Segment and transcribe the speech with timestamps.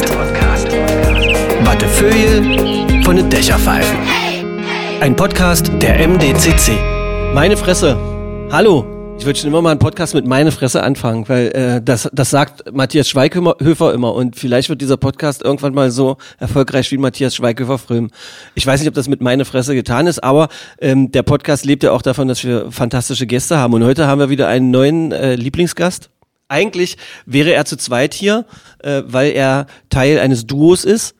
[0.00, 0.72] Podcast.
[1.64, 3.98] Wattefeuille von den Dächerpfeifen.
[5.00, 6.72] Ein Podcast der MDCC.
[7.34, 7.98] Meine Fresse.
[8.50, 8.86] Hallo.
[9.18, 12.30] Ich würde schon immer mal einen Podcast mit meine Fresse anfangen, weil äh, das, das
[12.30, 17.36] sagt Matthias Schweighöfer immer und vielleicht wird dieser Podcast irgendwann mal so erfolgreich wie Matthias
[17.36, 18.08] Schweighöfer Fröhm.
[18.54, 20.48] Ich weiß nicht, ob das mit meine Fresse getan ist, aber
[20.80, 24.20] ähm, der Podcast lebt ja auch davon, dass wir fantastische Gäste haben und heute haben
[24.20, 26.08] wir wieder einen neuen äh, Lieblingsgast.
[26.52, 28.44] Eigentlich wäre er zu zweit hier,
[28.82, 31.14] äh, weil er Teil eines Duos ist.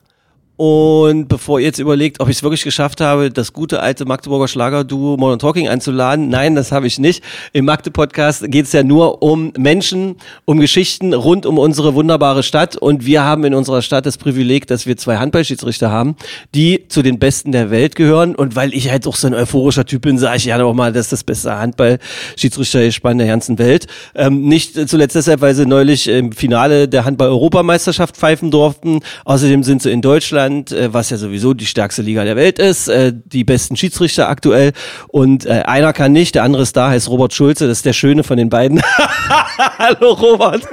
[0.55, 4.47] Und bevor ihr jetzt überlegt, ob ich es wirklich geschafft habe, das gute alte Magdeburger
[4.47, 7.23] Schlagerduo Modern Talking einzuladen, nein, das habe ich nicht.
[7.53, 12.77] Im Magde-Podcast geht es ja nur um Menschen, um Geschichten rund um unsere wunderbare Stadt.
[12.77, 16.15] Und wir haben in unserer Stadt das Privileg, dass wir zwei Handballschiedsrichter haben,
[16.53, 18.35] die zu den Besten der Welt gehören.
[18.35, 20.93] Und weil ich halt auch so ein euphorischer Typ bin, sage ich ja auch mal,
[20.93, 23.87] das ist das beste Handballschiedsrichtergespann der ganzen Welt.
[24.13, 28.99] Ähm, nicht zuletzt deshalb, weil sie neulich im Finale der Handball-Europameisterschaft pfeifen durften.
[29.25, 32.87] Außerdem sind sie in Deutschland äh, was ja sowieso die stärkste Liga der Welt ist,
[32.87, 34.73] äh, die besten Schiedsrichter aktuell
[35.07, 37.93] und äh, einer kann nicht, der andere ist da, heißt Robert Schulze, das ist der
[37.93, 38.81] Schöne von den beiden.
[39.79, 40.67] Hallo Robert.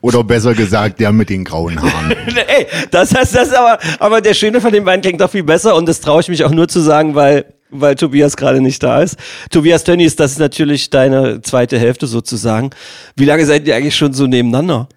[0.00, 2.12] Oder besser gesagt, der mit den grauen Haaren.
[2.26, 5.44] Ey, das heißt, das ist aber, aber der Schöne von den beiden klingt doch viel
[5.44, 8.82] besser und das traue ich mich auch nur zu sagen, weil weil Tobias gerade nicht
[8.82, 9.16] da ist.
[9.50, 12.70] Tobias Tönnies, das ist natürlich deine zweite Hälfte sozusagen.
[13.14, 14.88] Wie lange seid ihr eigentlich schon so nebeneinander?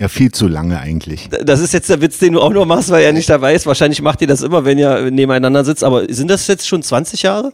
[0.00, 1.28] Ja, viel zu lange eigentlich.
[1.28, 3.66] Das ist jetzt der Witz, den du auch nur machst, weil er nicht dabei ist.
[3.66, 5.82] Wahrscheinlich macht ihr das immer, wenn ihr nebeneinander sitzt.
[5.82, 7.52] Aber sind das jetzt schon 20 Jahre?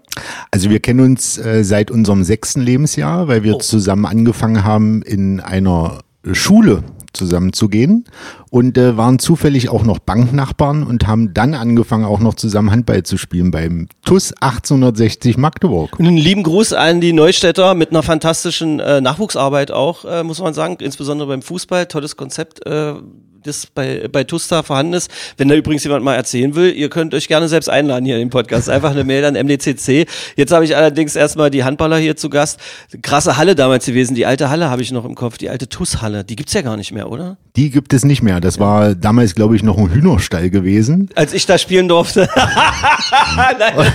[0.51, 3.59] Also wir kennen uns äh, seit unserem sechsten Lebensjahr, weil wir oh.
[3.61, 6.01] zusammen angefangen haben in einer
[6.33, 8.05] Schule zusammen zu gehen
[8.51, 13.03] und äh, waren zufällig auch noch Banknachbarn und haben dann angefangen auch noch zusammen Handball
[13.03, 15.99] zu spielen beim TUS 1860 Magdeburg.
[15.99, 20.55] Einen lieben Gruß an die Neustädter mit einer fantastischen äh, Nachwuchsarbeit auch, äh, muss man
[20.55, 22.67] sagen, insbesondere beim Fußball, tolles Konzept.
[22.67, 22.95] Äh,
[23.47, 25.11] das bei, bei Tusta vorhanden ist.
[25.37, 28.23] Wenn da übrigens jemand mal erzählen will, ihr könnt euch gerne selbst einladen hier in
[28.23, 28.69] den Podcast.
[28.69, 30.07] Einfach eine Mail an MDCC.
[30.37, 32.59] Jetzt habe ich allerdings erstmal die Handballer hier zu Gast.
[33.03, 34.15] Krasse Halle damals gewesen.
[34.15, 35.39] Die alte Halle habe ich noch im Kopf.
[35.39, 36.25] Die alte TUS-Halle.
[36.25, 37.37] Die gibt's ja gar nicht mehr, oder?
[37.57, 38.41] Die gibt es nicht mehr.
[38.41, 41.11] Das war damals, glaube ich, noch ein Hühnerstall gewesen.
[41.15, 42.29] Als ich da spielen durfte.
[43.37, 43.93] Nein.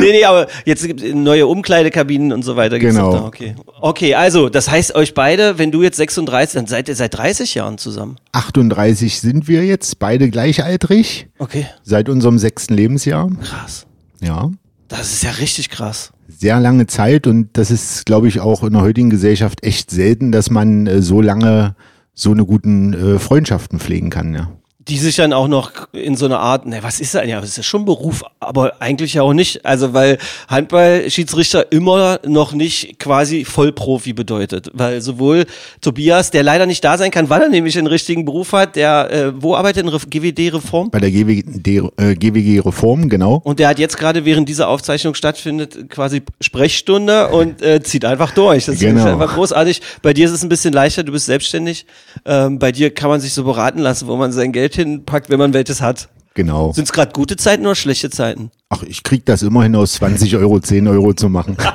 [0.00, 2.78] nee, nee, aber jetzt gibt es neue Umkleidekabinen und so weiter.
[2.78, 3.26] Gibt's genau.
[3.26, 3.54] Okay.
[3.80, 7.54] okay, also, das heißt euch beide, wenn du jetzt 36, dann seid ihr seit 30
[7.54, 8.16] Jahren zusammen.
[8.32, 11.28] 38 35 sind wir jetzt, beide gleichaltrig.
[11.38, 11.66] Okay.
[11.82, 13.30] Seit unserem sechsten Lebensjahr.
[13.42, 13.86] Krass.
[14.20, 14.50] Ja.
[14.88, 16.12] Das ist ja richtig krass.
[16.28, 20.32] Sehr lange Zeit und das ist, glaube ich, auch in der heutigen Gesellschaft echt selten,
[20.32, 21.76] dass man äh, so lange
[22.14, 24.50] so eine guten äh, Freundschaften pflegen kann, ja
[24.88, 27.26] die sich dann auch noch in so einer Art, ne, was ist das?
[27.26, 29.64] Ja, das ist ja schon Beruf, aber eigentlich ja auch nicht.
[29.64, 34.70] Also, weil Handballschiedsrichter immer noch nicht quasi Vollprofi bedeutet.
[34.72, 35.44] Weil sowohl
[35.80, 39.10] Tobias, der leider nicht da sein kann, weil er nämlich einen richtigen Beruf hat, der,
[39.10, 40.90] äh, wo arbeitet in GWD-Reform?
[40.90, 43.40] Bei der GWD, äh, GWG-Reform, genau.
[43.44, 48.32] Und der hat jetzt gerade, während diese Aufzeichnung stattfindet, quasi Sprechstunde und äh, zieht einfach
[48.32, 48.64] durch.
[48.66, 49.00] Das genau.
[49.00, 49.80] ist einfach großartig.
[50.02, 51.86] Bei dir ist es ein bisschen leichter, du bist selbstständig.
[52.24, 55.30] Ähm, bei dir kann man sich so beraten lassen, wo man sein Geld Geld hinpackt,
[55.30, 56.08] wenn man welches hat.
[56.34, 56.72] Genau.
[56.72, 58.50] Sind es gerade gute Zeiten oder schlechte Zeiten?
[58.70, 61.58] Ach, ich krieg das immerhin aus 20 Euro 10 Euro zu machen.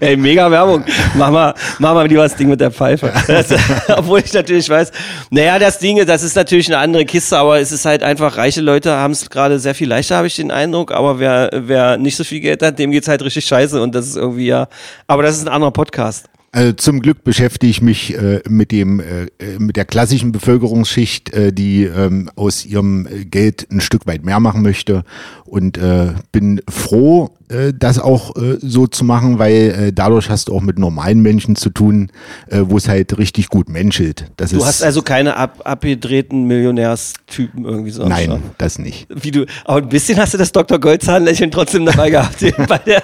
[0.00, 0.84] Ey, mega Werbung.
[1.14, 3.12] Mach mal, mach mal lieber das Ding mit der Pfeife.
[3.28, 3.54] Das,
[3.96, 4.90] obwohl ich natürlich weiß,
[5.30, 8.62] naja, das Ding, das ist natürlich eine andere Kiste, aber es ist halt einfach, reiche
[8.62, 12.16] Leute haben es gerade sehr viel leichter, habe ich den Eindruck, aber wer, wer nicht
[12.16, 14.66] so viel Geld hat, dem geht's halt richtig scheiße und das ist irgendwie ja,
[15.06, 16.24] aber das ist ein anderer Podcast.
[16.52, 21.32] Also zum Glück beschäftige ich mich äh, mit dem äh, äh, mit der klassischen Bevölkerungsschicht,
[21.32, 25.04] äh, die ähm, aus ihrem Geld ein Stück weit mehr machen möchte.
[25.44, 27.45] Und äh, bin froh, äh,
[27.78, 31.56] das auch äh, so zu machen, weil äh, dadurch hast du auch mit normalen Menschen
[31.56, 32.10] zu tun,
[32.48, 34.26] äh, wo es halt richtig gut menschelt.
[34.36, 38.06] Das du hast also keine ab, abgedrehten Millionärstypen irgendwie so.
[38.06, 38.40] Nein, Start.
[38.58, 39.06] das nicht.
[39.08, 40.78] Wie du, aber ein bisschen hast du das Dr.
[40.78, 42.40] Goldzahnlächeln trotzdem dabei gehabt.
[42.40, 42.52] der,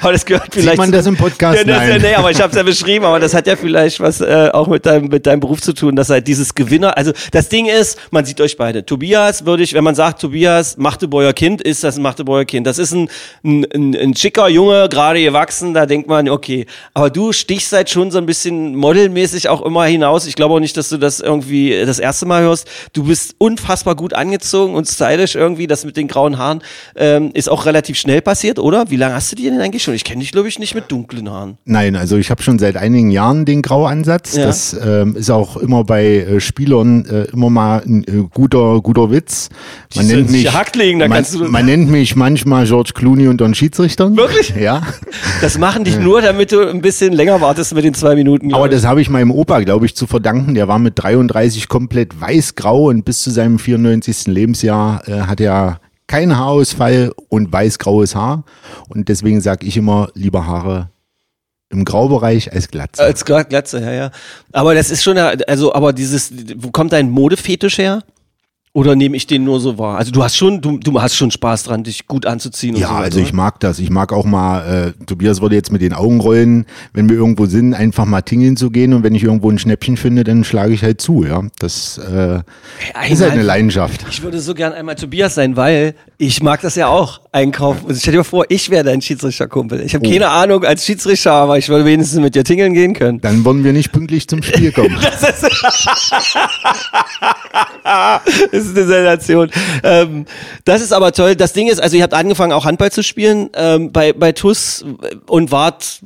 [0.00, 0.70] aber das gehört vielleicht.
[0.70, 1.58] Sieht man das im Podcast?
[1.58, 2.00] Ja, das, Nein.
[2.00, 4.68] nee, aber ich habe es ja beschrieben, aber das hat ja vielleicht was äh, auch
[4.68, 7.98] mit deinem, mit deinem Beruf zu tun, dass halt dieses Gewinner, also das Ding ist,
[8.10, 8.84] man sieht euch beide.
[8.84, 12.66] Tobias würde ich, wenn man sagt, Tobias Magdeburger Kind, ist das ein Magdeburger Kind.
[12.66, 13.08] Das ist ein,
[13.50, 16.66] ein, ein, ein schicker Junge, gerade gewachsen, da denkt man, okay.
[16.94, 20.26] Aber du stichst halt schon so ein bisschen modelmäßig auch immer hinaus.
[20.26, 22.68] Ich glaube auch nicht, dass du das irgendwie das erste Mal hörst.
[22.92, 25.66] Du bist unfassbar gut angezogen und stylisch irgendwie.
[25.66, 26.62] Das mit den grauen Haaren
[26.96, 28.90] ähm, ist auch relativ schnell passiert, oder?
[28.90, 29.94] Wie lange hast du die denn eigentlich schon?
[29.94, 31.58] Ich kenne dich, glaube ich, nicht mit dunklen Haaren.
[31.64, 34.36] Nein, also ich habe schon seit einigen Jahren den Grauansatz.
[34.36, 34.46] Ja.
[34.46, 39.10] Das ähm, ist auch immer bei äh, Spielern äh, immer mal ein äh, guter, guter
[39.10, 39.48] Witz.
[39.94, 44.16] Man nennt mich, man, man nennt mich manchmal George Clooney und den Schiedsrichtern.
[44.16, 44.54] Wirklich?
[44.60, 44.82] Ja.
[45.40, 48.52] Das machen die nur, damit du ein bisschen länger wartest mit den zwei Minuten.
[48.54, 50.54] Aber das habe ich meinem Opa, glaube ich, zu verdanken.
[50.54, 54.26] Der war mit 33 komplett weiß-grau und bis zu seinem 94.
[54.26, 58.44] Lebensjahr äh, hat er keinen Haarausfall und weiß-graues Haar.
[58.88, 60.90] Und deswegen sage ich immer, lieber Haare
[61.72, 63.00] im Graubereich als Glatze.
[63.02, 64.10] Als Gla- Glatze, ja, ja.
[64.52, 68.02] Aber das ist schon, also, aber dieses, wo kommt dein Modefetisch her?
[68.72, 69.98] Oder nehme ich den nur so wahr?
[69.98, 72.76] Also du hast schon, du, du hast schon Spaß dran, dich gut anzuziehen.
[72.76, 73.36] Ja, so also ich oder?
[73.36, 73.80] mag das.
[73.80, 77.46] Ich mag auch mal, äh, Tobias würde jetzt mit den Augen rollen, wenn wir irgendwo
[77.46, 80.72] sind, einfach mal tingeln zu gehen und wenn ich irgendwo ein Schnäppchen finde, dann schlage
[80.72, 81.42] ich halt zu, ja.
[81.58, 82.44] Das äh, ist
[82.94, 84.06] halt einmal- eine Leidenschaft.
[84.08, 87.86] Ich würde so gern einmal Tobias sein, weil ich mag das ja auch, einkaufen.
[87.88, 89.80] Also stell dir mal vor, ich wäre dein Schiedsrichterkumpel.
[89.80, 93.20] Ich habe keine Ahnung als Schiedsrichter, aber ich würde wenigstens mit dir tingeln gehen können.
[93.20, 94.96] Dann wollen wir nicht pünktlich zum Spiel kommen.
[95.10, 95.42] Das
[98.52, 99.50] ist eine Sensation.
[99.82, 100.26] Ähm,
[100.64, 101.36] das ist aber toll.
[101.36, 104.84] Das Ding ist, also ihr habt angefangen auch Handball zu spielen ähm, bei, bei TUS
[105.26, 106.00] und wart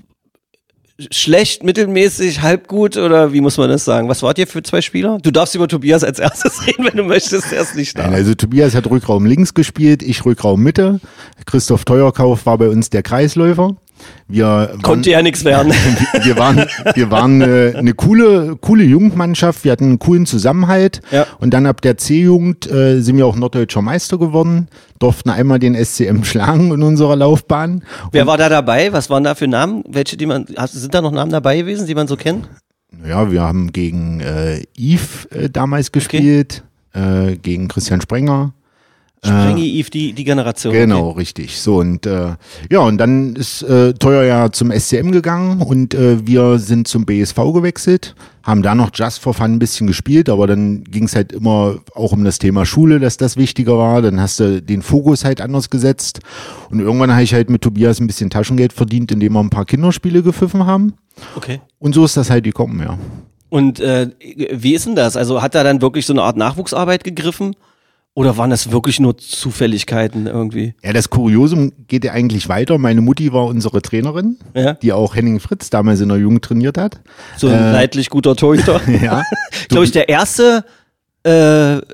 [1.10, 4.08] schlecht, mittelmäßig, halb gut oder wie muss man das sagen?
[4.08, 5.18] Was wart ihr für zwei Spieler?
[5.20, 7.52] Du darfst über Tobias als erstes reden, wenn du möchtest.
[7.52, 8.04] Er ist nicht da.
[8.04, 11.00] Nein, also Tobias hat Rückraum links gespielt, ich Rückraum Mitte.
[11.46, 13.76] Christoph Teuerkauf war bei uns der Kreisläufer.
[14.28, 15.72] Wir waren, Konnte ja nichts werden.
[16.22, 16.64] wir waren,
[16.94, 19.64] wir waren äh, eine coole, coole Jugendmannschaft.
[19.64, 21.00] Wir hatten einen coolen Zusammenhalt.
[21.10, 21.26] Ja.
[21.40, 24.68] Und dann ab der C-Jugend äh, sind wir auch norddeutscher Meister geworden,
[24.98, 27.84] durften einmal den SCM schlagen in unserer Laufbahn.
[28.12, 28.92] Wer war da dabei?
[28.92, 29.84] Was waren da für Namen?
[29.88, 32.48] Welche, die man, hast- sind da noch Namen dabei gewesen, die man so kennt?
[33.06, 36.62] Ja, wir haben gegen äh, Yves äh, damals gespielt,
[36.94, 38.54] äh, gegen Christian Sprenger.
[39.24, 40.72] Sprengi, Eve, die, die Generation.
[40.72, 41.18] Genau, Okay.
[41.20, 41.60] richtig.
[41.60, 42.34] So und äh,
[42.70, 47.04] ja, und dann ist äh, Teuer ja zum SCM gegangen und äh, wir sind zum
[47.06, 51.16] BSV gewechselt, haben da noch Just for Fun ein bisschen gespielt, aber dann ging es
[51.16, 54.02] halt immer auch um das Thema Schule, dass das wichtiger war.
[54.02, 56.20] Dann hast du den Fokus halt anders gesetzt
[56.70, 59.64] und irgendwann habe ich halt mit Tobias ein bisschen Taschengeld verdient, indem wir ein paar
[59.64, 60.94] Kinderspiele gepfiffen haben.
[61.36, 61.60] okay.
[61.78, 62.98] Und so ist das halt gekommen, ja.
[63.50, 64.10] Und äh,
[64.52, 65.16] wie ist denn das?
[65.16, 67.54] Also hat er dann wirklich so eine Art Nachwuchsarbeit gegriffen?
[68.16, 70.74] Oder waren das wirklich nur Zufälligkeiten irgendwie?
[70.84, 72.78] Ja, das Kuriosum geht ja eigentlich weiter.
[72.78, 74.74] Meine Mutti war unsere Trainerin, Ja.
[74.74, 77.00] die auch Henning Fritz damals in der Jugend trainiert hat.
[77.36, 78.80] So ein leidlich guter Torhüter.
[79.02, 79.24] Ja.
[79.68, 80.64] Glaube ich, der erste
[81.24, 81.30] äh,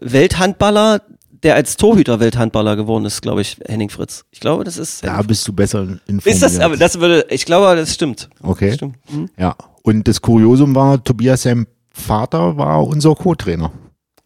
[0.03, 1.01] Welthandballer,
[1.43, 4.27] der als Torhüter Welthandballer geworden ist, glaube ich, Henning Fritz.
[4.31, 5.03] Ich glaube, das ist.
[5.03, 6.27] Da bist du besser informiert.
[6.27, 8.29] ist das, aber das würde, ich glaube, das stimmt.
[8.43, 8.67] Okay.
[8.67, 8.97] Das stimmt.
[9.11, 9.31] Mhm.
[9.39, 9.57] Ja.
[9.83, 13.73] Und das Kuriosum war, Tobias, sein Vater war unser Co-Trainer.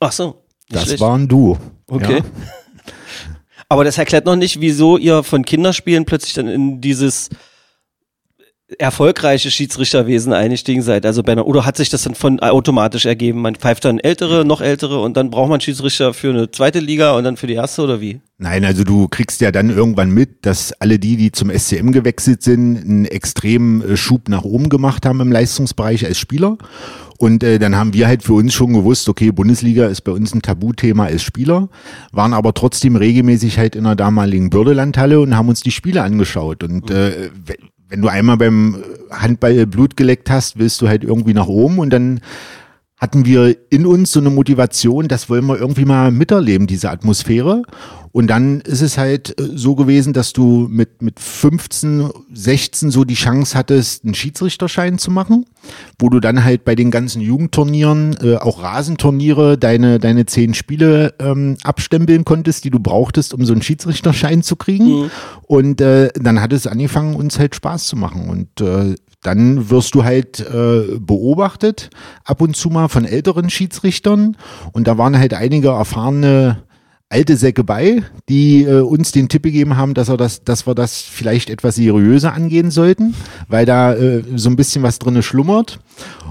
[0.00, 0.42] Ach so.
[0.68, 1.00] Das schlecht.
[1.00, 1.56] war ein Duo.
[1.86, 2.18] Okay.
[2.18, 2.24] Ja.
[3.68, 7.30] Aber das erklärt noch nicht, wieso ihr von Kinderspielen plötzlich dann in dieses
[8.78, 11.06] erfolgreiche Schiedsrichterwesen eingestiegen seid.
[11.06, 13.42] Also bei oder hat sich das dann von automatisch ergeben?
[13.42, 17.16] Man pfeift dann ältere, noch ältere und dann braucht man Schiedsrichter für eine zweite Liga
[17.16, 18.20] und dann für die erste oder wie?
[18.38, 22.42] Nein, also du kriegst ja dann irgendwann mit, dass alle die, die zum SCM gewechselt
[22.42, 26.56] sind, einen extremen äh, Schub nach oben gemacht haben im Leistungsbereich als Spieler.
[27.24, 30.34] Und äh, dann haben wir halt für uns schon gewusst, okay, Bundesliga ist bei uns
[30.34, 31.70] ein Tabuthema als Spieler,
[32.12, 36.62] waren aber trotzdem regelmäßig halt in der damaligen Bürdelandhalle und haben uns die Spiele angeschaut.
[36.62, 37.56] Und äh, we-
[37.88, 38.76] wenn du einmal beim
[39.10, 42.20] Handball Blut geleckt hast, willst du halt irgendwie nach oben und dann
[43.04, 47.60] hatten wir in uns so eine Motivation, das wollen wir irgendwie mal miterleben, diese Atmosphäre.
[48.12, 53.04] Und dann ist es halt äh, so gewesen, dass du mit, mit 15, 16 so
[53.04, 55.44] die Chance hattest, einen Schiedsrichterschein zu machen,
[55.98, 61.12] wo du dann halt bei den ganzen Jugendturnieren, äh, auch Rasenturniere, deine, deine zehn Spiele
[61.18, 65.10] ähm, abstempeln konntest, die du brauchtest, um so einen Schiedsrichterschein zu kriegen.
[65.42, 68.30] Und äh, dann hat es angefangen, uns halt Spaß zu machen.
[68.30, 68.94] Und äh,
[69.24, 71.90] dann wirst du halt äh, beobachtet,
[72.24, 74.36] ab und zu mal von älteren Schiedsrichtern.
[74.72, 76.62] Und da waren halt einige erfahrene
[77.08, 80.74] alte Säcke bei, die äh, uns den Tipp gegeben haben, dass, er das, dass wir
[80.74, 83.14] das vielleicht etwas seriöser angehen sollten,
[83.48, 85.80] weil da äh, so ein bisschen was drinne schlummert.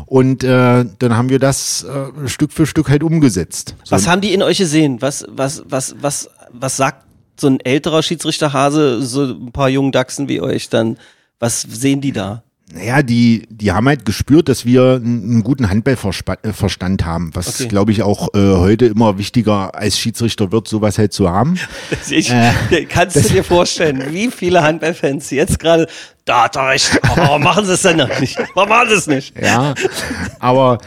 [0.06, 3.76] Und äh, dann haben wir das äh, Stück für Stück halt umgesetzt.
[3.84, 5.02] So, Was haben die in euch gesehen?
[5.02, 7.06] Was, was, was, was, was sagt
[7.40, 10.98] so ein älterer Schiedsrichterhase so ein paar jungen Dachsen wie euch dann?
[11.40, 12.44] Was sehen die da?
[12.76, 17.68] Naja, die, die haben halt gespürt, dass wir einen guten Handballverstand haben, was, Okay.
[17.68, 21.60] glaube ich, auch äh, heute immer wichtiger als Schiedsrichter wird, sowas halt zu haben.
[22.10, 25.88] Ich, Äh, kannst du dir vorstellen, wie viele Handballfans jetzt gerade,
[26.26, 28.38] da hat er recht, aber warum machen sie es denn noch nicht?
[28.56, 29.40] Warum machen sie es nicht?
[29.40, 29.74] Ja,
[30.40, 30.80] aber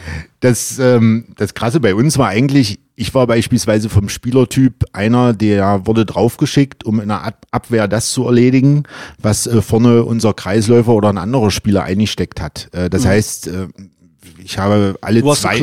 [0.47, 5.85] das, ähm, das Krasse bei uns war eigentlich, ich war beispielsweise vom Spielertyp einer, der
[5.85, 8.83] wurde draufgeschickt, um in der Ab Abwehr das zu erledigen,
[9.21, 12.69] was äh, vorne unser Kreisläufer oder ein anderer Spieler eingesteckt hat.
[12.71, 13.67] Äh, das heißt, äh,
[14.43, 15.33] ich habe alle Mhm.
[15.33, 15.61] Zwei,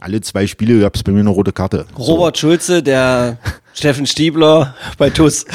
[0.00, 1.86] alle zwei Spiele gab es bei mir eine rote Karte.
[1.96, 3.38] Robert Schulze, der
[3.74, 5.44] Steffen Stiebler bei TUS.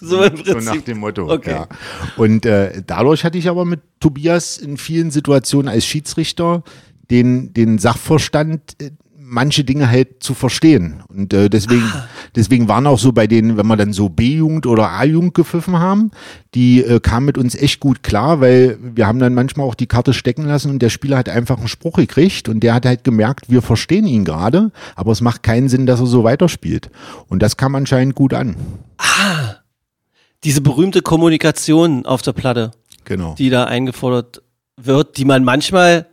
[0.00, 0.84] So im So nach Prinzip.
[0.86, 1.30] dem Motto.
[1.30, 1.50] Okay.
[1.50, 1.66] Ja.
[2.16, 6.62] Und äh, dadurch hatte ich aber mit Tobias in vielen Situationen als Schiedsrichter
[7.10, 8.90] den, den Sachverstand, äh,
[9.30, 11.02] manche Dinge halt zu verstehen.
[11.08, 11.84] Und äh, deswegen,
[12.34, 16.12] deswegen waren auch so bei denen, wenn wir dann so B-Jugend oder A-Jugend gepfiffen haben,
[16.54, 19.86] die äh, kamen mit uns echt gut klar, weil wir haben dann manchmal auch die
[19.86, 23.04] Karte stecken lassen und der Spieler hat einfach einen Spruch gekriegt und der hat halt
[23.04, 26.90] gemerkt, wir verstehen ihn gerade, aber es macht keinen Sinn, dass er so weiterspielt.
[27.28, 28.56] Und das kam anscheinend gut an.
[30.44, 32.70] Diese berühmte Kommunikation auf der Platte,
[33.04, 33.34] Genau.
[33.36, 34.42] die da eingefordert
[34.76, 36.06] wird, die man manchmal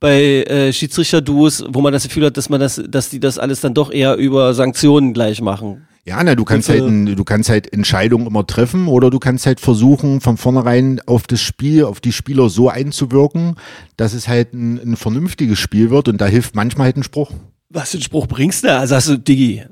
[0.00, 3.60] bei äh, Schiedsrichter-Duos, wo man das Gefühl hat, dass man das, dass die das alles
[3.60, 5.82] dann doch eher über Sanktionen gleich machen.
[6.04, 9.44] Ja, na, du kannst halt, ein- du kannst halt Entscheidungen immer treffen oder du kannst
[9.44, 13.56] halt versuchen, von vornherein auf das Spiel, auf die Spieler so einzuwirken,
[13.98, 17.32] dass es halt ein, ein vernünftiges Spiel wird und da hilft manchmal halt ein Spruch.
[17.68, 18.86] Was für einen Spruch bringst du da?
[18.86, 19.62] Sagst du, Diggi,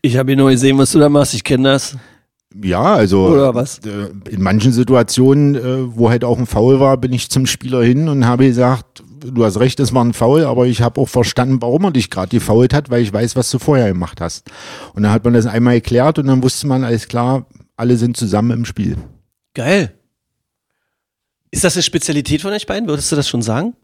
[0.00, 1.96] ich habe hier nur gesehen, was du da machst, ich kenne das.
[2.62, 3.80] Ja, also Oder was?
[3.80, 7.82] äh, in manchen Situationen, äh, wo halt auch ein Foul war, bin ich zum Spieler
[7.82, 11.08] hin und habe gesagt, du hast recht, es war ein Foul, aber ich habe auch
[11.08, 14.50] verstanden, warum er dich gerade gefoult hat, weil ich weiß, was du vorher gemacht hast.
[14.94, 18.16] Und dann hat man das einmal erklärt und dann wusste man, alles klar, alle sind
[18.16, 18.96] zusammen im Spiel.
[19.54, 19.94] Geil.
[21.50, 22.88] Ist das eine Spezialität von euch beiden?
[22.88, 23.74] Würdest du das schon sagen?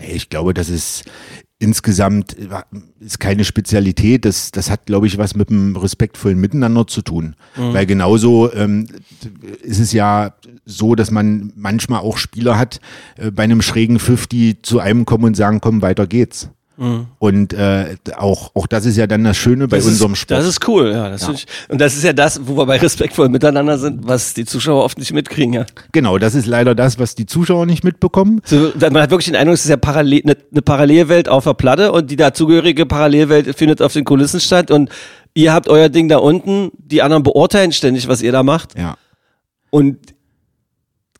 [0.00, 1.04] Ich glaube, das ist
[1.62, 2.48] insgesamt äh,
[3.00, 4.24] ist keine Spezialität.
[4.24, 7.36] Das, das hat, glaube ich, was mit dem respektvollen Miteinander zu tun.
[7.72, 8.88] Weil genauso ähm,
[9.62, 12.80] ist es ja so, dass man manchmal auch Spieler hat
[13.16, 13.98] äh, bei einem schrägen
[14.32, 16.50] die zu einem kommen und sagen, komm, weiter geht's.
[17.18, 20.40] Und äh, auch, auch das ist ja dann das Schöne bei das unserem ist, Sport.
[20.40, 21.10] Das ist cool, ja.
[21.10, 24.34] Das find Ich, und das ist ja das, wo wir bei respektvoll miteinander sind, was
[24.34, 25.66] die Zuschauer oft nicht mitkriegen, ja.
[25.92, 28.40] genau, das ist leider das, was die Zuschauer nicht mitbekommen.
[28.44, 31.54] So, man hat wirklich den Eindruck, es ist ja parallel, eine, eine Parallelwelt auf der
[31.54, 34.90] Platte und die dazugehörige Parallelwelt findet auf den Kulissen statt und
[35.34, 38.96] ihr habt euer Ding da unten, die anderen beurteilen ständig, was ihr da macht Ja.
[39.70, 39.98] und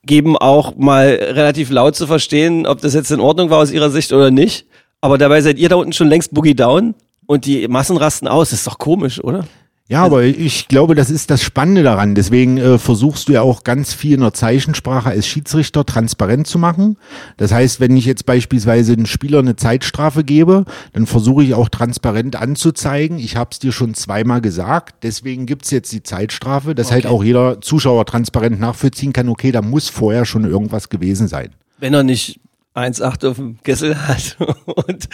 [0.04, 3.90] geben auch mal relativ laut zu verstehen, ob das jetzt in Ordnung war aus ihrer
[3.90, 4.66] Sicht oder nicht.
[5.02, 6.94] Aber dabei seid ihr da unten schon längst Boogie Down
[7.26, 8.50] und die Massen rasten aus.
[8.50, 9.44] Das ist doch komisch, oder?
[9.88, 12.14] Ja, aber ich glaube, das ist das Spannende daran.
[12.14, 16.58] Deswegen äh, versuchst du ja auch ganz viel in der Zeichensprache als Schiedsrichter transparent zu
[16.58, 16.96] machen.
[17.36, 21.68] Das heißt, wenn ich jetzt beispielsweise einem Spieler eine Zeitstrafe gebe, dann versuche ich auch
[21.68, 26.92] transparent anzuzeigen, ich habe es dir schon zweimal gesagt, deswegen gibt's jetzt die Zeitstrafe, dass
[26.92, 31.50] halt auch jeder Zuschauer transparent nachvollziehen kann, okay, da muss vorher schon irgendwas gewesen sein.
[31.80, 32.40] wenn er nicht
[32.74, 34.36] 1,8 auf dem Kessel hat
[34.66, 35.08] und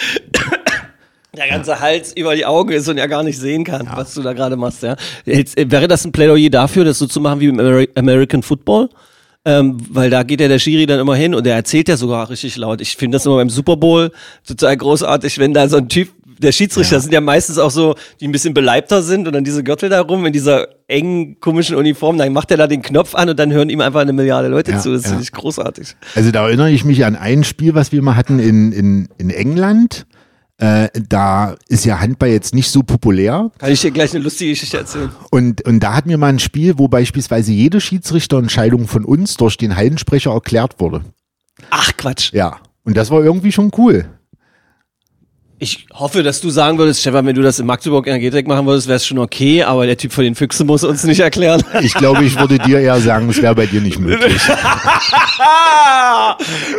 [1.36, 4.22] der ganze Hals über die Augen ist und er gar nicht sehen kann, was du
[4.22, 4.82] da gerade machst.
[4.82, 4.96] Ja.
[5.24, 8.42] Jetzt, äh, wäre das ein Plädoyer dafür, das so zu machen wie im Ameri American
[8.42, 8.88] Football?
[9.44, 12.28] Ähm, weil da geht ja der Schiri dann immer hin und der erzählt ja sogar
[12.28, 12.80] richtig laut.
[12.80, 14.10] Ich finde das immer beim Super Bowl
[14.46, 16.08] total großartig, wenn da so ein Typ,
[16.42, 17.00] der Schiedsrichter Ja.
[17.00, 20.00] sind ja meistens auch so, die ein bisschen beleibter sind und dann diese Gürtel da
[20.00, 23.52] rum in dieser engen, komischen Uniform, dann macht er da den Knopf an und dann
[23.52, 24.92] hören ihm einfach eine Milliarde Leute Ja, zu.
[24.92, 25.08] Das ja.
[25.10, 25.96] finde ich großartig.
[26.14, 29.30] Also da erinnere ich mich an ein Spiel, was wir mal hatten in, in, in
[29.30, 30.06] England.
[30.60, 33.52] Äh, da ist ja Handball jetzt nicht so populär.
[33.58, 35.10] Kann ich dir gleich eine lustige Geschichte erzählen?
[35.30, 39.56] Und, und da hatten wir mal ein Spiel, wo beispielsweise jede Schiedsrichterentscheidung von uns durch
[39.56, 41.02] den Hallensprecher erklärt wurde.
[41.70, 42.32] Ach Quatsch.
[42.32, 42.56] Ja.
[42.82, 44.06] Und das war irgendwie schon cool.
[45.60, 48.86] Ich hoffe, dass du sagen würdest, Stefan, wenn du das in Magdeburg Energetik machen würdest,
[48.86, 51.64] wäre es schon okay, aber der Typ von den Füchsen muss uns nicht erklären.
[51.80, 54.40] Ich glaube, ich würde dir eher sagen, es wäre bei dir nicht möglich.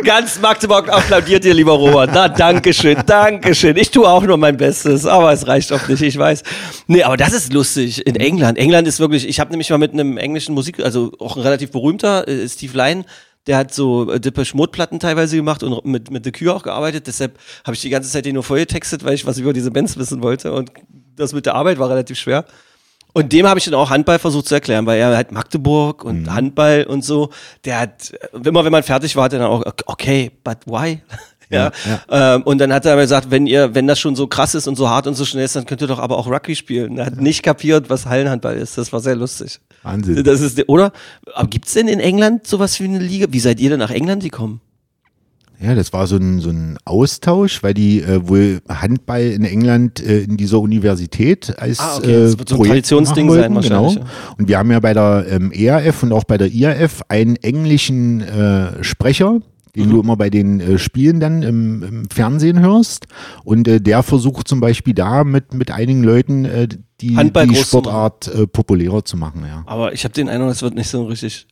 [0.04, 2.10] Ganz Magdeburg applaudiert dir, lieber Robert.
[2.12, 3.76] Na, danke schön, danke schön.
[3.76, 6.42] Ich tue auch nur mein Bestes, aber es reicht oft nicht, ich weiß.
[6.86, 8.06] Nee, aber das ist lustig.
[8.06, 8.56] In England.
[8.56, 11.70] England ist wirklich, ich habe nämlich mal mit einem englischen Musik, also auch ein relativ
[11.70, 13.04] berühmter, äh, Steve Lyon,
[13.46, 16.62] der hat so äh, Depeche Mode Platten teilweise gemacht und mit, mit The Cure auch
[16.62, 17.06] gearbeitet.
[17.06, 19.96] Deshalb habe ich die ganze Zeit den nur vorgetextet, weil ich was über diese Bands
[19.96, 20.52] wissen wollte.
[20.52, 20.70] Und
[21.16, 22.44] das mit der Arbeit war relativ schwer.
[23.12, 26.32] Und dem habe ich dann auch Handball versucht zu erklären, weil er halt Magdeburg und
[26.32, 27.30] Handball und so,
[27.64, 31.02] der hat, immer wenn man fertig war, hat er dann auch, okay, but why?
[31.50, 31.72] Ja,
[32.08, 34.68] Ähm, und dann hat er aber gesagt, wenn ihr, wenn das schon so krass ist
[34.68, 36.96] und so hart und so schnell ist, dann könnt ihr doch aber auch Rugby spielen.
[36.98, 38.78] Er hat nicht kapiert, was Hallenhandball ist.
[38.78, 39.60] Das war sehr lustig.
[39.82, 40.22] Wahnsinn.
[40.22, 40.92] Das ist, oder?
[41.34, 43.26] Aber gibt's denn in England sowas wie eine Liga?
[43.30, 44.60] Wie seid ihr denn nach England gekommen?
[45.62, 50.00] Ja, das war so ein, so ein Austausch, weil die äh, wohl Handball in England
[50.00, 52.12] äh, in dieser Universität als Ah, okay.
[52.12, 53.82] Das äh, wird so ein Projekt Traditionsding machen sein wollten, genau.
[53.84, 57.36] wahrscheinlich, Und wir haben ja bei der ähm, ERF und auch bei der IAF einen
[57.36, 59.40] englischen äh, Sprecher,
[59.76, 59.90] den Mhm.
[59.90, 63.06] du immer bei den äh, Spielen dann im, im Fernsehen hörst.
[63.44, 66.68] Und äh, der versucht zum Beispiel da mit, mit einigen Leuten äh,
[67.00, 69.44] die, die Sportart äh, populärer zu machen.
[69.46, 69.62] Ja.
[69.66, 71.46] Aber ich habe den Eindruck, es wird nicht so richtig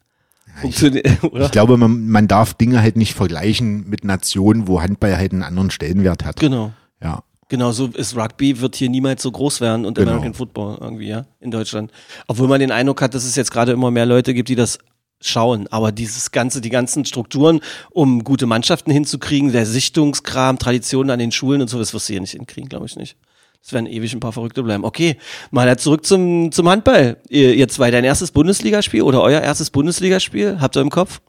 [0.61, 1.47] funktionieren, oder?
[1.47, 5.43] Ich glaube, man, man darf Dinge halt nicht vergleichen mit Nationen, wo Handball halt einen
[5.43, 6.41] anderen Stellenwert hat.
[6.41, 6.73] Genau.
[7.03, 7.23] Ja.
[7.49, 10.11] Genauso ist Rugby, wird hier niemals so groß werden und Genau.
[10.11, 11.91] American Football irgendwie, ja, in Deutschland.
[12.27, 14.79] Obwohl man den Eindruck hat, dass es jetzt gerade immer mehr Leute gibt, die das
[15.21, 15.67] schauen.
[15.69, 17.61] Aber dieses ganze, die ganzen Strukturen,
[17.91, 22.13] um gute Mannschaften hinzukriegen, der Sichtungskram, Traditionen an den Schulen und so, das wirst du
[22.13, 23.17] hier nicht hinkriegen, glaube ich nicht.
[23.63, 24.85] Das werden ewig ein paar Verrückte bleiben.
[24.85, 25.17] Okay,
[25.51, 27.19] mal zurück zum, zum Handball.
[27.29, 31.21] Ihr, ihr zwei, dein erstes Bundesligaspiel oder euer erstes Bundesligaspiel, habt ihr im Kopf?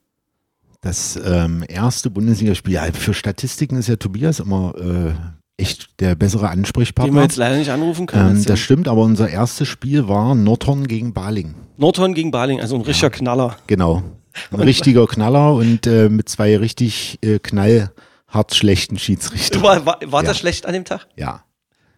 [0.81, 6.41] Das ähm, erste Bundesligaspiel, ja, für Statistiken ist ja Tobias immer äh, echt der bessere
[6.41, 7.21] Den wir Ansprechpartner.
[7.21, 8.37] jetzt leider nicht anrufen können.
[8.37, 11.55] Ähm, das stimmt, aber unser erstes Spiel war Nordhorn gegen Baling.
[11.77, 13.55] Nordhorn gegen Baling, also ein richtiger Knaller.
[13.67, 14.03] Genau.
[14.51, 19.61] Ein richtiger Knaller und äh, mit zwei richtig äh, knallhart schlechten Schiedsrichtern.
[19.63, 20.27] War, war, war Ja.
[20.29, 21.07] das schlecht an dem Tag?
[21.15, 21.43] Ja.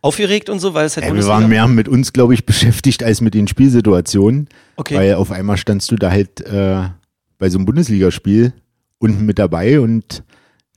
[0.04, 2.46] Aufgeregt und so, weil es halt ja wir Bundesliga waren mehr mit uns, glaube ich,
[2.48, 4.48] beschäftigt als mit den Spielsituationen.
[4.78, 4.96] Okay.
[4.96, 6.84] Weil auf einmal standst du da halt äh,
[7.38, 8.54] bei so einem Bundesligaspiel
[8.98, 10.24] unten mit dabei und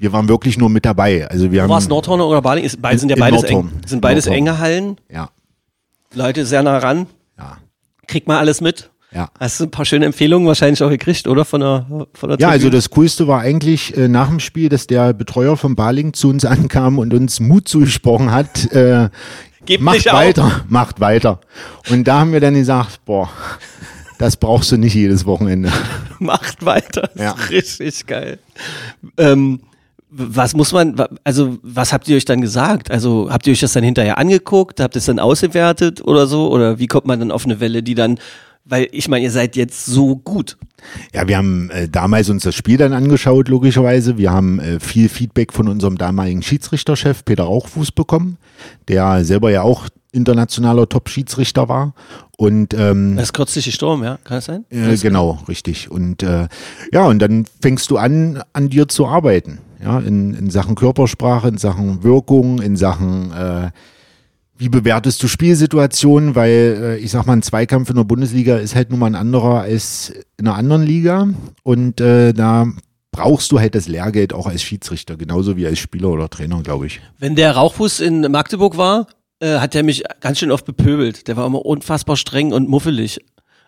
[0.05, 1.27] wir waren wirklich nur mit dabei.
[1.29, 2.63] Also wir War es Nordhorn oder Baling?
[2.63, 3.71] Ist, beide In- sind ja beides eng.
[3.87, 4.47] Sind beides Nordhorn.
[4.47, 4.97] enge Hallen.
[5.11, 5.31] Ja,
[6.15, 7.07] Leute sehr nah ran.
[7.39, 7.57] ja,
[8.07, 8.91] Kriegt mal alles mit.
[9.13, 9.31] ja.
[9.41, 11.45] Hast du ein paar schöne Empfehlungen wahrscheinlich auch gekriegt, oder?
[11.47, 14.87] Von der, von der Ja, also das Coolste war eigentlich äh, nach dem Spiel, dass
[14.87, 18.71] der Betreuer von Baling zu uns ankam und uns Mut zugesprochen hat.
[18.73, 19.09] Äh,
[19.65, 20.19] Gebt macht nicht auf.
[20.19, 21.41] weiter, macht weiter.
[21.91, 23.31] Und da haben wir dann gesagt, boah,
[24.19, 25.73] das brauchst du nicht jedes Wochenende.
[26.21, 27.11] Macht weiter.
[27.17, 27.33] Ja.
[27.51, 28.39] ist richtig geil.
[29.19, 29.61] Ähm,
[30.17, 30.95] was muss man,
[31.25, 32.91] also was habt ihr euch dann gesagt?
[32.91, 34.81] Also habt ihr euch das dann hinterher angeguckt?
[34.81, 36.51] Habt ihr es dann ausgewertet oder so?
[36.51, 38.19] Oder wie kommt man dann auf eine Welle, die dann,
[38.65, 40.57] weil ich meine, ihr seid jetzt so gut.
[41.13, 44.17] Ja, wir haben äh, damals uns das Spiel dann angeschaut, logischerweise.
[44.17, 48.37] Wir haben äh, viel Feedback von unserem damaligen Schiedsrichterchef Peter Rauchfuß bekommen,
[48.89, 51.95] der selber ja auch internationaler Top-Schiedsrichter war.
[52.37, 54.19] Und ähm, Das ist kürzlich gestorben, ja?
[54.23, 54.65] Kann das sein?
[54.71, 55.91] Äh, genau, richtig.
[55.91, 56.47] Und äh,
[56.93, 59.59] ja, und dann fängst du an, an dir zu arbeiten.
[59.85, 63.71] Ja, in, in Sachen Körpersprache, in Sachen Wirkung, in Sachen äh,
[64.57, 68.75] wie bewertest du Spielsituationen, weil äh, ich sag mal, ein Zweikampf in der Bundesliga ist
[68.75, 71.29] halt nun mal ein anderer als in einer anderen Liga.
[71.63, 72.67] Und äh, da
[73.11, 76.87] brauchst du halt das Lehrgeld auch als Schiedsrichter, genauso wie als Spieler oder Trainer, glaube
[76.87, 77.01] ich.
[77.19, 79.09] Wenn der Rauchfuß in Magdeburg war,
[79.41, 81.29] äh, hat er mich ganz schön oft bepöbelt.
[81.29, 83.21] Der war immer unfassbar streng und muffelig.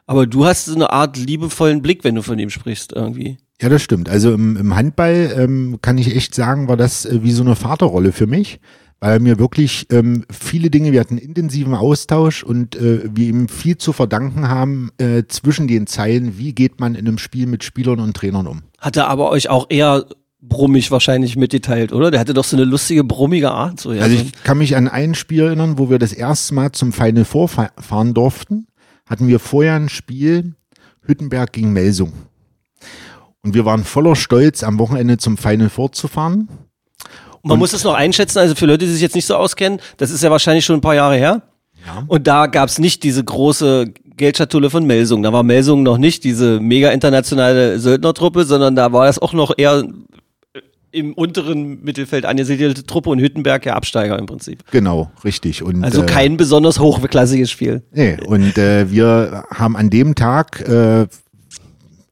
[0.07, 3.39] Aber du hast so eine Art liebevollen Blick, wenn du von ihm sprichst, irgendwie.
[3.61, 4.09] Ja, das stimmt.
[4.09, 7.57] Also im, im Handball ähm, kann ich echt sagen, war das äh, wie so eine
[7.57, 8.61] Vaterrolle für mich,
[9.01, 13.49] weil er mir wirklich ähm, viele Dinge, wir hatten intensiven Austausch und äh, wir ihm
[13.49, 17.65] viel zu verdanken haben äh, zwischen den Zeilen, wie geht man in einem Spiel mit
[17.65, 18.63] Spielern und Trainern um.
[18.79, 20.05] Hat er aber euch auch eher
[20.43, 22.11] brummig wahrscheinlich mitgeteilt, oder?
[22.11, 23.81] Der hatte doch so eine lustige, brummige Art.
[23.81, 24.23] So, ja, Also so.
[24.23, 27.49] ich kann mich an ein Spiel erinnern, wo wir das erste Mal zum Final Four
[27.49, 28.67] fa- fahren durften.
[29.09, 30.55] Hatten wir vorher ein Spiel
[31.03, 32.13] Hüttenberg gegen Melsung.
[33.47, 36.49] Und wir waren voller Stolz, am Wochenende zum Final Four zu fahren.
[37.45, 40.11] Man muss es noch einschätzen, also für Leute, die sich jetzt nicht so auskennen, das
[40.11, 41.43] ist ja wahrscheinlich schon ein paar Jahre her.
[41.87, 42.03] Ja.
[42.09, 45.23] Und da gab's nicht diese große Geldschatulle von Melsung.
[45.23, 49.53] Da war Melsung noch nicht diese mega internationale Söldnertruppe, sondern da war das auch noch
[49.57, 49.85] eher
[50.91, 54.65] im unteren Mittelfeld angesiedelte Truppe und Hüttenberg ja Absteiger im Prinzip.
[54.73, 55.63] Genau, richtig.
[55.63, 57.83] Und, Also äh, kein besonders hochklassiges Spiel.
[57.93, 61.07] Nee, und äh, wir haben an dem Tag, äh,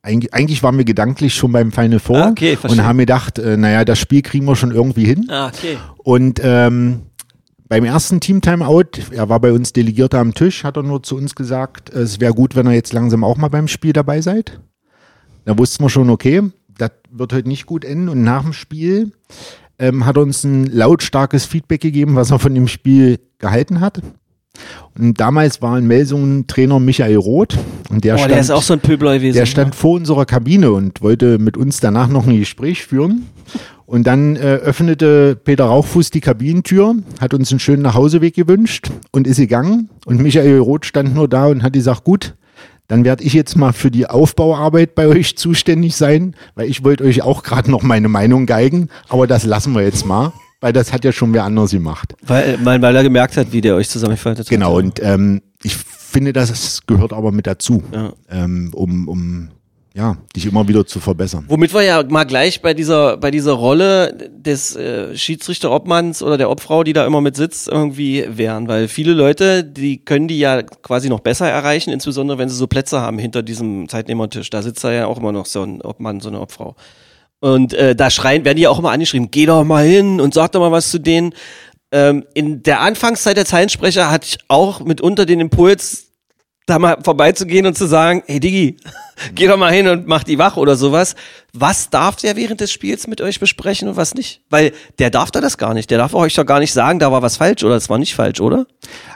[0.05, 2.83] eigentlich, eigentlich waren wir gedanklich schon beim Final Four Ah, okay, verstehe.
[2.83, 5.27] und haben gedacht, äh, naja, das Spiel kriegen wir schon irgendwie hin.
[5.31, 5.79] Ah, okay.
[5.97, 7.03] Und ähm,
[7.69, 11.35] beim ersten Team-Timeout, er war bei uns Delegierter am Tisch, hat er nur zu uns
[11.35, 14.61] gesagt, äh, es wäre gut, wenn ihr jetzt langsam auch mal beim Spiel dabei seid.
[15.47, 16.43] Da wussten wir schon, okay,
[16.77, 18.09] das wird heute nicht gut enden.
[18.11, 19.13] Und nach dem Spiel
[19.79, 24.01] ähm, hat er uns ein lautstarkes Feedback gegeben, was er von dem Spiel gehalten hat.
[24.97, 27.57] Und damals war in Melsungen Trainer Michael Roth.
[27.91, 29.37] Und der Boah, stand, der ist auch so ein Pöbler gewesen.
[29.37, 33.27] der stand vor unserer Kabine und wollte mit uns danach noch ein Gespräch führen.
[33.87, 39.27] Und dann äh, öffnete Peter Rauchfuß die Kabinentür, hat uns einen schönen Nachhauseweg gewünscht und
[39.27, 39.91] ist gegangen.
[40.07, 42.35] Und Michael Roth stand nur da und hat gesagt, gut,
[42.89, 47.05] dann werde ich jetzt mal für die Aufbauarbeit bei euch zuständig sein, weil ich wollte
[47.05, 50.33] euch auch gerade noch meine Meinung geigen, aber das lassen wir jetzt mal,
[50.65, 52.15] weil das hat ja schon wer anders gemacht.
[52.23, 54.51] Weil, weil, weil er gemerkt hat, wie der euch zusammengefaltet hat.
[54.51, 58.15] Genau, und ähm, ich finde, das gehört aber mit dazu, Ja.
[58.31, 59.49] ähm, um, um
[59.95, 61.45] ja, dich immer wieder zu verbessern.
[61.49, 66.49] Womit wir ja mal gleich bei dieser, bei dieser Rolle des äh, Schiedsrichter-Obmanns oder der
[66.49, 68.67] Obfrau, die da immer mit sitzt, irgendwie wären.
[68.67, 72.69] Weil viele Leute, die können die ja quasi noch besser erreichen, insbesondere wenn sie so
[72.69, 74.49] Plätze haben hinter diesem Zeitnehmertisch.
[74.49, 76.75] Da sitzt da ja auch immer noch so ein Obmann, so eine Obfrau.
[77.45, 80.53] Und äh, da schreien, werden die auch immer angeschrieben, geh doch mal hin und sag
[80.53, 81.35] doch mal was zu denen.
[81.93, 86.07] Ähm, in der Anfangszeit der Zeilensprecher hatte ich auch mitunter den Impuls,
[86.67, 88.79] da mal vorbeizugehen und zu sagen, hey Digi,
[89.35, 91.15] geh doch mal hin und mach die wach oder sowas.
[91.53, 94.41] Was darf der während des Spiels mit euch besprechen und was nicht?
[94.49, 95.91] Weil der darf da das gar nicht.
[95.91, 98.15] Der darf euch doch gar nicht sagen, da war was falsch oder es war nicht
[98.15, 98.67] falsch, oder?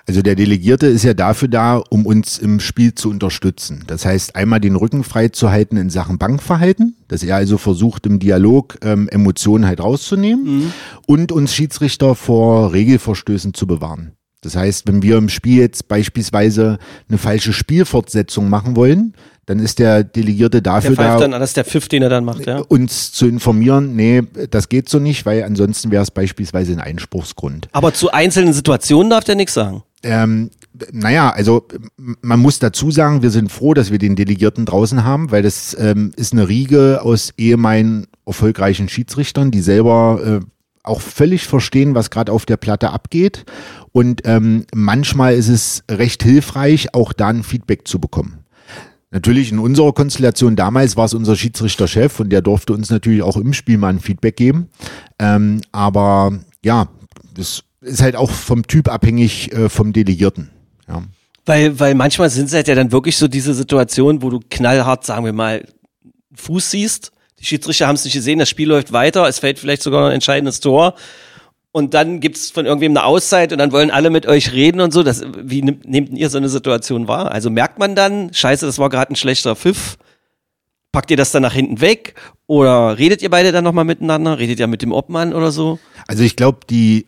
[0.06, 3.84] Also der Delegierte ist ja dafür da, um uns im Spiel zu unterstützen.
[3.86, 8.04] Das heißt, einmal den Rücken frei zu halten in Sachen Bankverhalten, dass er also versucht,
[8.06, 10.72] im Dialog ähm, Emotionen halt rauszunehmen mhm.
[11.06, 14.17] und uns Schiedsrichter vor Regelverstößen zu bewahren.
[14.40, 19.14] Das heißt, wenn wir im Spiel jetzt beispielsweise eine falsche Spielfortsetzung machen wollen,
[19.46, 22.24] dann ist der Delegierte dafür der da, dann, das ist der Pfiff, den er dann
[22.24, 22.58] macht, ja?
[22.58, 27.68] uns zu informieren, nee, das geht so nicht, weil ansonsten wäre es beispielsweise ein Einspruchsgrund.
[27.72, 29.82] Aber zu einzelnen Situationen darf der nichts sagen.
[30.02, 30.50] Ähm,
[30.92, 35.30] naja, also man muss dazu sagen, wir sind froh, dass wir den Delegierten draußen haben,
[35.30, 40.46] weil das ähm, ist eine Riege aus ehemaligen erfolgreichen Schiedsrichtern, die selber äh,
[40.82, 43.44] auch völlig verstehen, was gerade auf der Platte abgeht.
[43.92, 48.44] Und ähm, manchmal ist es recht hilfreich, auch da ein Feedback zu bekommen.
[49.10, 53.38] Natürlich in unserer Konstellation damals war es unser Schiedsrichterchef und der durfte uns natürlich auch
[53.38, 54.68] im Spiel mal ein Feedback geben.
[55.18, 56.88] Ähm, aber ja,
[57.34, 60.50] das ist halt auch vom Typ abhängig äh, vom Delegierten.
[60.86, 61.02] Ja.
[61.46, 65.06] Weil, weil manchmal sind es halt ja dann wirklich so diese Situationen, wo du knallhart,
[65.06, 65.66] sagen wir mal,
[66.34, 69.82] Fuß siehst die Schiedsrichter haben es nicht gesehen, das Spiel läuft weiter, es fällt vielleicht
[69.82, 70.94] sogar ein entscheidendes Tor.
[71.70, 74.92] Und dann gibt's von irgendwem eine Auszeit und dann wollen alle mit euch reden und
[74.92, 75.02] so.
[75.02, 77.30] Das, wie nehmt ihr so eine Situation wahr?
[77.30, 79.96] Also merkt man dann, scheiße, das war gerade ein schlechter Pfiff.
[80.90, 82.14] Packt ihr das dann nach hinten weg?
[82.46, 84.38] Oder redet ihr beide dann nochmal miteinander?
[84.38, 85.78] Redet ihr mit dem Obmann oder so?
[86.06, 87.06] Also ich glaube, die,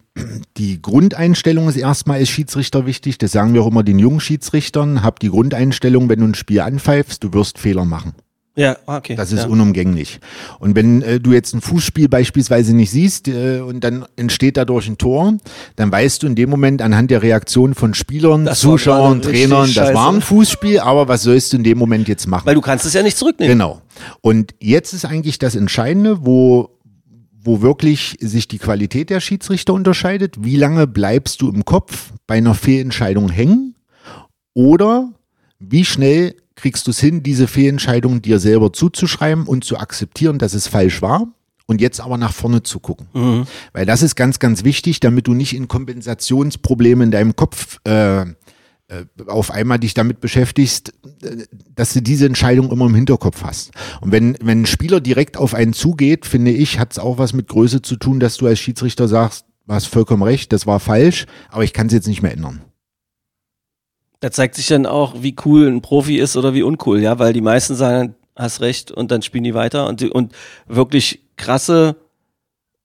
[0.59, 3.17] die Grundeinstellung ist erstmal als Schiedsrichter wichtig.
[3.17, 5.03] Das sagen wir auch immer den jungen Schiedsrichtern.
[5.03, 8.15] Hab die Grundeinstellung, wenn du ein Spiel anpfeifst, du wirst Fehler machen.
[8.61, 9.17] Ja, okay.
[9.17, 9.47] Das ist ja.
[9.47, 10.21] unumgänglich.
[10.59, 14.87] Und wenn äh, du jetzt ein Fußspiel beispielsweise nicht siehst äh, und dann entsteht dadurch
[14.87, 15.39] ein Tor,
[15.77, 19.95] dann weißt du in dem Moment anhand der Reaktion von Spielern, das Zuschauern, Trainern, das
[19.95, 22.45] war ein Fußspiel, aber was sollst du in dem Moment jetzt machen?
[22.45, 23.57] Weil du kannst es ja nicht zurücknehmen.
[23.57, 23.81] Genau.
[24.21, 26.77] Und jetzt ist eigentlich das Entscheidende, wo
[27.43, 30.45] wo wirklich sich die Qualität der Schiedsrichter unterscheidet.
[30.45, 33.77] Wie lange bleibst du im Kopf bei einer Fehlentscheidung hängen?
[34.53, 35.09] Oder
[35.59, 40.55] wie schnell kriegst du es hin, diese Fehlentscheidung dir selber zuzuschreiben und zu akzeptieren, dass
[40.55, 41.27] es falsch war
[41.67, 43.07] und jetzt aber nach vorne zu gucken.
[43.15, 43.47] Mhm.
[43.73, 48.23] Weil das ist ganz, ganz wichtig, damit du nicht in Kompensationsprobleme in deinem Kopf äh,
[48.91, 50.93] äh, auf einmal dich damit beschäftigst,
[51.23, 51.45] äh,
[51.77, 53.71] dass du diese Entscheidung immer im Hinterkopf hast.
[54.01, 57.33] Und wenn, wenn ein Spieler direkt auf einen zugeht, finde ich, hat es auch was
[57.33, 60.81] mit Größe zu tun, dass du als Schiedsrichter sagst, du hast vollkommen recht, das war
[60.81, 62.63] falsch, aber ich kann es jetzt nicht mehr ändern.
[64.21, 67.33] Da zeigt sich dann auch, wie cool ein Profi ist oder wie uncool, ja, weil
[67.33, 70.33] die meisten sagen, hast recht und dann spielen die weiter und, und
[70.67, 71.97] wirklich krasse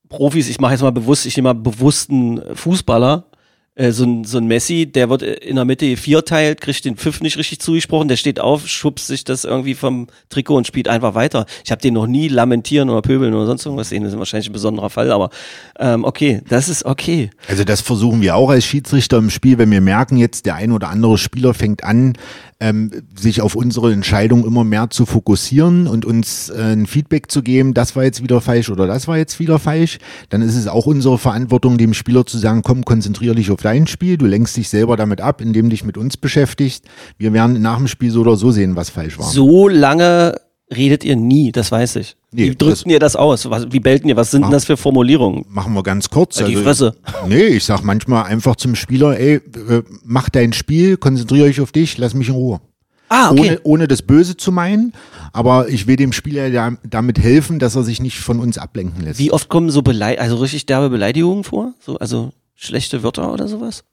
[0.08, 3.26] Profis, ich mache jetzt mal bewusst, ich nehme mal bewussten Fußballer,
[3.76, 7.20] äh, so, ein, so ein Messi, der wird in der Mitte vierteilt, kriegt den Pfiff
[7.20, 11.14] nicht richtig zugesprochen, der steht auf, schubst sich das irgendwie vom Trikot und spielt einfach
[11.14, 11.46] weiter.
[11.64, 14.48] Ich habe den noch nie lamentieren oder pöbeln oder sonst irgendwas sehen, das ist wahrscheinlich
[14.48, 15.30] ein besonderer Fall, aber
[15.78, 17.30] ähm, okay, das ist okay.
[17.48, 20.72] Also das versuchen wir auch als Schiedsrichter im Spiel, wenn wir merken jetzt, der ein
[20.72, 22.14] oder andere Spieler fängt an,
[22.58, 27.42] ähm, sich auf unsere Entscheidung immer mehr zu fokussieren und uns äh, ein Feedback zu
[27.42, 29.98] geben, das war jetzt wieder falsch oder das war jetzt wieder falsch,
[30.30, 33.86] dann ist es auch unsere Verantwortung, dem Spieler zu sagen, komm, konzentriere dich auf dein
[33.86, 36.84] Spiel, du lenkst dich selber damit ab, indem du dich mit uns beschäftigst.
[37.18, 39.26] Wir werden nach dem Spiel so oder so sehen, was falsch war.
[39.26, 40.34] So lange
[40.74, 42.16] redet ihr nie, das weiß ich.
[42.32, 43.48] Nee, wie drückten ihr das aus?
[43.48, 44.16] Was, wie bellten ihr?
[44.16, 45.44] Was sind denn das für Formulierungen?
[45.48, 46.36] Machen wir ganz kurz.
[46.36, 46.96] Die also, Fresse.
[47.28, 51.72] Nee, ich sag manchmal einfach zum Spieler, ey, äh, mach dein Spiel, konzentriere dich auf
[51.72, 52.60] dich, lass mich in Ruhe.
[53.08, 53.40] Ah, okay.
[53.40, 54.92] ohne, ohne das Böse zu meinen,
[55.32, 59.04] aber ich will dem Spieler ja damit helfen, dass er sich nicht von uns ablenken
[59.04, 59.20] lässt.
[59.20, 61.74] Wie oft kommen so Belei also richtig derbe Beleidigungen vor?
[61.78, 63.84] So, also schlechte Wörter oder sowas?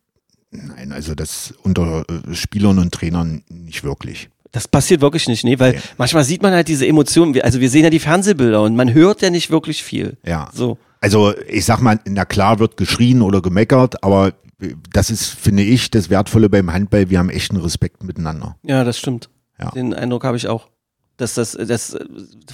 [0.50, 4.30] Nein, also das unter äh, Spielern und Trainern nicht wirklich.
[4.54, 5.82] Das passiert wirklich nicht, nee, weil okay.
[5.98, 9.24] manchmal sieht man halt diese Emotionen, also wir sehen ja die Fernsehbilder und man hört
[9.24, 10.16] ja nicht wirklich viel.
[10.24, 10.48] Ja.
[10.54, 10.78] So.
[11.02, 14.34] Also ich sag mal, na klar wird geschrien oder gemeckert, aber
[14.92, 17.10] das ist, finde ich, das Wertvolle beim Handball.
[17.10, 18.56] Wir haben echten Respekt miteinander.
[18.62, 19.30] Ja, das stimmt.
[19.60, 19.72] Ja.
[19.72, 20.70] Den Eindruck habe ich auch.
[21.17, 21.95] Das, das, das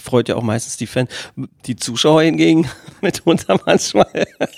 [0.01, 1.09] freut ja auch meistens die Fans.
[1.65, 2.67] Die Zuschauer hingegen
[3.01, 4.07] mitunter manchmal.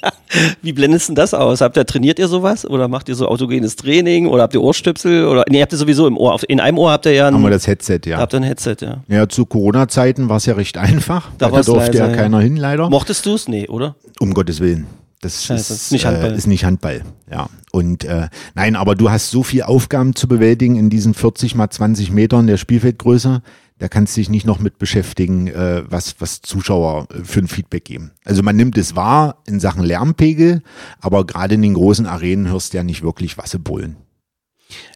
[0.63, 1.61] Wie blendest denn das aus?
[1.61, 2.65] Habt ihr, trainiert ihr sowas?
[2.65, 4.25] Oder macht ihr so autogenes Training?
[4.25, 5.27] Oder habt ihr Ohrstöpsel?
[5.27, 6.39] Oder, nee, habt ihr sowieso im Ohr.
[6.47, 8.17] In einem Ohr habt ihr ja ein, Haben wir das Headset, ja.
[8.17, 9.03] Habt ihr ein Headset, ja.
[9.07, 11.29] Ja, zu Corona-Zeiten war es ja recht einfach.
[11.37, 12.89] Da, da durfte leise, ja keiner hin, leider.
[12.89, 13.47] Mochtest du es?
[13.47, 13.95] Nee, oder?
[14.19, 14.87] Um Gottes Willen.
[15.21, 16.31] Das, ja, ist, nicht Handball.
[16.31, 17.03] Äh, ist nicht Handball.
[17.31, 17.47] Ja.
[17.71, 21.69] Und äh, nein, aber du hast so viel Aufgaben zu bewältigen in diesen 40 mal
[21.69, 23.43] 20 Metern der Spielfeldgröße.
[23.81, 27.47] Da kannst du dich nicht noch mit beschäftigen, äh, was, was Zuschauer äh, für ein
[27.47, 28.11] Feedback geben.
[28.23, 30.61] Also man nimmt es wahr in Sachen Lärmpegel,
[30.99, 33.95] aber gerade in den großen Arenen hörst du ja nicht wirklich was sie.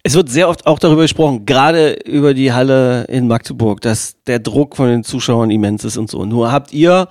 [0.03, 4.37] Es wird sehr oft auch darüber gesprochen, gerade über die Halle in Magdeburg, dass der
[4.37, 6.23] Druck von den Zuschauern immens ist und so.
[6.23, 7.07] Nur habt ihr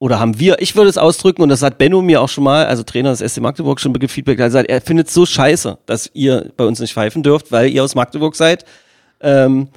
[0.00, 2.66] oder haben wir, ich würde es ausdrücken, und das hat Benno mir auch schon mal,
[2.66, 6.10] also Trainer des SC Magdeburg, schon Feedback, er sagt, er findet es so scheiße, dass
[6.12, 8.64] ihr bei uns nicht pfeifen dürft, weil ihr aus Magdeburg seid.
[9.20, 9.68] Ähm,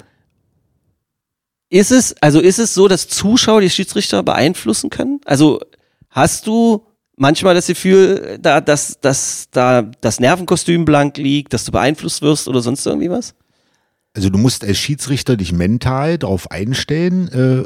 [1.72, 5.20] ist es, also ist es so, dass Zuschauer die Schiedsrichter beeinflussen können?
[5.24, 5.58] Also
[6.10, 11.72] hast du manchmal das Gefühl, da, dass, dass da das Nervenkostüm blank liegt, dass du
[11.72, 13.34] beeinflusst wirst oder sonst irgendwie was?
[14.12, 17.64] Also du musst als Schiedsrichter dich mental darauf einstellen, äh,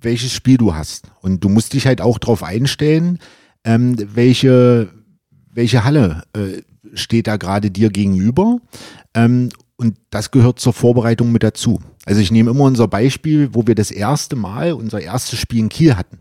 [0.00, 1.08] welches Spiel du hast.
[1.20, 3.18] Und du musst dich halt auch darauf einstellen,
[3.64, 4.88] ähm, welche,
[5.52, 6.62] welche Halle äh,
[6.94, 8.60] steht da gerade dir gegenüber.
[9.12, 11.80] Ähm, und das gehört zur Vorbereitung mit dazu.
[12.04, 15.68] Also ich nehme immer unser Beispiel, wo wir das erste Mal unser erstes Spiel in
[15.68, 16.18] Kiel hatten.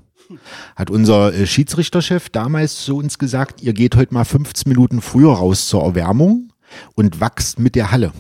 [0.75, 5.33] Hat unser äh, Schiedsrichterchef damals zu uns gesagt, ihr geht heute mal 15 Minuten früher
[5.33, 6.51] raus zur Erwärmung
[6.95, 8.11] und wachst mit der Halle.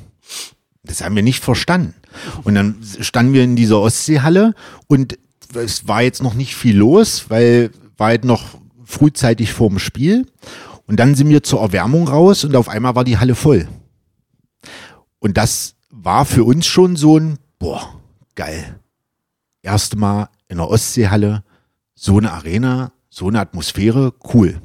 [0.83, 1.95] Das haben wir nicht verstanden.
[2.43, 4.53] Und dann standen wir in dieser Ostseehalle
[4.87, 5.17] und
[5.53, 10.27] es war jetzt noch nicht viel los, weil war halt noch frühzeitig vorm Spiel.
[10.87, 13.67] Und dann sind wir zur Erwärmung raus und auf einmal war die Halle voll.
[15.25, 17.99] Und das war für uns schon so ein, boah,
[18.35, 18.79] geil.
[19.63, 21.43] Erste Mal in der Ostseehalle,
[21.95, 24.61] so eine Arena, so eine Atmosphäre, cool.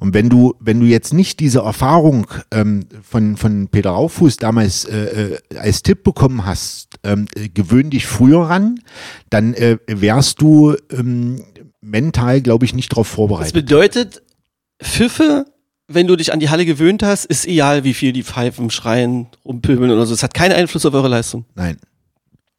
[0.00, 4.84] Und wenn du, wenn du jetzt nicht diese Erfahrung ähm, von, von Peter Raufuß damals
[4.84, 8.80] äh, äh, als Tipp bekommen hast, ähm, äh, gewöhn dich früher ran,
[9.28, 11.44] dann äh, wärst du ähm,
[11.80, 13.54] mental, glaube ich, nicht darauf vorbereitet.
[13.54, 14.22] Das bedeutet,
[14.82, 15.44] Pfiffe,
[15.92, 19.26] wenn du dich an die Halle gewöhnt hast, ist egal, wie viel die pfeifen, schreien,
[19.44, 20.14] rumpöbeln oder so.
[20.14, 21.44] Es hat keinen Einfluss auf eure Leistung.
[21.54, 21.78] Nein.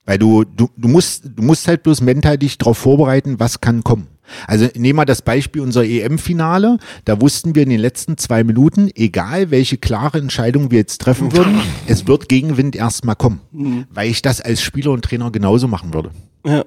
[0.06, 3.84] Weil du, du, du musst, du musst halt bloß mental dich darauf vorbereiten, was kann
[3.84, 4.08] kommen.
[4.48, 6.78] Also nehmen wir das Beispiel unser EM-Finale.
[7.06, 11.34] Da wussten wir in den letzten zwei Minuten, egal welche klare Entscheidung wir jetzt treffen
[11.34, 13.42] würden, es wird Gegenwind erstmal kommen.
[13.52, 13.86] Mhm.
[13.90, 16.12] Weil ich das als Spieler und Trainer genauso machen würde.
[16.46, 16.64] Ja.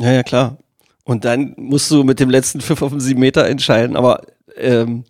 [0.00, 0.58] Ja, ja, klar.
[1.04, 3.96] Und dann musst du mit dem letzten Pfiff auf den sieben Meter entscheiden.
[3.96, 4.22] Aber
[4.56, 5.04] ähm,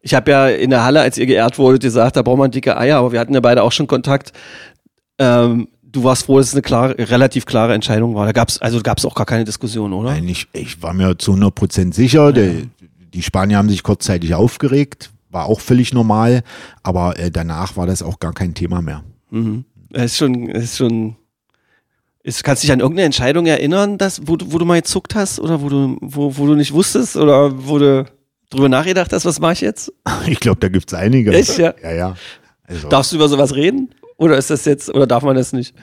[0.00, 2.76] ich habe ja in der Halle, als ihr geehrt wurdet, gesagt, da braucht man dicke
[2.76, 4.32] Eier, aber wir hatten ja beide auch schon Kontakt.
[5.18, 8.26] Ähm, du warst froh, dass es eine klare, relativ klare Entscheidung war.
[8.26, 10.10] Da gab's also gab's auch gar keine Diskussion, oder?
[10.10, 12.26] Nein, ich, ich war mir zu 100 Prozent sicher.
[12.26, 12.32] Ja.
[12.32, 12.52] Der,
[13.12, 16.42] die Spanier haben sich kurzzeitig aufgeregt, war auch völlig normal,
[16.82, 19.02] aber äh, danach war das auch gar kein Thema mehr.
[19.30, 19.64] Mhm.
[19.92, 21.16] Es ist schon, es ist schon.
[22.22, 25.40] Ist, kannst du dich an irgendeine Entscheidung erinnern, dass, wo, wo du mal gezuckt hast
[25.40, 28.04] oder wo du, wo, wo du nicht wusstest oder wo du
[28.50, 29.92] drüber nachgedacht hast, was mache ich jetzt?
[30.26, 31.32] Ich glaube, da gibt es einige.
[31.32, 31.74] Echt, ja?
[31.82, 32.16] Ja, ja.
[32.64, 32.88] Also.
[32.88, 33.94] Darfst du über sowas reden?
[34.16, 35.74] Oder ist das jetzt, oder darf man das nicht?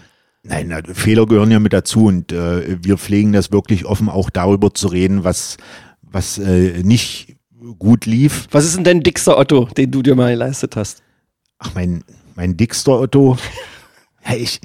[0.43, 4.29] Nein, na, Fehler gehören ja mit dazu und äh, wir pflegen das wirklich offen, auch
[4.29, 5.57] darüber zu reden, was,
[6.01, 7.35] was äh, nicht
[7.79, 8.47] gut lief.
[8.51, 11.01] Was ist denn dein dickster Otto, den du dir mal geleistet hast?
[11.57, 12.03] Ach, mein,
[12.35, 13.37] mein dickster Otto.
[14.25, 14.59] ja, ich,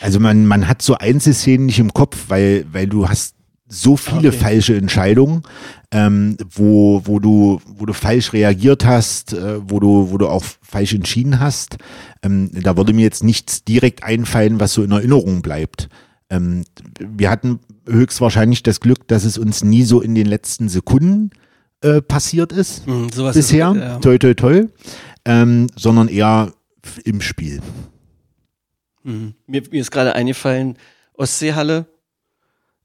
[0.00, 3.35] also man, man hat so Einzelszenen nicht im Kopf, weil, weil du hast
[3.68, 4.38] so viele okay.
[4.38, 5.42] falsche Entscheidungen,
[5.90, 10.44] ähm, wo, wo, du, wo du falsch reagiert hast, äh, wo, du, wo du auch
[10.62, 11.78] falsch entschieden hast.
[12.22, 15.88] Ähm, da würde mir jetzt nichts direkt einfallen, was so in Erinnerung bleibt.
[16.30, 16.64] Ähm,
[16.98, 21.30] wir hatten höchstwahrscheinlich das Glück, dass es uns nie so in den letzten Sekunden
[21.82, 23.70] äh, passiert ist mhm, bisher.
[23.70, 23.98] Ist, ja.
[23.98, 24.64] Toi, toi, toi.
[25.24, 26.52] Ähm, sondern eher
[27.04, 27.60] im Spiel.
[29.02, 29.34] Mhm.
[29.46, 30.78] Mir, mir ist gerade eingefallen,
[31.14, 31.86] Ostseehalle,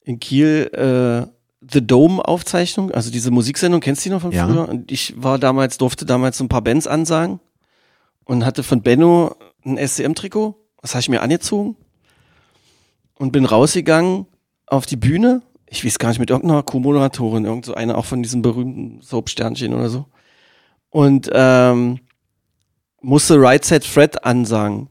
[0.04, 1.32] in Kiel äh,
[1.70, 4.48] The Dome Aufzeichnung, also diese Musiksendung, kennst du die noch von ja.
[4.48, 4.68] früher?
[4.68, 7.40] Und ich war damals, durfte damals so ein paar Bands ansagen
[8.26, 10.56] und hatte von Benno ein SCM-Trikot.
[10.82, 11.76] Das habe ich mir angezogen
[13.20, 14.26] und bin rausgegangen
[14.66, 15.44] auf die Bühne.
[15.68, 19.74] Ich weiß gar nicht, mit irgendeiner Co-Moderatorin, irgend so eine auch von diesen berühmten Soap-Sternchen
[19.76, 20.06] oder so.
[20.90, 22.00] Und ähm,
[23.02, 24.90] musste Right Set Fred ansagen.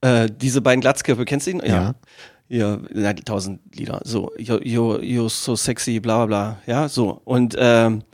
[0.00, 1.60] Äh, diese beiden Glatzköpfe, kennst du ihn?
[1.60, 1.66] Ja.
[1.66, 1.94] ja
[2.54, 7.20] ja, tausend Lieder, so, you're, you're, you're so sexy, bla bla bla, ja, so.
[7.24, 8.04] Und ähm,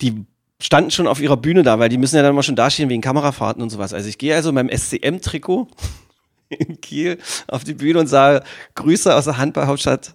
[0.00, 0.26] die
[0.60, 3.00] standen schon auf ihrer Bühne da, weil die müssen ja dann mal schon dastehen wegen
[3.00, 3.94] Kamerafahrten und sowas.
[3.94, 5.68] Also ich gehe also in meinem SCM-Trikot
[6.50, 10.14] in Kiel auf die Bühne und sage Grüße aus der Handballhauptstadt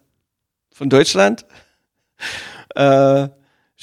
[0.72, 1.46] von Deutschland.
[2.76, 3.30] Äh,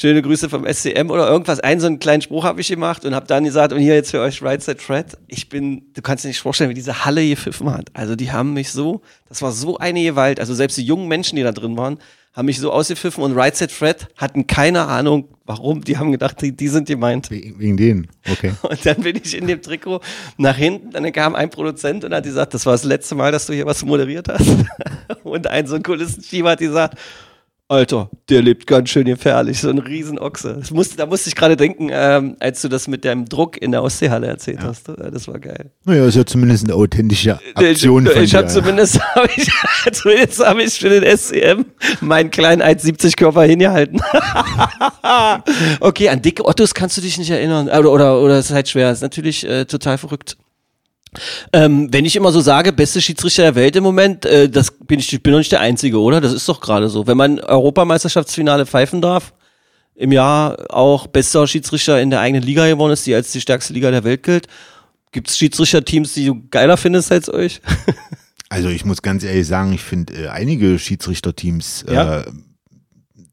[0.01, 1.61] schöne Grüße vom SCM oder irgendwas.
[1.61, 4.11] Einen so einen kleinen Spruch habe ich gemacht und habe dann gesagt, und hier jetzt
[4.11, 5.19] für euch Right Side Fred.
[5.29, 7.91] Ich bin, du kannst dir nicht vorstellen, wie diese Halle gepfiffen hat.
[7.93, 10.41] Also die haben mich so, das war so eine Gewalt.
[10.41, 11.99] Also selbst die jungen Menschen, die da drin waren,
[12.33, 15.83] haben mich so ausgepfiffen und Right Side Fred hatten keine Ahnung, warum.
[15.83, 17.29] Die haben gedacht, die, die sind gemeint.
[17.31, 18.53] Wegen denen, okay.
[18.63, 20.01] Und dann bin ich in dem Trikot
[20.39, 23.47] nach hinten, dann kam ein Produzent und hat gesagt, das war das letzte Mal, dass
[23.47, 24.49] du hier was moderiert hast.
[25.25, 26.99] Und ein so ein Kulissenschieber hat gesagt,
[27.71, 30.61] Alter, der lebt ganz schön gefährlich, so ein Riesenochse.
[30.73, 33.85] Musste, da musste ich gerade denken, ähm, als du das mit dem Druck in der
[33.85, 34.65] Ostseehalle erzählt ja.
[34.67, 34.89] hast.
[34.89, 35.71] Das war geil.
[35.85, 39.49] Naja, ist ja zumindest eine authentische Aktion ich, von Ich habe zumindest, habe ich,
[39.93, 41.65] zumindest habe ich für den SCM
[42.01, 44.01] meinen kleinen 1,70 Körper hingehalten.
[45.81, 47.69] okay, an dicke Ottos kannst du dich nicht erinnern.
[47.69, 48.91] Oder, oder, oder es ist halt schwer.
[48.91, 50.37] Ist natürlich äh, total verrückt.
[51.53, 55.01] Ähm, wenn ich immer so sage, beste Schiedsrichter der Welt im Moment, äh, das bin
[55.01, 56.21] ich, ich bin doch nicht der Einzige, oder?
[56.21, 57.07] Das ist doch gerade so.
[57.07, 59.33] Wenn man Europameisterschaftsfinale pfeifen darf,
[59.95, 63.73] im Jahr auch bester Schiedsrichter in der eigenen Liga geworden ist, die als die stärkste
[63.73, 64.47] Liga der Welt gilt.
[65.13, 67.61] Gibt es Schiedsrichterteams, die du geiler findest als euch?
[68.49, 72.21] also ich muss ganz ehrlich sagen, ich finde äh, einige Schiedsrichterteams ja?
[72.21, 72.25] äh,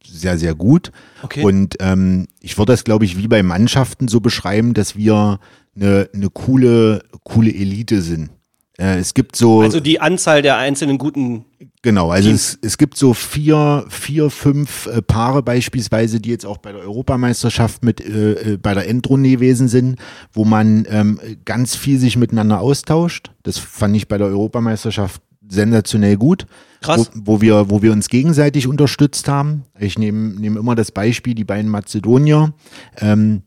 [0.06, 0.92] sehr, sehr gut.
[1.22, 1.44] Okay.
[1.44, 5.40] Und ähm, ich würde das, glaube ich, wie bei Mannschaften so beschreiben, dass wir
[5.80, 8.30] eine, eine coole, coole Elite sind.
[8.78, 9.62] Äh, es gibt so.
[9.62, 11.46] Also die Anzahl der einzelnen guten.
[11.82, 16.58] Genau, also es, es gibt so vier, vier, fünf äh, Paare beispielsweise, die jetzt auch
[16.58, 20.00] bei der Europameisterschaft mit äh, äh, bei der Endrunde gewesen sind,
[20.34, 23.32] wo man ähm, ganz viel sich miteinander austauscht.
[23.44, 26.46] Das fand ich bei der Europameisterschaft sensationell gut.
[26.82, 27.10] Krass.
[27.16, 29.64] Wo, wo, wir, wo wir uns gegenseitig unterstützt haben.
[29.80, 32.54] Ich nehme nehm immer das Beispiel, die beiden Mazedonier.
[33.00, 33.44] Ähm,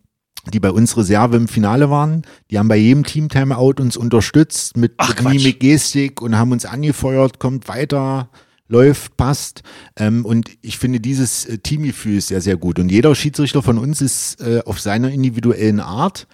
[0.53, 2.23] die bei uns Reserve im Finale waren.
[2.51, 6.53] Die haben bei jedem Team Timeout uns unterstützt mit, Ach, mit Mimik, Gestik und haben
[6.53, 8.31] uns angefeuert, kommt weiter,
[8.69, 9.63] läuft, passt.
[9.97, 12.79] Ähm, und ich finde dieses äh, Teamgefühl ist sehr, sehr gut.
[12.79, 16.27] Und jeder Schiedsrichter von uns ist äh, auf seiner individuellen Art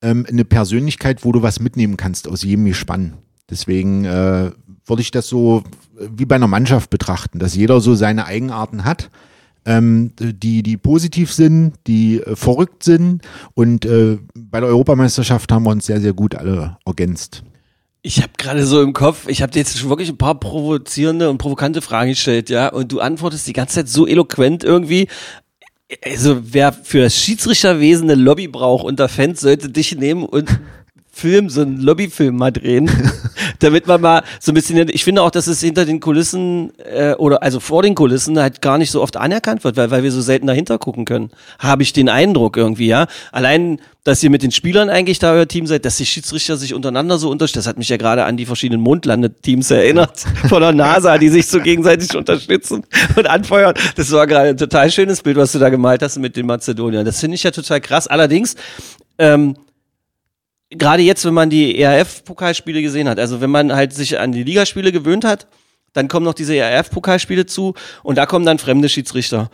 [0.00, 3.14] ähm, eine Persönlichkeit, wo du was mitnehmen kannst aus jedem Gespann.
[3.48, 4.50] Deswegen äh,
[4.86, 5.62] würde ich das so
[5.98, 9.10] äh, wie bei einer Mannschaft betrachten, dass jeder so seine Eigenarten hat
[9.64, 13.22] ähm, die, die positiv sind, die äh, verrückt sind.
[13.54, 17.42] Und äh, bei der Europameisterschaft haben wir uns sehr, sehr gut alle ergänzt.
[18.04, 21.30] Ich habe gerade so im Kopf, ich habe dir jetzt schon wirklich ein paar provozierende
[21.30, 25.06] und provokante Fragen gestellt, ja, und du antwortest die ganze Zeit so eloquent irgendwie.
[26.04, 30.58] Also wer für das Schiedsrichterwesen eine Lobby braucht unter Fans, sollte dich nehmen und
[31.14, 32.90] Film, so einen Lobbyfilm mal drehen,
[33.58, 37.12] damit man mal so ein bisschen, ich finde auch, dass es hinter den Kulissen äh,
[37.12, 40.10] oder also vor den Kulissen halt gar nicht so oft anerkannt wird, weil, weil wir
[40.10, 41.30] so selten dahinter gucken können.
[41.58, 43.06] Habe ich den Eindruck irgendwie, ja.
[43.30, 46.72] Allein, dass ihr mit den Spielern eigentlich da euer Team seid, dass die Schiedsrichter sich
[46.72, 50.72] untereinander so unterstützen, das hat mich ja gerade an die verschiedenen Mondlandeteams erinnert von der
[50.72, 52.84] NASA, die sich so gegenseitig unterstützen
[53.16, 53.74] und anfeuern.
[53.96, 57.04] Das war gerade ein total schönes Bild, was du da gemalt hast mit den Mazedoniern.
[57.04, 58.08] Das finde ich ja total krass.
[58.08, 58.56] Allerdings,
[59.18, 59.56] ähm,
[60.76, 64.42] gerade jetzt, wenn man die ERF-Pokalspiele gesehen hat, also wenn man halt sich an die
[64.42, 65.46] Ligaspiele gewöhnt hat,
[65.92, 69.50] dann kommen noch diese ERF-Pokalspiele zu und da kommen dann fremde Schiedsrichter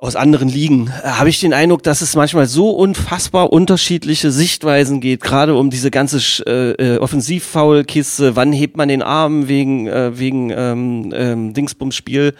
[0.00, 0.92] aus anderen Ligen.
[1.02, 5.70] Äh, habe ich den Eindruck, dass es manchmal so unfassbar unterschiedliche Sichtweisen geht, gerade um
[5.70, 11.54] diese ganze äh, äh, Offensivfoul-Kiste, wann hebt man den Arm wegen, äh, wegen ähm, ähm,
[11.54, 12.34] Dingsbums-Spiel.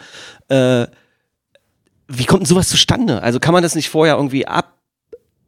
[0.47, 0.87] Äh,
[2.07, 3.21] wie kommt denn sowas zustande?
[3.21, 4.78] Also kann man das nicht vorher irgendwie ab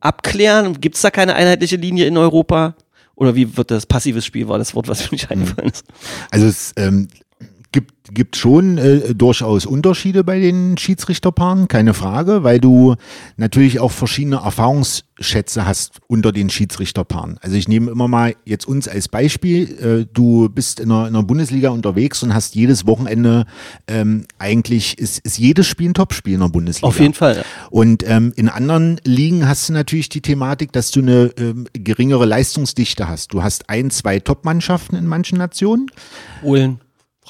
[0.01, 0.81] abklären?
[0.81, 2.75] Gibt es da keine einheitliche Linie in Europa?
[3.15, 5.39] Oder wie wird das passives Spiel war das Wort, was mir nicht hm.
[5.39, 5.85] eingefallen ist?
[6.31, 7.07] Also es ähm,
[7.71, 12.95] gibt, gibt schon äh, durchaus Unterschiede bei den Schiedsrichterpaaren, keine Frage, weil du
[13.37, 17.37] natürlich auch verschiedene Erfahrungsschätze hast unter den Schiedsrichterpaaren.
[17.41, 20.03] Also ich nehme immer mal jetzt uns als Beispiel.
[20.03, 23.45] Äh, du bist in einer, in einer Bundesliga unterwegs und hast jedes Wochenende
[23.87, 26.87] ähm, eigentlich ist, ist jedes Spiel ein Topspiel in der Bundesliga.
[26.87, 27.45] Auf jeden Fall.
[27.69, 32.25] Und ähm, in anderen Ligen hast du natürlich die Thematik, dass du eine ähm, geringere
[32.25, 33.33] Leistungsdichte hast.
[33.33, 35.87] Du hast ein, zwei Top-Mannschaften in manchen Nationen.
[36.41, 36.81] Polen.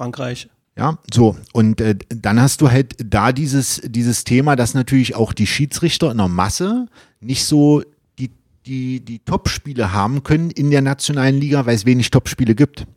[0.02, 0.50] Frankreich.
[0.76, 1.36] Ja, so.
[1.54, 6.10] Und äh, dann hast du halt da dieses, dieses Thema, dass natürlich auch die Schiedsrichter
[6.10, 6.88] in der Masse
[7.20, 7.84] nicht so
[8.18, 8.32] die,
[8.66, 12.88] die, die Top-Spiele haben können in der nationalen Liga, weil es wenig Top-Spiele gibt.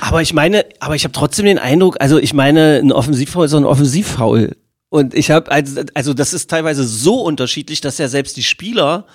[0.00, 3.54] Aber ich meine, aber ich habe trotzdem den Eindruck, also ich meine, ein Offensivfoul ist
[3.54, 4.56] ein Offensivfoul.
[4.88, 9.06] Und ich habe, also, also das ist teilweise so unterschiedlich, dass ja selbst die Spieler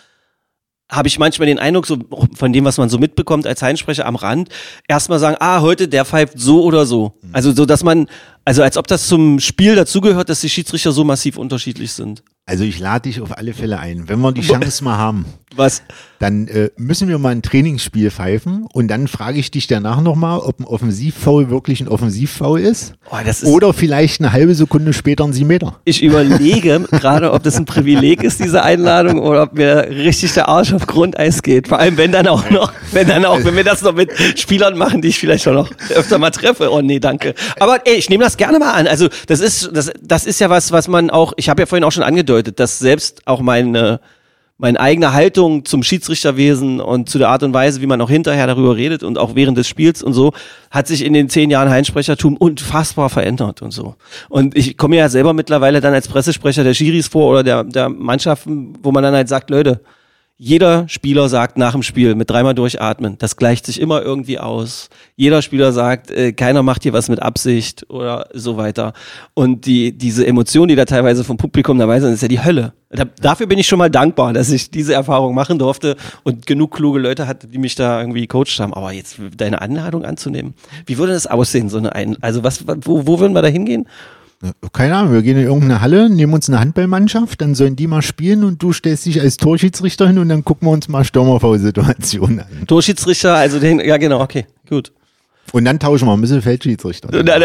[0.92, 1.98] habe ich manchmal den Eindruck, so
[2.36, 4.50] von dem, was man so mitbekommt als Heinsprecher am Rand,
[4.88, 7.18] erstmal sagen, ah, heute der pfeift so oder so.
[7.22, 7.30] Mhm.
[7.34, 8.08] Also so, dass man,
[8.44, 12.24] also als ob das zum Spiel dazugehört, dass die Schiedsrichter so massiv unterschiedlich sind.
[12.48, 14.08] Also ich lade dich auf alle Fälle ein.
[14.08, 15.84] Wenn wir die Chance mal haben, was?
[16.20, 20.40] Dann äh, müssen wir mal ein Trainingsspiel pfeifen und dann frage ich dich danach nochmal,
[20.40, 23.46] ob ein Offensivfoul wirklich ein Offensivfoul ist, oh, ist.
[23.46, 25.80] Oder vielleicht eine halbe Sekunde später ein Siebenmeter.
[25.86, 30.48] Ich überlege gerade, ob das ein Privileg ist, diese Einladung, oder ob mir richtig der
[30.48, 31.68] Arsch auf Grundeis geht.
[31.68, 34.78] Vor allem, wenn dann auch noch, wenn dann auch, wenn wir das noch mit Spielern
[34.78, 36.72] machen, die ich vielleicht auch noch öfter mal treffe.
[36.72, 37.34] Oh nee, danke.
[37.60, 38.88] Aber ey, ich nehme das gerne mal an.
[38.88, 41.84] Also das ist, das, das ist ja was, was man auch, ich habe ja vorhin
[41.84, 42.04] auch schon
[42.36, 44.00] angedeutet, dass selbst auch meine
[44.58, 48.48] meine eigene Haltung zum Schiedsrichterwesen und zu der Art und Weise, wie man auch hinterher
[48.48, 50.32] darüber redet und auch während des Spiels und so,
[50.72, 53.96] hat sich in den zehn Jahren Heinsprechertum unfassbar verändert und so.
[54.30, 57.90] Und ich komme ja selber mittlerweile dann als Pressesprecher der Schiris vor oder der, der
[57.90, 59.82] Mannschaften, wo man dann halt sagt, Leute,
[60.38, 64.90] jeder Spieler sagt nach dem Spiel mit dreimal durchatmen, das gleicht sich immer irgendwie aus.
[65.16, 68.92] Jeder Spieler sagt, äh, keiner macht hier was mit Absicht oder so weiter.
[69.34, 72.74] Und die, diese Emotionen, die da teilweise vom Publikum dabei sind, ist ja die Hölle.
[72.90, 76.76] Da, dafür bin ich schon mal dankbar, dass ich diese Erfahrung machen durfte und genug
[76.76, 78.74] kluge Leute hatte, die mich da irgendwie gecoacht haben.
[78.74, 80.54] Aber jetzt deine Anladung anzunehmen,
[80.86, 83.88] wie würde das aussehen, so eine ein also was, wo, wo würden wir da hingehen?
[84.74, 88.02] Keine Ahnung, wir gehen in irgendeine Halle, nehmen uns eine Handballmannschaft, dann sollen die mal
[88.02, 92.40] spielen und du stellst dich als Torschiedsrichter hin und dann gucken wir uns mal Stürmerv-Situationen
[92.40, 92.68] an.
[92.68, 94.92] Torschiedsrichter, also den, ja genau, okay, gut.
[95.56, 97.18] Und dann tauschen wir ein bisschen Feldschiedsrichter.
[97.18, 97.42] Und dann,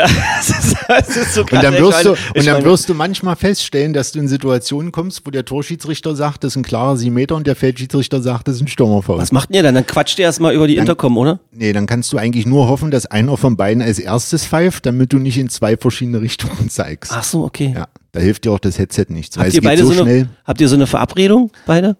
[1.32, 4.90] so Und dann, wirst du, und dann wirst du manchmal feststellen, dass du in Situationen
[4.90, 8.56] kommst, wo der Torschiedsrichter sagt, das ist ein klarer Siebenmeter und der Feldschiedsrichter sagt, das
[8.56, 9.16] ist ein Stürmerfoul.
[9.16, 9.76] Was macht denn ihr dann?
[9.76, 11.38] Dann quatscht ihr erstmal über die Intercom, oder?
[11.52, 15.12] Nee, dann kannst du eigentlich nur hoffen, dass einer von beiden als erstes pfeift, damit
[15.12, 17.12] du nicht in zwei verschiedene Richtungen zeigst.
[17.14, 17.74] Ach so, okay.
[17.76, 20.22] Ja, da hilft dir auch das Headset nichts, Habt ihr beide so so, schnell.
[20.22, 21.96] eine, habt ihr so eine Verabredung, beide?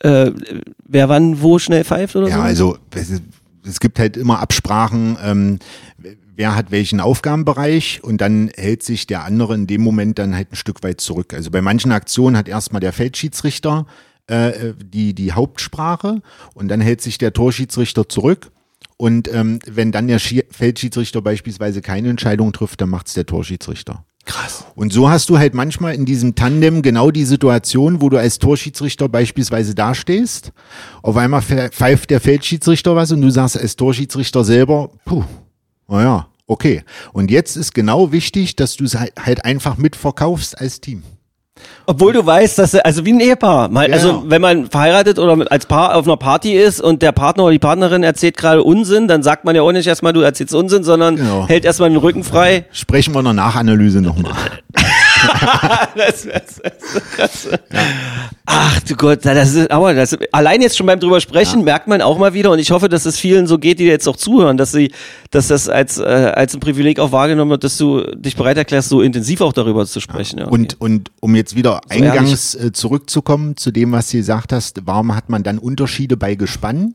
[0.00, 0.30] Äh,
[0.86, 2.32] wer wann wo schnell pfeift oder so?
[2.32, 2.78] Ja, also
[3.62, 5.58] es, es gibt halt immer Absprachen, ähm,
[6.36, 10.52] wer hat welchen Aufgabenbereich und dann hält sich der andere in dem Moment dann halt
[10.52, 11.34] ein Stück weit zurück.
[11.34, 13.86] Also bei manchen Aktionen hat erstmal der Feldschiedsrichter
[14.26, 16.22] äh, die, die Hauptsprache
[16.54, 18.50] und dann hält sich der Torschiedsrichter zurück.
[18.96, 24.04] Und ähm, wenn dann der Schie- Feldschiedsrichter beispielsweise keine Entscheidung trifft, dann macht's der Torschiedsrichter.
[24.26, 24.64] Krass.
[24.74, 28.38] Und so hast du halt manchmal in diesem Tandem genau die Situation, wo du als
[28.38, 30.52] Torschiedsrichter beispielsweise dastehst.
[31.02, 35.24] Auf einmal pfe- pfeift der Feldschiedsrichter was und du sagst als Torschiedsrichter selber, puh,
[35.88, 36.84] naja, okay.
[37.12, 41.02] Und jetzt ist genau wichtig, dass du es halt halt einfach mitverkaufst als Team.
[41.86, 43.68] Obwohl du weißt, dass er, also wie ein Ehepaar.
[43.68, 43.94] Mal, Ja.
[43.94, 47.44] Also wenn man verheiratet oder mit, als Paar auf einer Party ist und der Partner
[47.44, 50.54] oder die Partnerin erzählt gerade Unsinn, dann sagt man ja auch nicht erstmal, du erzählst
[50.54, 51.46] Unsinn, sondern Genau.
[51.48, 52.64] hält erstmal den Rücken frei.
[52.72, 54.32] Sprechen wir in der Nachanalyse nochmal.
[55.96, 56.62] das, das,
[57.16, 57.48] das.
[58.46, 62.02] Ach du Gott, das ist, aber das, allein jetzt schon beim drüber sprechen merkt man
[62.02, 64.56] auch mal wieder und ich hoffe, dass es vielen so geht, die jetzt auch zuhören,
[64.56, 64.92] dass sie,
[65.30, 68.88] dass das als, äh, als ein Privileg auch wahrgenommen wird, dass du dich bereit erklärst,
[68.88, 70.38] so intensiv auch darüber zu sprechen.
[70.40, 70.54] Ja, okay.
[70.54, 72.10] Und, und um jetzt wieder So ehrlich.
[72.10, 76.34] eingangs äh, zurückzukommen zu dem, was du gesagt hast, warum hat man dann Unterschiede bei
[76.34, 76.94] Gespann?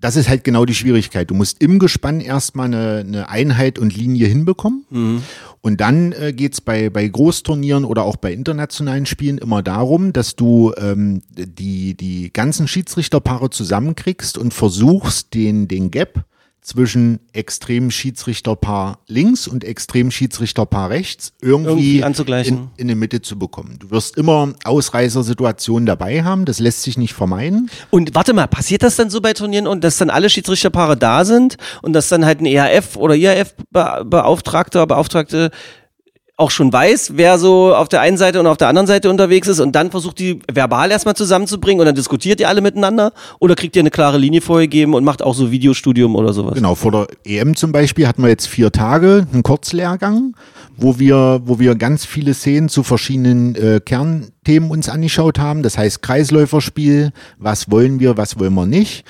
[0.00, 1.28] Das ist halt genau die Schwierigkeit.
[1.28, 4.84] Du musst im Gespann erstmal eine, eine Einheit und Linie hinbekommen.
[5.60, 10.36] Und dann äh, geht's bei, bei Großturnieren oder auch bei internationalen Spielen immer darum, dass
[10.36, 16.24] du ähm, die, die ganzen Schiedsrichterpaare zusammenkriegst und versuchst, den, den Gap
[16.68, 22.56] zwischen extremen Schiedsrichterpaar links und extremen Schiedsrichterpaar rechts irgendwie, Irgendwie anzugleichen.
[22.76, 23.78] In, in die Mitte zu bekommen.
[23.78, 27.70] Du wirst immer Ausreißersituationen dabei haben, das lässt sich nicht vermeiden.
[27.90, 31.24] Und warte mal, passiert das dann so bei Turnieren und dass dann alle Schiedsrichterpaare da
[31.24, 35.50] sind und dass dann halt ein ERF oder IAF-Beauftragter, Beauftragte
[36.38, 39.48] auch schon weiß, wer so auf der einen Seite und auf der anderen Seite unterwegs
[39.48, 43.56] ist und dann versucht die verbal erstmal zusammenzubringen und dann diskutiert ihr alle miteinander oder
[43.56, 46.54] kriegt ihr eine klare Linie vorgegeben und macht auch so Videostudium oder sowas?
[46.54, 50.36] Genau, vor der EM zum Beispiel hatten wir jetzt vier Tage einen Kurzlehrgang,
[50.76, 55.64] wo wir, wo wir ganz viele Szenen zu verschiedenen äh, Kernthemen uns angeschaut haben.
[55.64, 59.04] Das heißt Kreisläuferspiel, was wollen wir, was wollen wir nicht.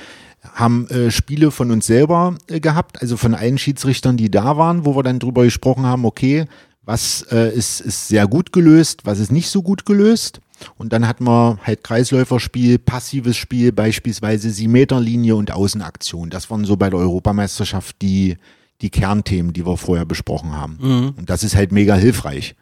[0.55, 4.87] Haben äh, Spiele von uns selber äh, gehabt, also von allen Schiedsrichtern, die da waren,
[4.87, 6.47] wo wir dann drüber gesprochen haben, okay,
[6.89, 10.41] was äh, ist, ist sehr gut gelöst, was ist nicht so gut gelöst.
[10.79, 16.31] Und dann hatten wir halt Kreisläuferspiel, passives Spiel, beispielsweise Siebenmeterlinie und Außenaktion.
[16.31, 18.39] Das waren so bei der Europameisterschaft die,
[18.81, 21.15] die Kernthemen, die wir vorher besprochen haben.
[21.17, 22.57] Und das ist halt mega hilfreich.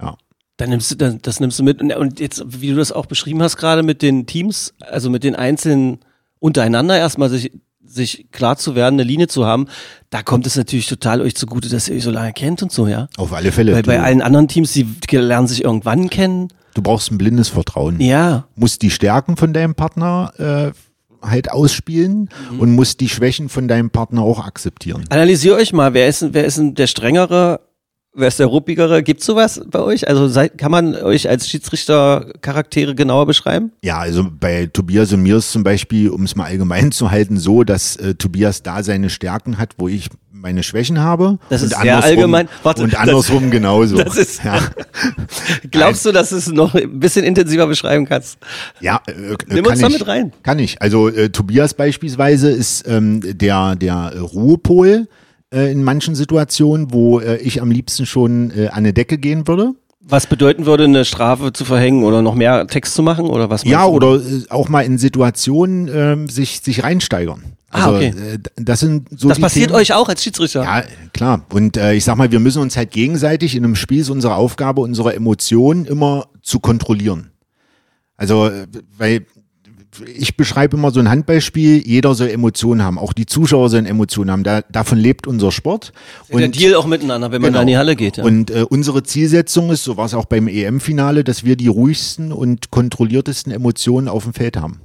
[0.00, 0.16] Ja.
[0.56, 1.82] Dann nimmst du, das, das nimmst du mit.
[1.82, 5.22] Und- Und jetzt, wie du das auch beschrieben hast, gerade mit den Teams, also mit
[5.22, 5.98] den einzelnen
[6.38, 7.52] untereinander erstmal sich,
[7.86, 9.66] sich klar zu werden, eine Linie zu haben,
[10.10, 12.86] da kommt es natürlich total euch zugute, dass ihr euch so lange kennt und so,
[12.86, 13.08] ja.
[13.16, 13.72] Auf alle Fälle.
[13.72, 16.48] Weil bei allen anderen Teams, die lernen sich irgendwann kennen.
[16.74, 18.00] du brauchst ein blindes Vertrauen.
[18.00, 18.46] Ja.
[18.54, 20.72] Musst die Stärken von deinem Partner äh,
[21.22, 22.28] halt ausspielen
[22.58, 25.04] und musst die Schwächen von deinem Partner auch akzeptieren.
[25.08, 27.60] Analysier euch mal, wer ist, wer ist denn der strengere,
[28.16, 29.02] wer ist der ruppigere?
[29.02, 30.08] Gibt's sowas bei euch?
[30.08, 33.72] Also seid, kann man euch als Schiedsrichter Charaktere genauer beschreiben?
[33.82, 37.36] Ja, also bei Tobias und mir ist zum Beispiel, um es mal allgemein zu halten,
[37.38, 41.38] so, dass äh, Tobias da seine Stärken hat, wo ich meine Schwächen habe.
[41.48, 42.48] Das ist sehr allgemein.
[42.62, 43.96] Warte, und das- andersrum genauso.
[44.02, 44.58] das ist- ja,
[45.70, 48.38] Glaubst du, dass du es noch ein bisschen intensiver beschreiben kannst?
[48.80, 50.32] ja äh, äh, Nimm kann uns da ich, mit rein.
[50.42, 50.80] Kann ich.
[50.82, 55.08] Also äh, Tobias beispielsweise ist ähm, der der äh, Ruhepol
[55.56, 59.48] äh, in manchen Situationen, wo äh, ich am liebsten schon äh, an eine Decke gehen
[59.48, 59.72] würde.
[60.08, 63.64] Was bedeuten würde, eine Strafe zu verhängen oder noch mehr Text zu machen oder was?
[63.64, 63.92] Ja, du?
[63.92, 67.42] oder äh, auch mal in Situationen ähm, sich, sich reinsteigern.
[67.70, 68.08] Ah, Also okay.
[68.34, 69.80] äh, das sind so Das passiert Themen.
[69.80, 70.62] euch auch als Schiedsrichter.
[70.62, 71.44] Ja, klar.
[71.52, 74.36] Und äh, ich sag mal, wir müssen uns halt gegenseitig in einem Spiel ist unsere
[74.36, 77.30] Aufgabe, unsere Emotionen immer zu kontrollieren.
[78.16, 79.26] Also, äh, weil
[80.14, 84.30] ich beschreibe immer so ein Handballspiel, jeder soll Emotionen haben, auch die Zuschauer sollen Emotionen
[84.30, 84.42] haben.
[84.44, 85.92] Da, davon lebt unser Sport.
[86.32, 87.58] der Deal auch miteinander, wenn man Genau.
[87.58, 88.16] da in die Halle geht.
[88.18, 88.24] Ja.
[88.24, 92.32] Und äh, unsere Zielsetzung ist, so war es auch beim EM-Finale, dass wir die ruhigsten
[92.32, 94.80] und kontrolliertesten Emotionen auf dem Feld haben.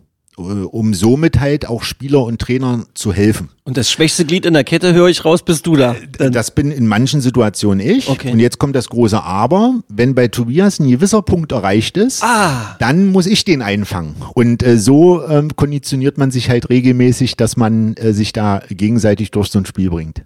[0.50, 3.50] Äh, Um somit halt auch Spieler und Trainer zu helfen.
[3.64, 5.96] Und das schwächste Glied in der Kette höre ich raus, bist du da.
[6.18, 8.10] Dann, Das bin in manchen Situationen ich.
[8.10, 8.32] Okay.
[8.32, 9.76] Und jetzt kommt das große Aber.
[9.88, 14.16] Wenn bei Tobias ein gewisser Punkt erreicht ist, ah, dann muss ich den einfangen.
[14.34, 19.32] Und äh, so ähm, konditioniert man sich halt regelmäßig, dass man äh, sich da gegenseitig
[19.32, 20.24] durch so ein Spiel bringt.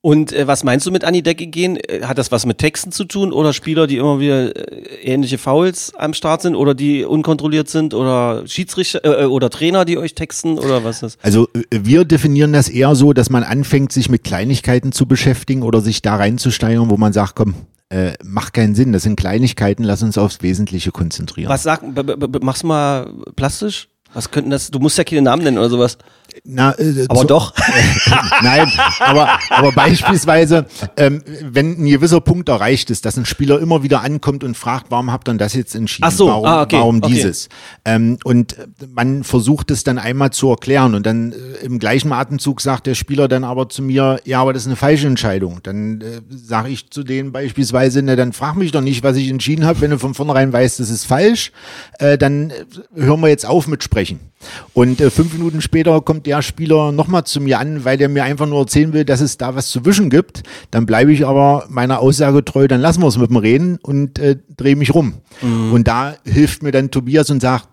[0.00, 1.76] Und äh, was meinst du mit an die Decke gehen?
[1.76, 5.38] Äh, Hat das was mit Texten zu tun oder Spieler, die immer wieder äh, ähnliche
[5.38, 9.98] Fouls am Start sind oder die unkontrolliert sind oder Schiedsrichter äh, äh, oder Trainer, die
[9.98, 11.18] euch texten oder was ist?
[11.22, 15.62] Also äh, wir definieren das eher so, dass man anfängt, sich mit Kleinigkeiten zu beschäftigen
[15.62, 17.54] oder sich da reinzusteigern, wo man sagt, komm,
[17.90, 21.48] äh, macht keinen Sinn, das sind Kleinigkeiten, lass uns aufs Wesentliche konzentrieren.
[21.48, 21.82] Was sag,
[22.40, 23.88] mach's mal plastisch?
[24.14, 24.70] Was könnten das?
[24.70, 25.98] Du musst ja keine Namen nennen oder sowas.
[26.44, 27.54] Na, äh, Aber so- doch.
[28.42, 28.70] Nein,
[29.00, 30.66] aber, aber beispielsweise,
[30.96, 34.90] ähm, wenn ein gewisser Punkt erreicht ist, dass ein Spieler immer wieder ankommt und fragt,
[34.90, 36.08] warum habt ihr das jetzt entschieden?
[36.08, 37.12] Ach so, warum, ah, okay, warum okay.
[37.12, 37.48] dieses?
[37.84, 42.12] Ähm, und äh, man versucht es dann einmal zu erklären und dann äh, im gleichen
[42.12, 45.60] Atemzug sagt der Spieler dann aber zu mir, ja, aber das ist eine falsche Entscheidung.
[45.62, 49.28] Dann äh, sage ich zu denen beispielsweise, na, dann frag mich doch nicht, was ich
[49.28, 51.52] entschieden habe, wenn du von vornherein weißt, das ist falsch,
[51.98, 52.54] äh, dann äh,
[52.94, 54.20] hören wir jetzt auf mit Sprechen.
[54.72, 58.22] Und äh, fünf Minuten später kommt der Spieler nochmal zu mir an, weil der mir
[58.24, 60.42] einfach nur erzählen will, dass es da was zu wischen gibt.
[60.70, 64.18] Dann bleibe ich aber meiner Aussage treu, dann lassen wir es mit dem Reden und
[64.18, 65.14] äh, drehe mich rum.
[65.42, 67.68] Und da hilft mir dann Tobias und sagt,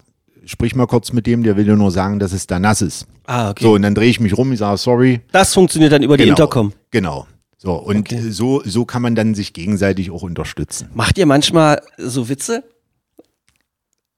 [0.45, 3.07] sprich mal kurz mit dem, der will dir nur sagen, dass es da nass ist.
[3.25, 3.63] Ah, okay.
[3.63, 5.21] So, und dann drehe ich mich rum, ich sage, sorry.
[5.31, 6.73] Das funktioniert dann über die Genau, Intercom.
[6.91, 7.27] Genau.
[7.57, 8.21] So, und Okay.
[8.29, 10.89] so, so kann man dann sich gegenseitig auch unterstützen.
[10.93, 12.63] Macht ihr manchmal so Witze?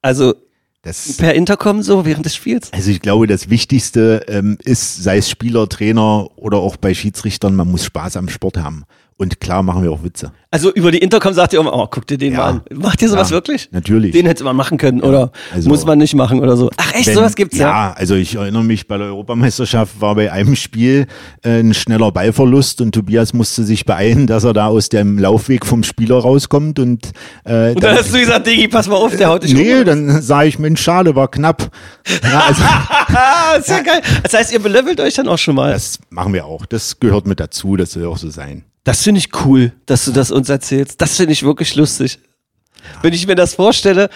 [0.02, 0.34] Also
[0.82, 2.72] Das, per Intercom so während des Spiels?
[2.72, 7.56] Also ich glaube, das Wichtigste ähm, ist, sei es Spieler, Trainer oder auch bei Schiedsrichtern,
[7.56, 8.84] man muss Spaß am Sport haben.
[9.20, 10.30] Und klar machen wir auch Witze.
[10.52, 12.38] Also über die Intercom sagt ihr immer, oh, guck dir den Ja.
[12.38, 12.60] mal an.
[12.72, 13.68] Macht ihr sowas Ja, wirklich?
[13.72, 14.12] natürlich.
[14.12, 16.70] Den hätte man machen können oder also- muss man nicht machen oder so.
[16.76, 17.68] Ach echt, Wenn- sowas gibt's ja.
[17.68, 21.06] Ja, also ich erinnere mich, bei der Europameisterschaft war bei einem Spiel
[21.42, 25.66] äh, ein schneller Ballverlust und Tobias musste sich beeilen, dass er da aus dem Laufweg
[25.66, 27.10] vom Spieler rauskommt und,
[27.44, 29.84] äh, Und dann hast du gesagt, Digi, pass mal auf, der haut dich Nee, um.
[29.84, 31.70] dann sage ich, Mensch, schade, war knapp.
[32.22, 34.00] Ja, also, Ah, ist ja, geil.
[34.22, 35.72] Das heißt, ihr belevelt euch dann auch schon mal.
[35.72, 36.64] Das, das machen wir auch.
[36.66, 38.62] Das gehört mit dazu, das soll auch so sein.
[39.02, 41.00] Finde ich cool, dass du das uns erzählst.
[41.00, 42.18] Das finde ich wirklich lustig.
[43.02, 44.08] Wenn ich mir das vorstelle,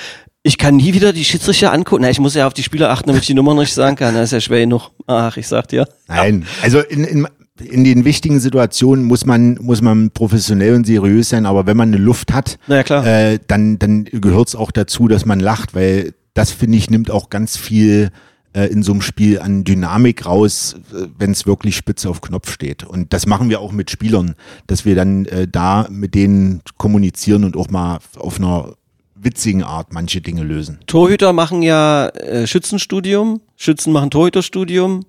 [0.43, 2.03] ich kann nie wieder die Schiedsrichter angucken.
[2.03, 4.15] Na, ich muss ja auf die Spieler achten, damit ich die Nummer nicht sagen kann.
[4.15, 4.91] Das ist ja schwer genug.
[5.07, 5.87] Ach, ich sag dir.
[6.09, 7.29] Nein, also in, in,
[7.61, 11.89] in den wichtigen Situationen muss man, muss man professionell und seriös sein, aber wenn man
[11.89, 13.07] eine Luft hat, Na ja, klar.
[13.07, 17.11] äh, dann, dann gehört es auch dazu, dass man lacht, weil das, finde ich, nimmt
[17.11, 18.11] auch ganz viel
[18.53, 20.77] äh, in so einem Spiel an Dynamik raus,
[21.19, 22.85] wenn es wirklich spitze auf Knopf steht.
[22.85, 24.35] Und das machen wir auch mit Spielern,
[24.67, 28.75] dass wir dann äh, da mit denen kommunizieren und auch mal auf einer
[29.15, 30.81] witzigen Art manche Dinge lösen.
[30.87, 35.05] Torhüter machen ja äh, Schützenstudium, Schützen machen Torhüterstudium,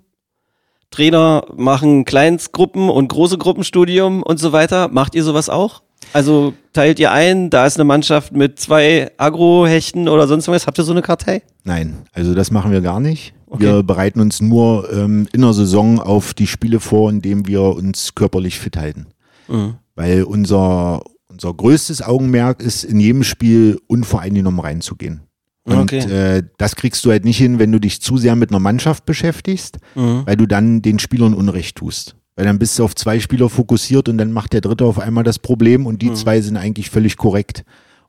[0.92, 4.90] Trainer machen Kleinstgruppen und große Gruppenstudium und so weiter.
[4.90, 5.82] Macht ihr sowas auch?
[6.14, 10.68] Also teilt ihr ein, da ist eine Mannschaft mit zwei Agro-Hechten oder sonst was.
[10.68, 11.42] Habt ihr so eine Kartei?
[11.64, 13.34] Nein, also das machen wir gar nicht.
[13.48, 13.64] Okay.
[13.64, 18.16] Wir bereiten uns nur ähm, in der Saison auf die Spiele vor, indem wir uns
[18.16, 19.08] körperlich fit halten.
[19.48, 19.76] Mhm.
[19.96, 25.22] Weil unser, unser größtes Augenmerk ist, in jedem Spiel unvoreingenommen reinzugehen.
[25.66, 26.00] Und Okay.
[26.00, 29.06] äh, das kriegst du halt nicht hin, wenn du dich zu sehr mit einer Mannschaft
[29.06, 30.24] beschäftigst, Mhm.
[30.26, 32.16] weil du dann den Spielern Unrecht tust.
[32.36, 35.24] Weil dann bist du auf zwei Spieler fokussiert und dann macht der dritte auf einmal
[35.24, 37.64] das Problem und die zwei sind eigentlich völlig korrekt.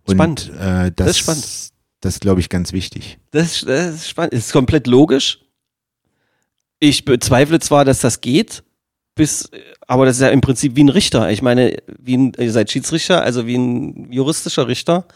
[0.04, 0.18] Und, Mhm.
[0.18, 0.52] Spannend.
[0.58, 1.44] Äh, das, ist spannend.
[2.00, 3.18] Das ist, glaube ich, ganz wichtig.
[3.30, 4.32] Das, ist- das ist spannend.
[4.34, 5.40] Ist komplett logisch.
[6.80, 8.62] Ich bezweifle zwar, dass das geht,
[9.14, 9.48] bis,
[9.86, 11.30] aber das ist ja im Prinzip wie ein Richter.
[11.30, 15.06] Ich meine, wie ein, ihr seid Schiedsrichter, also wie ein juristischer Richter.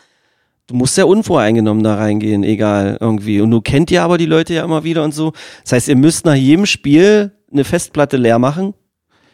[0.66, 3.40] Du musst ja unvoreingenommen da reingehen, egal irgendwie.
[3.40, 5.32] Und du kennt ja aber die Leute ja immer wieder und so.
[5.62, 8.74] Das heißt, ihr müsst nach jedem Spiel eine Festplatte leer machen.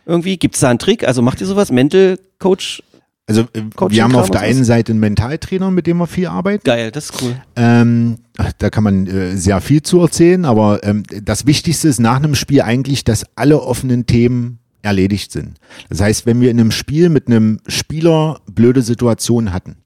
[0.07, 0.37] Irgendwie.
[0.37, 1.07] Gibt's da einen Trick?
[1.07, 1.71] Also macht ihr sowas?
[1.71, 2.83] Mental Coach?
[3.27, 6.27] Also äh, Coaching wir haben auf der einen Seite einen Mentaltrainer, mit dem wir viel
[6.27, 6.63] arbeiten.
[6.65, 7.35] Geil, das ist cool.
[7.57, 8.19] Ähm,
[8.59, 12.35] da kann man äh, sehr viel zu erzählen, aber ähm, das Wichtigste ist nach einem
[12.35, 15.59] Spiel eigentlich, dass alle offenen Themen erledigt sind.
[15.89, 19.77] Das heißt, wenn wir in einem Spiel mit einem Spieler blöde Situationen hatten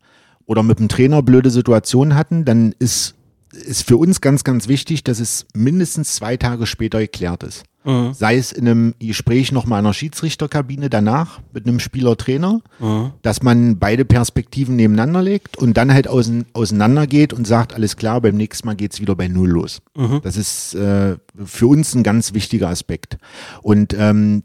[0.46, 3.14] oder mit dem Trainer blöde Situationen hatten, dann ist,
[3.52, 7.64] ist für uns ganz, ganz wichtig, dass es mindestens zwei Tage später geklärt ist.
[7.84, 8.12] Mhm.
[8.12, 13.12] Sei es in einem Gespräch nochmal in einer Schiedsrichterkabine danach mit einem Spieler-Trainer, mhm.
[13.22, 18.20] dass man beide Perspektiven nebeneinander legt und dann halt auseinander geht und sagt, alles klar,
[18.20, 19.80] beim nächsten Mal geht's wieder bei Null los.
[19.96, 20.20] Mhm.
[20.22, 23.16] Das ist äh, für uns ein ganz wichtiger Aspekt.
[23.62, 24.42] Und ähm,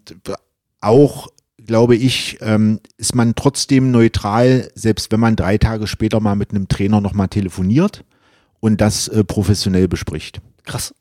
[0.80, 1.28] auch
[1.66, 6.52] glaube ich, ähm, ist man trotzdem neutral, selbst wenn man drei Tage später mal mit
[6.52, 8.04] einem Trainer nochmal telefoniert
[8.64, 10.40] und das äh, professionell bespricht.
[10.64, 10.96] Krass.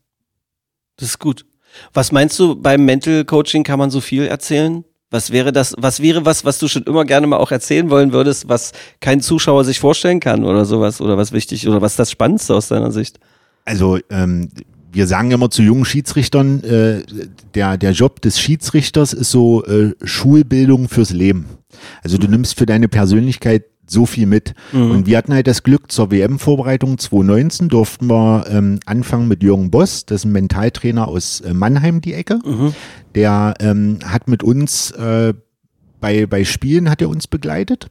[0.97, 1.45] Das ist gut.
[1.93, 4.83] Was meinst du, beim Mental Coaching kann man so viel erzählen?
[5.09, 8.11] Was wäre das, was wäre was, was du schon immer gerne mal auch erzählen wollen
[8.11, 12.11] würdest, was kein Zuschauer sich vorstellen kann oder sowas oder was wichtig oder was das
[12.11, 13.19] Spannendste aus deiner Sicht?
[13.63, 14.49] Also ähm,
[14.91, 17.03] wir sagen immer zu jungen Schiedsrichtern, äh,
[17.55, 21.45] der, der Job des Schiedsrichters ist so äh, Schulbildung fürs Leben.
[22.03, 24.53] Also du nimmst für deine Persönlichkeit so viel mit.
[24.71, 24.91] Mhm.
[24.91, 29.71] Und wir hatten halt das Glück, zur WM-Vorbereitung 2019 durften wir ähm, anfangen mit Jürgen
[29.71, 32.39] Boss, das ist ein Mentaltrainer aus äh, Mannheim, die Ecke.
[32.43, 32.73] Mhm.
[33.15, 35.33] Der ähm, hat mit uns äh,
[35.99, 37.87] bei, bei Spielen hat er uns begleitet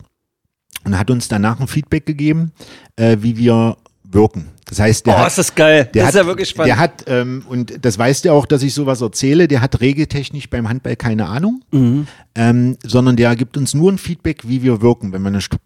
[0.85, 2.53] und hat uns danach ein Feedback gegeben,
[2.97, 3.77] äh, wie wir
[4.15, 4.49] wirken.
[4.73, 5.91] Das heißt, der oh, hat, ist das geil.
[5.93, 6.69] Der das hat, ist ja wirklich spannend.
[6.69, 10.49] Der hat, ähm, und das weißt du auch, dass ich sowas erzähle, der hat regeltechnisch
[10.49, 12.07] beim Handball keine Ahnung, mhm.
[12.35, 15.13] ähm, sondern der gibt uns nur ein Feedback, wie wir wirken.
[15.13, 15.59] Wenn wir eine, Stra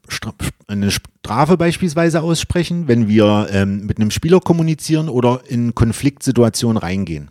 [0.67, 7.31] eine Strafe beispielsweise aussprechen, wenn wir ähm, mit einem Spieler kommunizieren oder in Konfliktsituationen reingehen.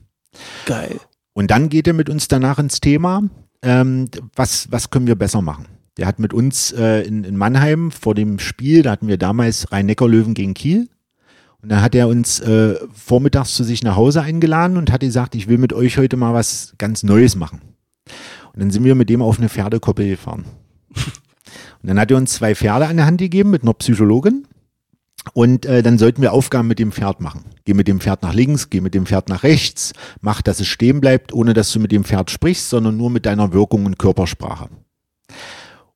[0.65, 0.97] Geil.
[1.33, 3.23] Und dann geht er mit uns danach ins Thema,
[3.61, 5.65] ähm, was, was können wir besser machen.
[5.97, 9.71] Der hat mit uns äh, in, in Mannheim vor dem Spiel, da hatten wir damals
[9.71, 10.87] Rhein-Neckar-Löwen gegen Kiel,
[11.65, 15.33] und dann hat er uns äh, vormittags zu sich nach Hause eingeladen und hat gesagt,
[15.33, 17.59] ich will mit euch heute mal was ganz Neues machen.
[18.53, 20.45] Und dann sind wir mit dem auf eine Pferdekoppel gefahren.
[20.93, 24.45] Und dann hat er uns zwei Pferde an der Hand gegeben mit einer Psychologin.
[25.33, 27.45] Und äh, dann sollten wir Aufgaben mit dem Pferd machen.
[27.63, 30.67] Geh mit dem Pferd nach links, geh mit dem Pferd nach rechts, mach, dass es
[30.67, 33.97] stehen bleibt, ohne dass du mit dem Pferd sprichst, sondern nur mit deiner Wirkung und
[33.97, 34.69] Körpersprache.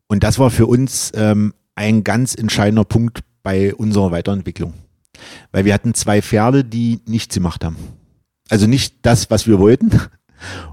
[0.08, 4.74] Und das war für uns ähm, ein ganz entscheidender Punkt bei unserer Weiterentwicklung.
[5.52, 7.78] Weil wir hatten zwei Pferde, die nichts gemacht haben.
[8.50, 9.92] Also nicht das, was wir wollten.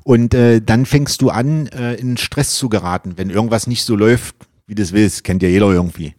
[0.05, 3.97] Und äh, dann fängst du an, äh, in Stress zu geraten, wenn irgendwas nicht so
[3.97, 4.37] läuft,
[4.67, 5.25] wie du es willst.
[5.25, 6.15] Kennt ja jeder irgendwie.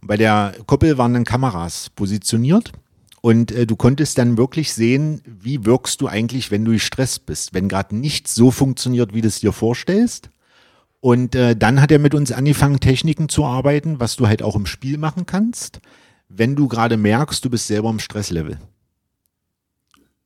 [0.00, 2.72] Und bei der Koppel waren dann Kameras positioniert.
[3.20, 7.54] Und äh, du konntest dann wirklich sehen, wie wirkst du eigentlich, wenn du gestresst bist,
[7.54, 10.30] wenn gerade nichts so funktioniert, wie du es dir vorstellst.
[11.00, 14.56] Und äh, dann hat er mit uns angefangen, Techniken zu arbeiten, was du halt auch
[14.56, 15.80] im Spiel machen kannst
[16.34, 18.58] wenn du gerade merkst, du bist selber im Stresslevel.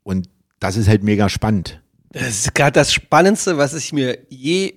[0.02, 0.28] Und
[0.60, 1.80] das ist halt mega spannend.
[2.10, 4.74] Das ist gerade das Spannendste, was ich mir je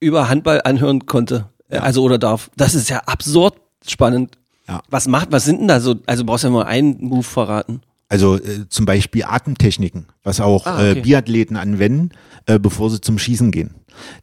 [0.00, 1.48] über Handball anhören konnte.
[1.70, 1.80] Ja.
[1.80, 2.50] Also oder darf.
[2.56, 3.56] Das ist ja absurd
[3.86, 4.38] spannend.
[4.68, 4.82] Ja.
[4.90, 5.96] Was macht, was sind denn da so?
[6.06, 7.80] Also brauchst du ja mal einen Move verraten.
[8.08, 10.98] Also äh, zum Beispiel Atemtechniken, was auch ah, okay.
[10.98, 12.10] äh, Biathleten anwenden,
[12.46, 13.74] äh, bevor sie zum Schießen gehen.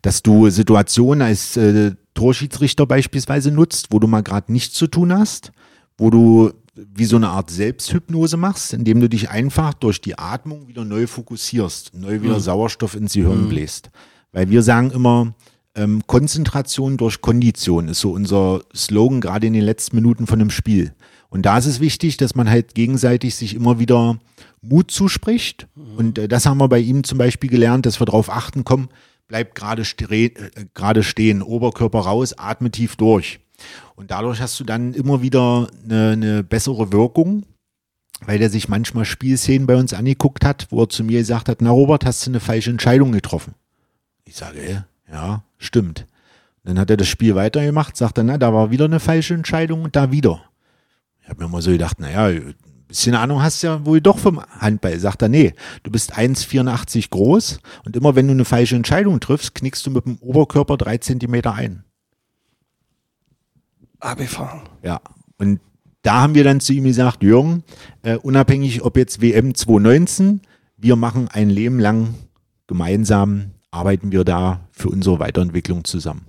[0.01, 5.11] Dass du Situationen als äh, Torschiedsrichter beispielsweise nutzt, wo du mal gerade nichts zu tun
[5.11, 5.51] hast
[5.97, 10.67] wo du wie so eine Art Selbsthypnose machst, indem du dich einfach durch die Atmung
[10.67, 12.41] wieder neu fokussierst, neu wieder mhm.
[12.41, 13.49] Sauerstoff ins Gehirn mhm.
[13.49, 13.91] bläst.
[14.31, 15.35] Weil wir sagen immer,
[15.75, 20.49] ähm, Konzentration durch Kondition ist so unser Slogan gerade in den letzten Minuten von einem
[20.49, 20.93] Spiel.
[21.29, 24.19] Und da ist es wichtig, dass man halt gegenseitig sich immer wieder
[24.61, 25.67] Mut zuspricht.
[25.75, 25.95] Mhm.
[25.97, 28.89] Und äh, das haben wir bei ihm zum Beispiel gelernt, dass wir darauf achten, komm,
[29.27, 33.39] bleib gerade ste äh, stehen, Oberkörper raus, atme tief durch.
[33.95, 37.43] Und dadurch hast du dann immer wieder eine, eine bessere Wirkung,
[38.25, 41.61] weil der sich manchmal Spielszenen bei uns angeguckt hat, wo er zu mir gesagt hat,
[41.61, 43.55] na Robert, hast du eine falsche Entscheidung getroffen?
[44.25, 46.07] Ich sage, ja, stimmt.
[46.63, 49.83] dann hat er das Spiel weitergemacht, sagt er, na, da war wieder eine falsche Entscheidung
[49.83, 50.41] und da wieder.
[51.21, 52.55] Ich habe mir immer so gedacht, naja, ein
[52.87, 54.99] bisschen Ahnung hast du ja wohl doch vom Handball.
[54.99, 55.53] Sagt er, nee,
[55.83, 60.05] du bist 1,84 groß und immer wenn du eine falsche Entscheidung triffst, knickst du mit
[60.05, 61.82] dem Oberkörper drei Zentimeter ein.
[64.03, 64.61] Abgefahren.
[64.83, 65.01] Ja.
[65.37, 65.59] Und
[66.01, 67.63] da haben wir dann zu ihm gesagt, Jürgen,
[68.03, 70.41] äh, unabhängig ob jetzt WM 2019,
[70.77, 72.15] wir machen ein Leben lang
[72.67, 76.25] gemeinsam, arbeiten wir da für unsere Weiterentwicklung zusammen.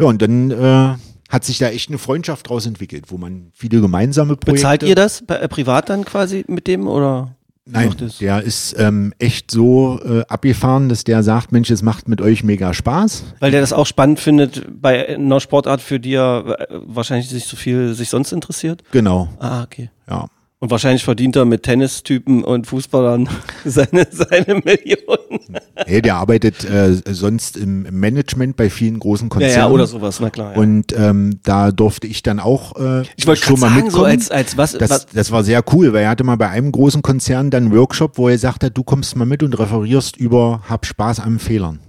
[0.00, 0.96] Ja, und dann äh,
[1.28, 4.52] hat sich da echt eine Freundschaft draus entwickelt, wo man viele gemeinsame Projekte.
[4.52, 7.36] Bezahlt ihr das äh, privat dann quasi mit dem oder?
[7.64, 12.20] Nein, der ist ähm, echt so äh, abgefahren, dass der sagt, Mensch, es macht mit
[12.20, 13.24] euch mega Spaß.
[13.38, 17.44] Weil der das auch spannend findet bei einer Sportart, für die er äh, wahrscheinlich sich
[17.44, 18.82] so viel sich sonst interessiert?
[18.90, 19.28] Genau.
[19.38, 19.90] Ah, okay.
[20.10, 20.26] Ja.
[20.62, 23.28] Und wahrscheinlich verdient er mit Tennistypen und Fußballern
[23.64, 25.58] seine, seine Millionen.
[25.88, 29.56] Nee, der arbeitet äh, sonst im Management bei vielen großen Konzernen.
[29.56, 30.52] Ja, ja, oder sowas, na klar.
[30.52, 30.60] Ja.
[30.60, 34.04] Und ähm, da durfte ich dann auch äh, ich wollte schon mal sagen, so mitkommen.
[34.04, 36.70] als, als was, das, was das war sehr cool, weil er hatte mal bei einem
[36.70, 40.62] großen Konzern dann einen Workshop, wo er sagte, du kommst mal mit und referierst über
[40.68, 41.80] Hab Spaß an Fehlern.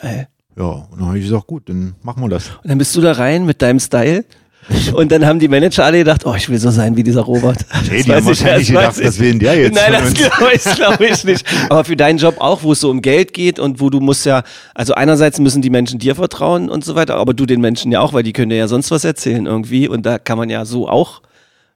[0.00, 0.28] geil.
[0.56, 2.48] Ja, und dann habe ich gesagt, gut, dann machen wir das.
[2.62, 4.24] Und dann bist du da rein mit deinem Style.
[4.94, 7.58] Und dann haben die Manager alle gedacht, oh, ich will so sein wie dieser Robert.
[7.90, 9.06] Nee, Das die haben ich, wahrscheinlich das weiß gedacht, ich.
[9.06, 11.46] was will der jetzt Nein, das glaube ich, glaub ich nicht.
[11.68, 14.24] Aber für deinen Job auch, wo es so um Geld geht und wo du musst
[14.26, 14.42] ja,
[14.74, 18.00] also einerseits müssen die Menschen dir vertrauen und so weiter, aber du den Menschen ja
[18.00, 20.64] auch, weil die können dir ja sonst was erzählen irgendwie und da kann man ja
[20.64, 21.22] so auch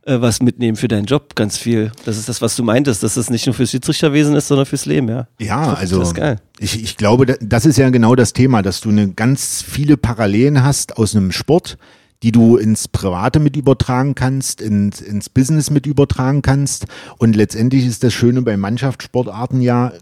[0.05, 1.91] äh, was mitnehmen für deinen Job, ganz viel.
[2.05, 4.87] Das ist das, was du meintest, dass das nicht nur fürs Schiedsrichterwesen ist, sondern fürs
[4.87, 5.26] Leben, ja.
[5.41, 6.37] Ja, also Das ist geil.
[6.61, 9.97] Ich, ich glaube, da- das ist ja genau das Thema, dass du eine ganz viele
[9.97, 11.76] Parallelen hast aus einem Sport,
[12.23, 16.87] die du ins Private mit übertragen kannst, ins, ins Business mit übertragen kannst.
[17.19, 19.93] Und letztendlich ist das Schöne bei Mannschaftssportarten ja,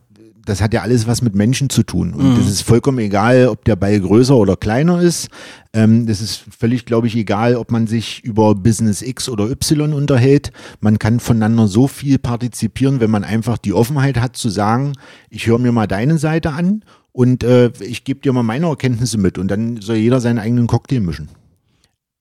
[0.45, 2.13] das hat ja alles was mit Menschen zu tun.
[2.13, 5.29] Und das ist vollkommen egal, ob der Ball größer oder kleiner ist.
[5.73, 9.95] Ähm, das ist völlig, glaube ich, egal, ob man sich über Business X oder Y
[9.95, 10.53] unterhält.
[10.81, 14.93] Man kann voneinander so viel partizipieren, wenn man einfach die Offenheit hat zu sagen,
[15.31, 19.19] ich höre mir mal deine Seite an und äh, ich gebe dir mal meine Erkenntnisse
[19.19, 19.39] mit.
[19.39, 21.29] Und dann soll jeder seinen eigenen Cocktail mischen.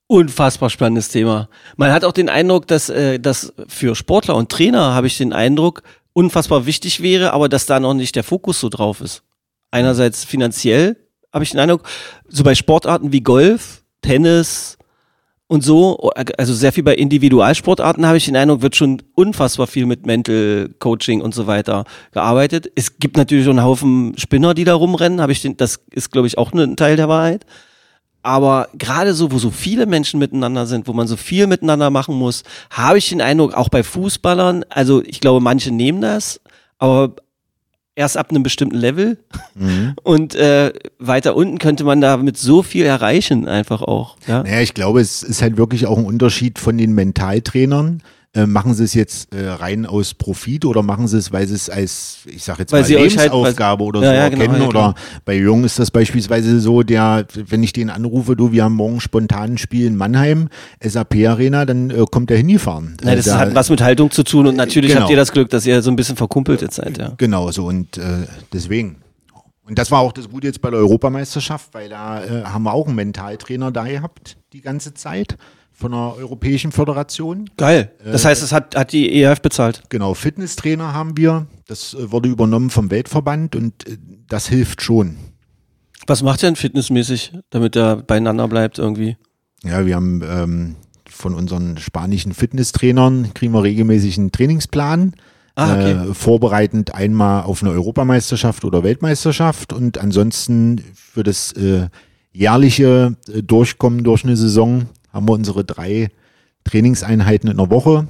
[0.08, 1.50] Unfassbar spannendes Thema.
[1.78, 5.34] Man hat auch den Eindruck, dass äh, das für Sportler und Trainer habe ich den
[5.34, 5.82] Eindruck,
[6.14, 9.24] unfassbar wichtig wäre, aber dass da noch nicht der Fokus so drauf ist.
[9.72, 10.98] Einerseits finanziell
[11.34, 11.84] habe ich den Eindruck,
[12.28, 14.78] so bei Sportarten wie Golf, Tennis
[15.48, 19.86] und so, also sehr viel bei Individualsportarten habe ich den Eindruck, wird schon unfassbar viel
[19.86, 22.72] mit Mental Coaching und so weiter gearbeitet.
[22.76, 26.28] Es gibt natürlich einen Haufen Spinner, die da rumrennen, habe ich den, das ist glaube
[26.28, 27.46] ich auch ein Teil der Wahrheit.
[28.24, 32.16] Aber gerade so, wo so viele Menschen miteinander sind, wo man so viel miteinander machen
[32.16, 36.40] muss, habe ich den Eindruck, auch bei Fußballern, also ich glaube, manche nehmen das,
[36.78, 37.16] aber
[37.96, 39.18] erst ab einem bestimmten Level.
[40.04, 44.18] Und äh, weiter unten könnte man damit so viel erreichen, einfach auch.
[44.26, 44.44] Ja?
[44.44, 48.02] Naja, ich glaube, es ist halt wirklich auch ein Unterschied von den Mentaltrainern.
[48.36, 51.54] Äh, machen sie es jetzt äh, rein aus Profit oder machen sie es, weil sie
[51.54, 54.62] es als, ich sag jetzt Weil mal, halt- Lebensaufgabe oder Ja, so ja, genau, erkennen?
[54.64, 58.64] ja, oder bei Jung ist das beispielsweise so, der, wenn ich den anrufe, du, wir
[58.64, 60.50] haben morgen spontan ein Spiel in Mannheim,
[60.84, 62.98] SAP-Arena, dann äh, kommt er hingefahren.
[63.04, 65.02] Nein, das Äh, da- hat was mit Haltung zu tun und natürlich Genau.
[65.02, 67.14] habt ihr das Glück, dass ihr so ein bisschen verkumpelt jetzt seid, ja.
[67.18, 68.98] Genau so und äh, deswegen.
[69.66, 72.74] Und das war auch das Gute jetzt bei der Europameisterschaft, weil da äh, haben wir
[72.74, 75.38] auch einen Mentaltrainer da gehabt die ganze Zeit
[75.84, 77.50] von der Europäischen Föderation.
[77.58, 77.92] Geil.
[78.06, 79.84] Das heißt, es hat, hat die EF bezahlt.
[79.90, 81.46] Genau, Fitnesstrainer haben wir.
[81.68, 83.98] Das äh, wurde übernommen vom Weltverband und äh,
[84.30, 85.18] das hilft schon.
[86.08, 89.18] Was macht ihr denn fitnessmäßig, damit er beieinander bleibt irgendwie?
[89.62, 90.76] Ja, wir haben ähm,
[91.10, 95.16] von unseren spanischen Fitnesstrainern kriegen wir regelmäßig einen Trainingsplan.
[95.56, 95.92] Ah, okay.
[95.92, 101.90] äh, vorbereitend einmal auf eine Europameisterschaft oder Weltmeisterschaft und ansonsten für das äh,
[102.32, 106.10] jährliche äh, Durchkommen durch eine Saison haben wir unsere drei
[106.64, 108.08] Trainingseinheiten in der Woche.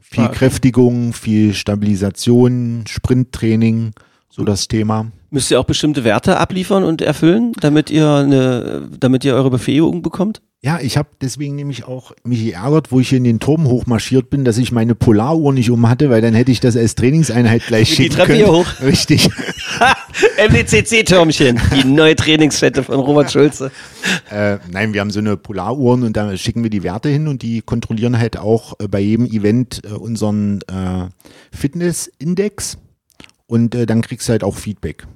[0.00, 0.34] Viel okay.
[0.34, 3.92] Kräftigung, viel Stabilisation, Sprinttraining,
[4.30, 5.10] so das Thema.
[5.30, 10.02] Müsst ihr auch bestimmte Werte abliefern und erfüllen, damit ihr eine, damit ihr eure Befähigung
[10.02, 10.40] bekommt?
[10.62, 14.44] Ja, ich habe deswegen nämlich auch mich geärgert, wo ich in den Turm hochmarschiert bin,
[14.44, 17.88] dass ich meine Polaruhr nicht um hatte, weil dann hätte ich das als Trainingseinheit gleich
[17.90, 18.44] Die schicken Treppe können.
[18.44, 18.66] hier hoch.
[18.82, 19.28] Richtig.
[20.48, 23.70] MDCC-Türmchen, die neue Trainingsfette von Robert Schulze.
[24.30, 27.42] Äh, nein, wir haben so eine Polaruhren und da schicken wir die Werte hin und
[27.42, 31.08] die kontrollieren halt auch äh, bei jedem Event äh, unseren äh,
[31.54, 32.78] Fitnessindex
[33.46, 35.06] und äh, dann kriegst du halt auch Feedback.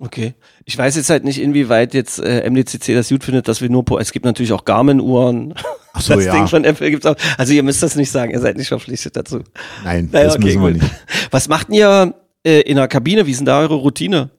[0.00, 0.34] Okay.
[0.64, 3.84] Ich weiß jetzt halt nicht, inwieweit jetzt äh, MDCC das gut findet, dass wir nur,
[3.84, 5.54] po- es gibt natürlich auch Garmin-Uhren.
[5.92, 6.32] Ach so, das ja.
[6.34, 7.16] Ding von Apple gibt's auch.
[7.36, 9.40] Also ihr müsst das nicht sagen, ihr seid nicht verpflichtet dazu.
[9.84, 10.82] Nein, Naja, das okay, müssen wir gut.
[10.82, 10.94] nicht.
[11.32, 13.26] Was macht ihr äh, in der Kabine?
[13.26, 14.30] Wie ist denn da eure Routine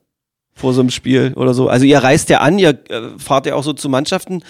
[0.54, 1.68] vor so einem Spiel oder so?
[1.68, 4.42] Also ihr reist ja an, ihr äh, fahrt ja auch so zu Mannschaften.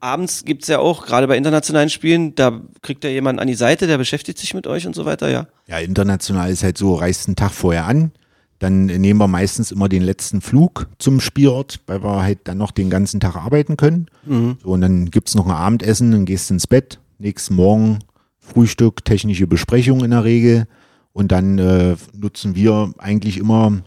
[0.00, 3.86] Abends gibt's ja auch, gerade bei internationalen Spielen, da kriegt ja jemand an die Seite,
[3.86, 5.46] der beschäftigt sich mit euch und so weiter, ja.
[5.68, 8.12] Ja, international ist halt so, reist einen Tag vorher an,
[8.58, 12.70] dann nehmen wir meistens immer den letzten Flug zum Spielort, weil wir halt dann noch
[12.70, 14.06] den ganzen Tag arbeiten können.
[14.62, 17.98] So, und dann gibt's noch ein Abendessen, dann gehst du ins Bett, nächsten Morgen
[18.40, 20.66] Frühstück, technische Besprechung in der Regel.
[21.12, 23.82] Und dann äh, nutzen wir eigentlich immer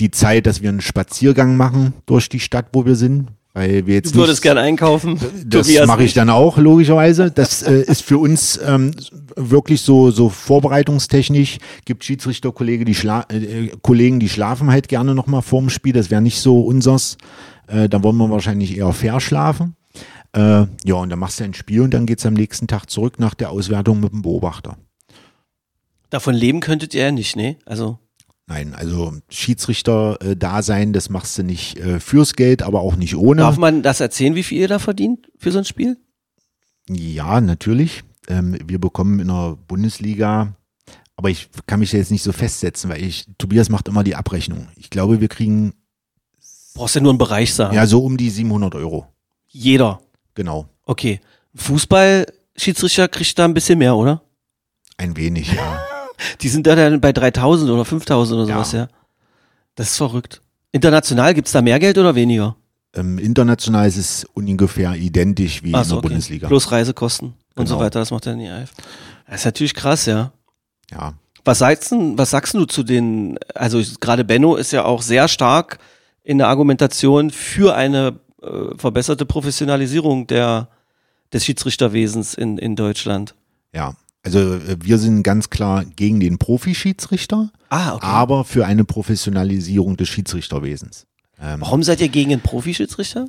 [0.00, 3.94] die Zeit, dass wir einen Spaziergang machen durch die Stadt, wo wir sind, weil wir
[3.94, 5.18] jetzt Du würdest gern einkaufen.
[5.46, 7.30] das mache ich dann auch, logischerweise.
[7.30, 8.90] Das äh, ist für uns ähm,
[9.34, 11.56] wirklich so, so vorbereitungstechnisch.
[11.86, 15.94] Gibt Schiedsrichterkollegen, die, schla äh, Kollegen, die schlafen halt gerne nochmal vorm Spiel.
[15.94, 17.16] Das wäre nicht so unsers.
[17.66, 19.74] Äh, da wollen wir wahrscheinlich eher verschlafen.
[20.34, 23.18] Äh, ja, und dann machst du ein Spiel und dann geht's am nächsten Tag zurück
[23.18, 24.76] nach der Auswertung mit dem Beobachter.
[26.10, 27.56] Davon leben könntet ihr ja nicht, ne?
[27.64, 27.98] Also.
[28.48, 32.94] Nein, also Schiedsrichter äh, da sein, das machst du nicht äh, fürs Geld, aber auch
[32.94, 33.40] nicht ohne.
[33.42, 35.98] Darf man das erzählen, wie viel ihr da verdient für so ein Spiel?
[36.88, 38.04] Ja, natürlich.
[38.28, 40.54] Ähm, wir bekommen in der Bundesliga,
[41.16, 44.68] aber ich kann mich jetzt nicht so festsetzen, weil ich, Tobias macht immer die Abrechnung.
[44.76, 45.72] Ich glaube, wir kriegen
[46.74, 47.74] Brauchst ja nur einen Bereich sagen.
[47.74, 49.06] ja so um die 700 Euro.
[49.48, 50.00] Jeder.
[50.34, 50.68] Genau.
[50.84, 51.20] Okay.
[51.54, 54.22] Fußball-Schiedsrichter kriegt da ein bisschen mehr, oder?
[54.98, 55.80] Ein wenig, ja.
[56.40, 58.54] Die sind da dann bei 3000 oder 5000 oder Ja.
[58.56, 58.88] sowas, ja.
[59.74, 60.42] Das ist verrückt.
[60.72, 62.56] International gibt's da mehr Geld oder weniger?
[62.94, 66.46] ähm, international ist es ungefähr identisch wie Ach in so, der Bundesliga.
[66.48, 67.84] Plus Reisekosten und so Genau.
[67.84, 68.72] weiter, das macht dann die EIF.
[69.26, 70.32] Das ist natürlich krass, ja.
[70.90, 71.12] Ja.
[71.44, 75.28] Was sagst, denn, was sagst du zu den, also gerade Benno ist ja auch sehr
[75.28, 75.78] stark
[76.22, 80.68] in der Argumentation für eine äh, verbesserte Professionalisierung der,
[81.34, 83.34] des Schiedsrichterwesens in, in Deutschland.
[83.74, 83.94] Ja.
[84.26, 88.06] Also äh, wir sind ganz klar gegen den Profischiedsrichter, Ah, okay.
[88.06, 91.06] aber für eine Professionalisierung des Schiedsrichterwesens.
[91.40, 93.26] Ähm, Warum seid ihr gegen den Profischiedsrichter?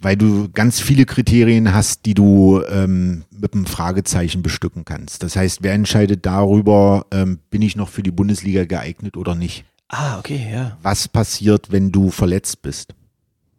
[0.00, 5.22] weil du ganz viele Kriterien hast, die du ähm, mit einem Fragezeichen bestücken kannst.
[5.22, 9.64] Das heißt, wer entscheidet darüber, ähm, bin ich noch für die Bundesliga geeignet oder nicht?
[9.88, 10.76] Ah, okay, ja.
[10.82, 12.94] Was passiert, wenn du verletzt bist?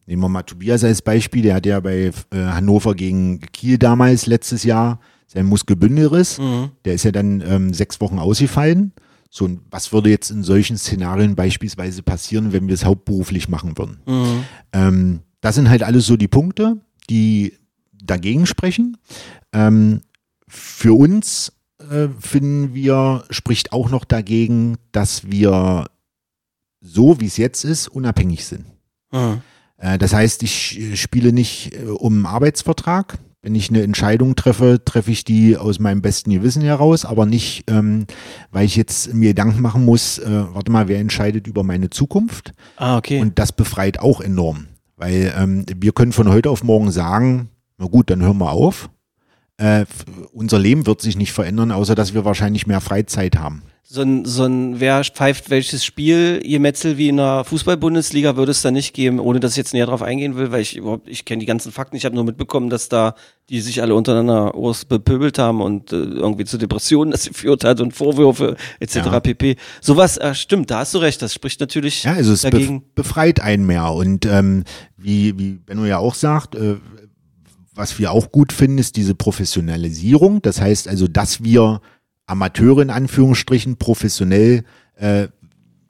[0.06, 4.28] Nehmen wir mal Tobias als Beispiel, der hat ja bei äh, Hannover gegen Kiel damals
[4.28, 5.00] letztes Jahr
[5.36, 6.40] sein Muskelbündelriss.
[6.40, 6.72] Mhm.
[6.86, 8.94] Der ist ja dann ähm, sechs Wochen ausgefallen.
[9.30, 13.78] So, und was würde jetzt in solchen Szenarien beispielsweise passieren, wenn wir es hauptberuflich machen
[13.78, 14.00] würden?
[14.06, 14.44] Mhm.
[14.72, 16.80] Ähm, das sind halt alles so die Punkte,
[17.10, 17.58] die
[17.94, 18.98] dagegen sprechen.
[19.52, 20.02] Ähm,
[20.48, 25.88] für uns äh, finden wir, spricht auch noch dagegen, dass wir
[26.82, 28.66] so, wie es jetzt ist, unabhängig sind.
[29.12, 29.42] Mhm.
[29.78, 33.18] Äh, das heißt, ich äh, spiele nicht äh, um einen Arbeitsvertrag.
[33.46, 37.66] Wenn ich eine Entscheidung treffe, treffe ich die aus meinem besten Gewissen heraus, aber nicht,
[37.70, 38.08] ähm,
[38.52, 42.54] weil ich jetzt mir Gedanken machen muss, äh, warte mal, wer entscheidet über meine Zukunft?
[42.78, 43.22] Ah, okay.
[43.22, 44.66] Und das befreit auch enorm.
[44.98, 48.90] Weil ähm, wir können von heute auf morgen sagen, na gut, dann hören wir auf.
[49.58, 49.86] Äh,
[50.34, 53.64] unser Leben wird sich nicht verändern, außer dass wir wahrscheinlich mehr Freizeit haben.
[53.84, 58.52] so ein, so ein, wer pfeift welches Spiel, je Metzel wie in der Fußball-Bundesliga würde
[58.52, 61.08] es da nicht geben, ohne dass ich jetzt näher drauf eingehen will, weil ich überhaupt,
[61.08, 63.16] ich kenne die ganzen Fakten, ich habe nur mitbekommen, dass da
[63.50, 64.54] die sich alle untereinander
[64.90, 68.96] bepöbelt haben und äh, irgendwie zu Depressionen das geführt hat und Vorwürfe etc.
[68.96, 69.20] Ja.
[69.20, 69.56] pp.
[69.82, 72.84] Sowas, äh, stimmt, da hast du recht, das spricht natürlich Ja, also es bef dagegen.
[72.96, 73.92] befreit einen mehr.
[73.92, 74.64] Und ähm,
[74.98, 76.78] wie, wie Benno ja auch sagt, äh,
[77.76, 80.42] was wir auch gut finden, ist diese Professionalisierung.
[80.42, 81.82] Das heißt also, dass wir
[82.26, 84.64] Amateure in Anführungsstrichen professionell
[84.96, 85.28] äh,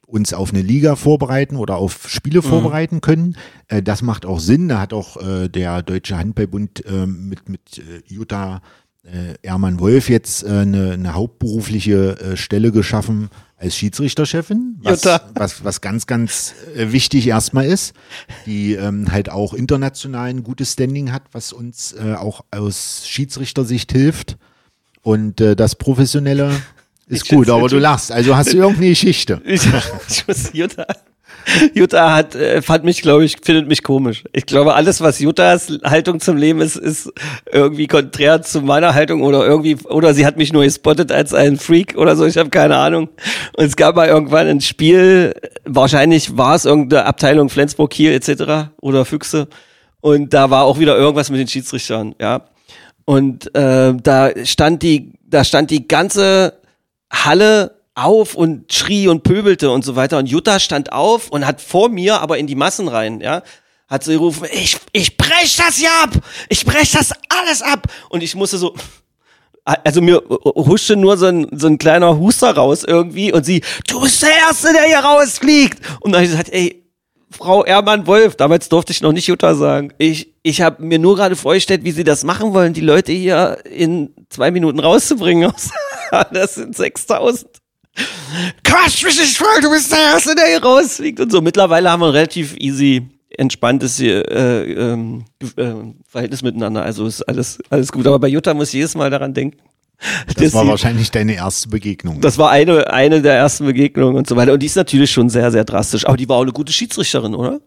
[0.07, 3.37] uns auf eine Liga vorbereiten oder auf Spiele vorbereiten können.
[3.67, 4.67] Äh, das macht auch Sinn.
[4.67, 8.61] Da hat auch äh, der Deutsche Handballbund äh, mit, mit äh, Jutta
[9.05, 15.29] äh, Ermann Wolf jetzt äh, eine, eine hauptberufliche äh, Stelle geschaffen als Schiedsrichterchefin, was, Jutta.
[15.33, 17.93] was, was ganz, ganz äh, wichtig erstmal ist,
[18.45, 23.91] die ähm, halt auch international ein gutes Standing hat, was uns äh, auch aus Schiedsrichtersicht
[23.91, 24.37] hilft.
[25.01, 26.51] Und äh, das Professionelle
[27.07, 28.11] ist Ich gut, aber du lachst.
[28.11, 29.41] Also hast du irgendeine Geschichte.
[29.45, 29.61] Ich,
[30.09, 30.85] ich muss Jutta.
[31.73, 34.23] Jutta hat, äh, fand mich, glaube ich, findet mich komisch.
[34.33, 37.11] Ich glaube, alles, was Juttas Haltung zum Leben ist, ist
[37.51, 41.57] irgendwie konträr zu meiner Haltung oder irgendwie, oder sie hat mich nur gespottet als ein
[41.57, 43.09] Freak oder so, ich habe keine Ahnung.
[43.55, 45.33] Und es gab mal irgendwann ein Spiel,
[45.65, 48.71] wahrscheinlich war es irgendeine Abteilung Flensburg, Kiel etc.
[48.81, 49.47] oder Füchse.
[50.01, 52.45] Und da war auch wieder irgendwas mit den Schiedsrichtern, ja.
[53.05, 56.53] Und äh, da stand die, da stand die ganze
[57.11, 60.17] Halle auf und schrie und pöbelte und so weiter.
[60.17, 63.41] Und Jutta stand auf und hat vor mir, aber in die Massen rein, ja,
[63.87, 66.11] hat sie gerufen, ich, ich brech das hier ab!
[66.49, 67.87] Ich brech das alles ab!
[68.09, 68.75] Und ich musste so,
[69.63, 74.01] also mir huschte nur so ein, so ein kleiner Huster raus irgendwie und sie, du
[74.01, 75.79] bist der Erste, der hier rausfliegt!
[76.01, 76.81] Und dann habe ich gesagt, ey,
[77.31, 79.93] Frau Ermann-Wolf, damals durfte ich noch nicht Jutta sagen.
[79.97, 83.57] Ich, ich habe mir nur gerade vorgestellt, wie sie das machen wollen, die Leute hier
[83.65, 85.51] in zwei Minuten rauszubringen.
[86.31, 87.64] das sind 6000.
[88.63, 91.41] Quatsch mich nicht voll, du bist der Erste, der hier rausfliegt und so.
[91.41, 95.25] Mittlerweile haben wir ein relativ easy, entspanntes äh, ähm,
[95.55, 95.71] äh,
[96.07, 96.83] Verhältnis miteinander.
[96.83, 98.05] Also ist alles, alles gut.
[98.07, 99.57] Aber bei Jutta muss ich jedes Mal daran denken.
[100.35, 102.19] Das war sie- wahrscheinlich deine erste Begegnung.
[102.19, 104.51] das war eine, eine der ersten Begegnungen und so weiter.
[104.53, 106.05] Und die ist natürlich schon sehr, sehr drastisch.
[106.05, 107.61] Aber die war auch eine gute Schiedsrichterin, oder?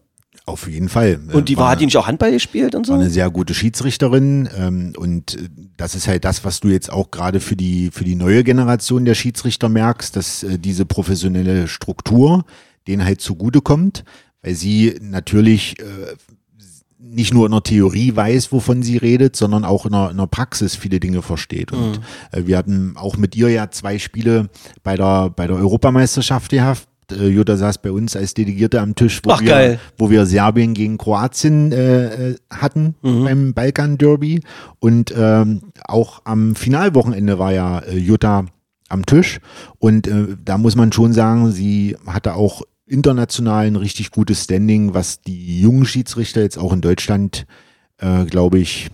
[0.49, 1.21] Auf jeden Fall.
[1.33, 2.95] Und die war, hat die nicht auch Handball gespielt und so?
[2.95, 6.91] war eine sehr gute Schiedsrichterin ähm, und äh, das ist halt das, was du jetzt
[6.91, 11.69] auch gerade für die für die neue Generation der Schiedsrichter merkst, dass äh, diese professionelle
[11.69, 12.45] Struktur
[12.87, 14.05] denen halt zugutekommt,
[14.43, 15.85] weil sie natürlich äh,
[17.01, 20.27] nicht nur in der Theorie weiß, wovon sie redet, sondern auch in der, in der
[20.27, 21.73] Praxis viele Dinge versteht.
[21.73, 21.99] Und Mhm.
[22.33, 24.49] äh, wir hatten auch mit ihr ja zwei Spiele
[24.83, 26.89] bei der, bei der Europameisterschaft gehabt.
[27.13, 29.81] Äh, Jutta saß bei uns als Delegierte am Tisch, wo, Ach, wir, geil.
[29.97, 33.25] wo wir Serbien gegen Kroatien äh, äh, hatten Mhm.
[33.25, 34.41] beim Balkan Derby.
[34.81, 38.45] Und ähm, auch am Finalwochenende war ja äh, Jutta
[38.89, 39.39] am Tisch.
[39.79, 44.95] Und äh, da muss man schon sagen, sie hatte auch international ein richtig gutes Standing,
[44.95, 47.45] was die jungen Schiedsrichter jetzt auch in Deutschland,
[48.31, 48.89] glaube ich,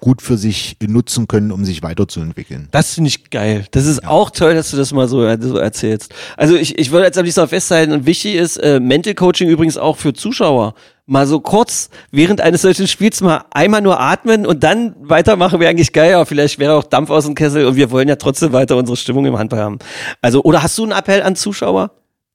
[0.00, 2.68] gut für sich nutzen können, um sich weiterzuentwickeln.
[2.70, 3.66] Das finde ich geil.
[3.70, 6.12] Das ist auch toll, dass du das mal so, so erzählst.
[6.36, 9.76] Also ich, ich würde jetzt am liebsten festhalten und wichtig ist, äh, Mental Coaching übrigens
[9.76, 10.74] auch für Zuschauer.
[11.06, 15.70] Mal so kurz während eines solchen Spiels mal einmal nur atmen und dann weitermachen wäre
[15.70, 18.52] eigentlich geil, aber vielleicht wäre auch Dampf aus dem Kessel und wir wollen ja trotzdem
[18.52, 19.78] weiter unsere Stimmung im Handball haben.
[20.22, 21.90] Also, oder hast du einen Appell an Zuschauer?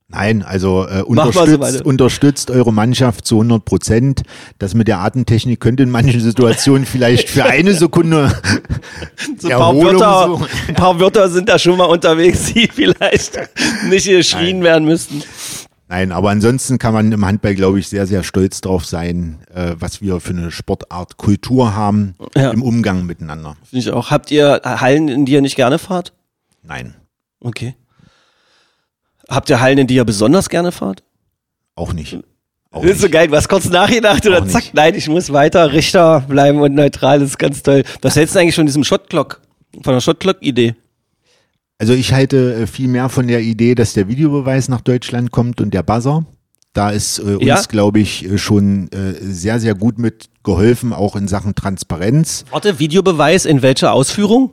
[0.07, 4.21] Nein, also äh, so unterstützt, unterstützt eure Mannschaft zu 100 Prozent.
[4.59, 8.31] Das mit der Atemtechnik könnte in manchen Situationen vielleicht für eine Sekunde
[9.39, 10.47] So ein, paar Wörter, suchen.
[10.67, 13.39] ein paar Wörter sind da schon mal unterwegs, die vielleicht
[13.89, 15.23] nicht geschrien werden müssten.
[15.87, 19.75] Nein, aber ansonsten kann man im Handball, glaube ich, sehr, sehr stolz drauf sein, äh,
[19.79, 22.51] was wir für eine Sportart Kultur haben Ja.
[22.51, 23.55] im Umgang miteinander.
[23.69, 24.11] Finde ich auch.
[24.11, 26.13] Habt ihr Hallen, in die ihr nicht gerne fahrt?
[26.61, 26.93] Nein,
[27.39, 27.75] Okay.
[29.29, 31.03] Habt ihr Hallen, in die ihr besonders gerne fahrt?
[31.77, 32.17] auch nicht.
[32.71, 33.27] Auch Das ist so geil.
[33.27, 34.73] Du hast kurz nachgedacht oder zack, nicht.
[34.75, 37.19] nein, ich muss weiter Richter bleiben und neutral.
[37.19, 37.83] Das ist ganz toll.
[38.01, 39.41] Was hältst du eigentlich von diesem Shotclock?
[39.83, 40.75] Von der Shotclock-Idee?
[41.77, 45.59] Also ich halte äh, viel mehr von der Idee, dass der Videobeweis nach Deutschland kommt
[45.59, 46.25] und der Buzzer.
[46.71, 47.61] Da ist äh, uns, Ja.
[47.67, 52.45] glaube ich, äh, schon äh, sehr, sehr gut mit geholfen, auch in Sachen Transparenz.
[52.51, 54.51] Warte, Videobeweis in welcher Ausführung?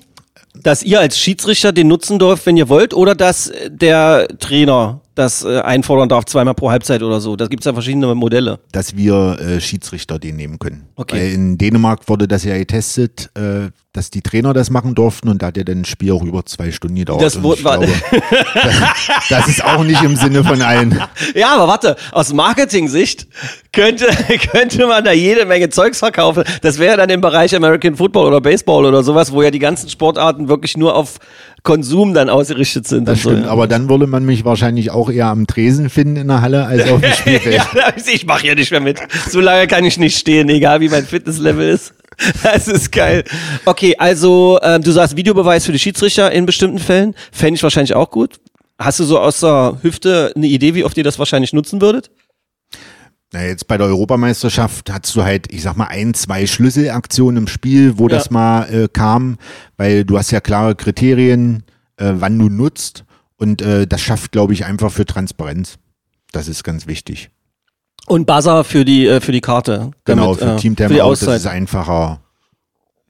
[0.55, 5.45] Dass ihr als Schiedsrichter den nutzen dürft, wenn ihr wollt, oder dass der Trainer das
[5.45, 7.37] äh, einfordern darf, zweimal pro Halbzeit oder so?
[7.37, 8.61] Da gibt's ja verschiedene Modelle.
[8.71, 10.89] dass wir äh, Schiedsrichter den nehmen können.
[10.97, 11.17] Okay.
[11.17, 15.43] Weil in Dänemark wurde das ja getestet, äh, dass die Trainer das machen durften und
[15.43, 17.21] da hat ja dann ein Spiel auch über zwei Stunden gedauert.
[17.21, 18.71] Das wurde- glaube, das,
[19.29, 20.99] das ist auch nicht im Sinne von allen.
[21.35, 23.27] Ja, aber warte, aus Marketing-Sicht
[23.71, 24.07] könnte,
[24.51, 26.45] könnte man da jede Menge Zeugs verkaufen.
[26.63, 29.91] Das wäre dann im Bereich American Football oder Baseball oder sowas, wo ja die ganzen
[29.91, 31.19] Sportarten wirklich nur auf
[31.63, 33.07] Konsum dann ausgerichtet sind.
[33.07, 33.51] Das so, stimmt, ja.
[33.53, 36.89] aber dann würde man mich wahrscheinlich auch eher am Tresen finden in der Halle als
[36.91, 37.57] auf dem Spielfeld.
[37.75, 39.01] Ja, ich mache hier nicht mehr mit.
[39.29, 41.93] So lange kann ich nicht stehen, egal wie mein Fitnesslevel ist.
[42.43, 43.25] Das ist geil.
[43.65, 47.15] Okay, also ähm, du sagst Videobeweis für die Schiedsrichter in bestimmten Fällen.
[47.33, 48.41] Fände ich wahrscheinlich auch gut.
[48.79, 52.11] Hast du so aus der Hüfte eine Idee, wie oft ihr das wahrscheinlich nutzen würdet?
[53.33, 57.49] Na, jetzt bei der Europameisterschaft hattest du halt, ich sag mal, ein, zwei Schlüsselaktionen im
[57.49, 58.17] Spiel, wo Ja.
[58.17, 59.39] das mal äh, kam,
[59.79, 61.63] weil du hast ja klare Kriterien,
[61.97, 63.05] äh, wann du nutzt
[63.37, 65.77] und äh, das schafft, glaube ich, einfach für Transparenz.
[66.33, 67.31] Das ist ganz wichtig.
[68.13, 69.91] Und Buzzer für die äh, für die Karte.
[70.05, 71.37] Genau, damit, für äh, Team für die Timeout, dass Auszeit.
[71.41, 72.21] es einfacher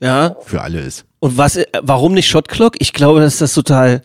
[0.01, 0.37] Ja.
[0.45, 1.05] für alle ist.
[1.19, 1.57] Und was?
[1.57, 2.77] äh, Warum nicht Shotclock?
[2.79, 4.03] Ich glaube, das ist das total.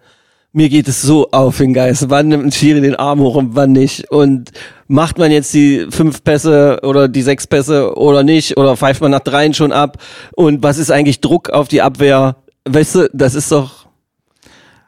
[0.54, 2.10] Mir geht es so auf den Geist.
[2.10, 4.10] Wann nimmt ein Schiri den Arm hoch und wann nicht?
[4.10, 4.52] Und
[4.88, 8.58] macht man jetzt die fünf Pässe oder die sechs Pässe oder nicht?
[8.58, 9.98] Oder pfeift man nach dreien schon ab?
[10.36, 12.38] Und was ist eigentlich Druck auf die Abwehr?
[12.68, 13.86] Weißt du, das ist doch.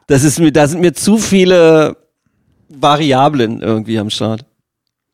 [0.08, 1.96] Das ist mir, da sind mir zu viele
[2.68, 4.44] Variablen irgendwie am Start.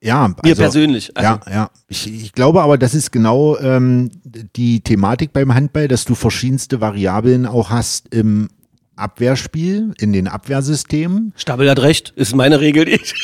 [0.03, 1.17] Ja, Mir also, persönlich.
[1.17, 1.71] Also, Ja, ja.
[1.89, 6.81] Ich, ich glaube aber, das ist genau ähm, die Thematik beim Handball, dass du verschiedenste
[6.81, 8.49] Variablen auch hast im
[8.97, 11.33] Abwehrspiel, in den Abwehrsystemen.
[11.37, 13.15] Stabel hat recht, ist meine Regel nicht.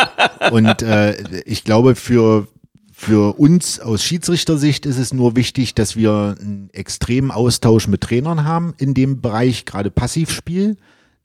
[0.50, 2.46] Und äh, ich glaube, für,
[2.92, 8.44] für uns aus Schiedsrichtersicht ist es nur wichtig, dass wir einen extremen Austausch mit Trainern
[8.44, 10.76] haben in dem Bereich, gerade Passivspiel.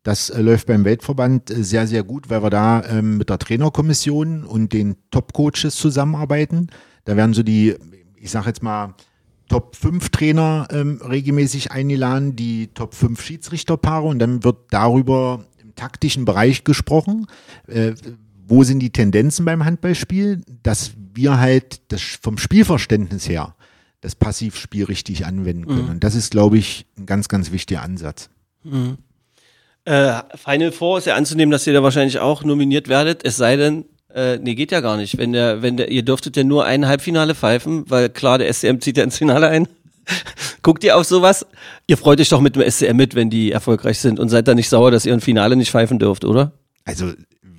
[0.04, 3.40] Das äh, läuft beim Weltverband äh, sehr, sehr gut, weil wir da ähm, mit der
[3.40, 6.68] Trainerkommission und den Top-Coaches zusammenarbeiten.
[7.06, 7.76] Da werden so die,
[8.16, 8.96] ich sage jetzt mal,
[9.50, 15.76] Top 5 Trainer ähm, regelmäßig eingeladen, die Top 5 Schiedsrichterpaare und dann wird darüber im
[15.76, 17.28] taktischen Bereich gesprochen.
[17.68, 17.94] Äh,
[18.46, 23.56] wo sind die Tendenzen beim Handballspiel, dass wir halt das vom Spielverständnis her
[24.02, 25.90] das Passivspiel richtig anwenden können.
[25.90, 28.30] Und das ist, glaube ich, ein ganz, ganz wichtiger Ansatz.
[29.86, 33.58] Äh, Final Four ist ja anzunehmen, dass ihr da wahrscheinlich auch nominiert werdet, es sei
[33.58, 35.18] denn, äh, nee, geht ja gar nicht.
[35.18, 38.80] Wenn der, wenn der, ihr dürftet ja nur ein Halbfinale pfeifen, weil klar, der SCM
[38.80, 39.68] zieht ja ins Finale ein.
[40.62, 41.46] Guckt ihr auf sowas?
[41.88, 44.56] Ihr freut euch doch mit dem SCM mit, wenn die erfolgreich sind und seid da
[44.56, 46.54] nicht sauer, dass ihr ein Finale nicht pfeifen dürft, oder?
[46.86, 47.12] Also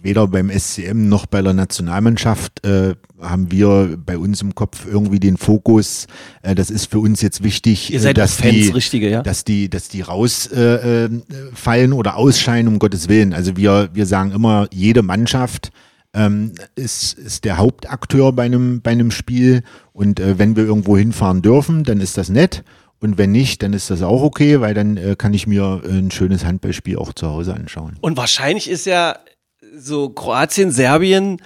[0.05, 5.19] weder beim SCM noch bei der Nationalmannschaft äh, haben wir bei uns im Kopf irgendwie
[5.19, 6.07] den Fokus.
[6.43, 9.23] Äh, das ist für uns jetzt wichtig, Ihr seid äh, dass Fans, die, richtige, ja?
[9.23, 13.33] dass die, dass die rausfallen äh, äh, fallen oder ausscheiden, um Gottes Willen.
[13.33, 15.73] Also wir, wir sagen immer, jede Mannschaft
[16.13, 19.63] ähm, ist, ist der Hauptakteur bei einem, bei einem Spiel.
[19.95, 22.63] Und äh, wenn wir irgendwo hinfahren dürfen, dann ist das nett.
[23.01, 26.11] Und wenn nicht, dann ist das auch okay, weil dann äh, kann ich mir ein
[26.11, 27.97] schönes Handballspiel auch zu Hause anschauen.
[28.01, 29.17] Und wahrscheinlich ist ja
[29.77, 31.39] so Kroatien, Serbien,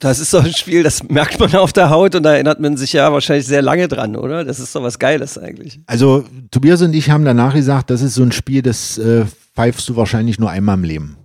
[0.00, 2.76] das ist doch ein Spiel, das merkt man auf der Haut und da erinnert man
[2.76, 4.44] sich ja wahrscheinlich sehr lange dran, oder?
[4.44, 5.80] Das ist doch was Geiles eigentlich.
[5.86, 9.88] Also Tobias und ich haben danach gesagt, das ist so ein Spiel, das äh, pfeifst
[9.88, 11.16] du wahrscheinlich nur einmal im Leben.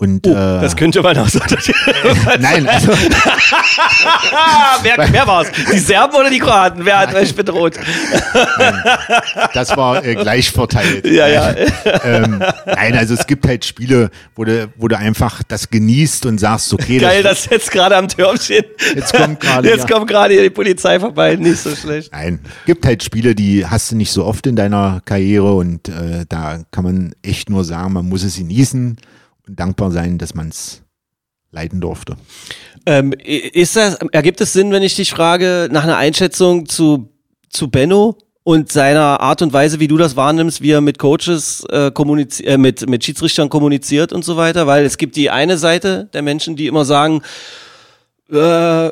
[0.00, 1.40] Und, Oh, äh, das könnte man auch so.
[2.38, 2.92] nein, also,
[4.82, 5.48] wer, wer war's?
[5.72, 6.84] Die Serben oder die Kroaten?
[6.84, 7.74] Wer hat euch bedroht?
[9.54, 11.04] das war äh, gleich verteilt.
[11.04, 11.52] Ja, ja.
[12.04, 16.38] ähm, nein, also es gibt halt Spiele, wo du, wo du einfach das genießt und
[16.38, 18.66] sagst, okay, Geil, das, das jetzt gerade am Türmchen.
[18.94, 19.96] Jetzt kommt gerade, Jetzt ja.
[19.96, 21.34] kommt gerade die Polizei vorbei.
[21.34, 22.12] Nicht so schlecht.
[22.12, 26.24] Nein, gibt halt Spiele, die hast du nicht so oft in deiner Karriere und äh,
[26.28, 28.96] da kann man echt nur sagen, man muss es genießen
[29.48, 30.82] dankbar sein, dass man es
[31.50, 32.16] leiden durfte.
[32.86, 37.10] Ähm, ist das, ergibt es Sinn, wenn ich dich frage, nach einer Einschätzung zu,
[37.48, 41.64] zu Benno und seiner Art und Weise, wie du das wahrnimmst, wie er mit Coaches
[41.70, 44.66] äh, kommuniziert, äh, mit, mit Schiedsrichtern kommuniziert und so weiter?
[44.66, 47.22] Weil es gibt die eine Seite der Menschen, die immer sagen,
[48.30, 48.90] äh,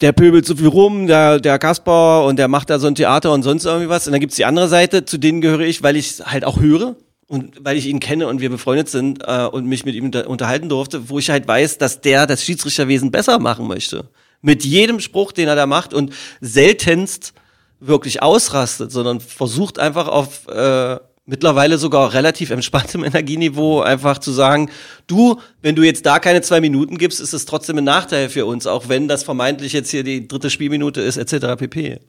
[0.00, 3.32] der pöbelt so viel rum, der, der Kasper und der macht da so ein Theater
[3.32, 4.06] und sonst irgendwie was.
[4.06, 6.96] Und dann gibt's die andere Seite, zu denen gehöre ich, weil ich halt auch höre
[7.28, 10.28] und weil ich ihn kenne und wir befreundet sind äh, und mich mit ihm unter
[10.28, 14.08] unterhalten durfte, wo ich halt weiß, dass der das Schiedsrichterwesen besser machen möchte.
[14.40, 17.34] Mit jedem Spruch, den er da macht und seltenst
[17.80, 24.70] wirklich ausrastet, sondern versucht einfach auf äh, mittlerweile sogar relativ entspanntem Energieniveau einfach zu sagen,
[25.06, 28.46] du, wenn du jetzt da keine zwei Minuten gibst, ist es trotzdem ein Nachteil für
[28.46, 31.56] uns, auch wenn das vermeintlich jetzt hier die dritte Spielminute ist, etc.
[31.58, 32.00] pp.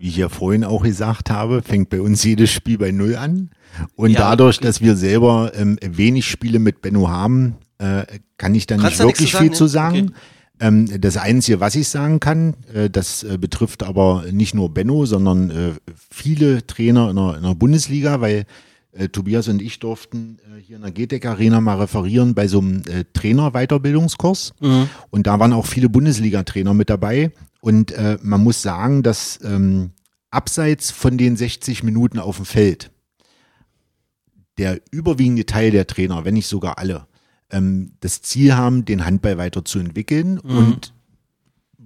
[0.00, 3.50] Wie ich ja vorhin auch gesagt habe, fängt bei uns jedes Spiel bei Null an.
[3.96, 8.06] Und Ja, dadurch, dass wir selber ähm, wenig Spiele mit Benno haben, äh,
[8.38, 9.68] kann ich da nicht wirklich zu viel sagen, zu ne?
[9.68, 9.98] sagen.
[9.98, 10.14] Okay.
[10.60, 15.04] Ähm, das Einzige, was ich sagen kann, äh, das äh, betrifft aber nicht nur Benno,
[15.04, 15.72] sondern äh,
[16.10, 18.46] viele Trainer in der, in der Bundesliga, weil
[18.92, 22.60] äh, Tobias und ich durften äh, hier in der GTEC Arena mal referieren bei so
[22.60, 22.82] einem
[23.12, 24.54] Trainer-Weiterbildungskurs.
[25.10, 27.32] Und da waren auch viele Bundesliga-Trainer mit dabei.
[27.60, 29.90] Und äh, man muss sagen, dass ähm,
[30.30, 32.90] abseits von den 60 Minuten auf dem Feld
[34.58, 37.06] der überwiegende Teil der Trainer, wenn nicht sogar alle,
[37.50, 40.92] ähm, das Ziel haben, den Handball weiterzuentwickeln und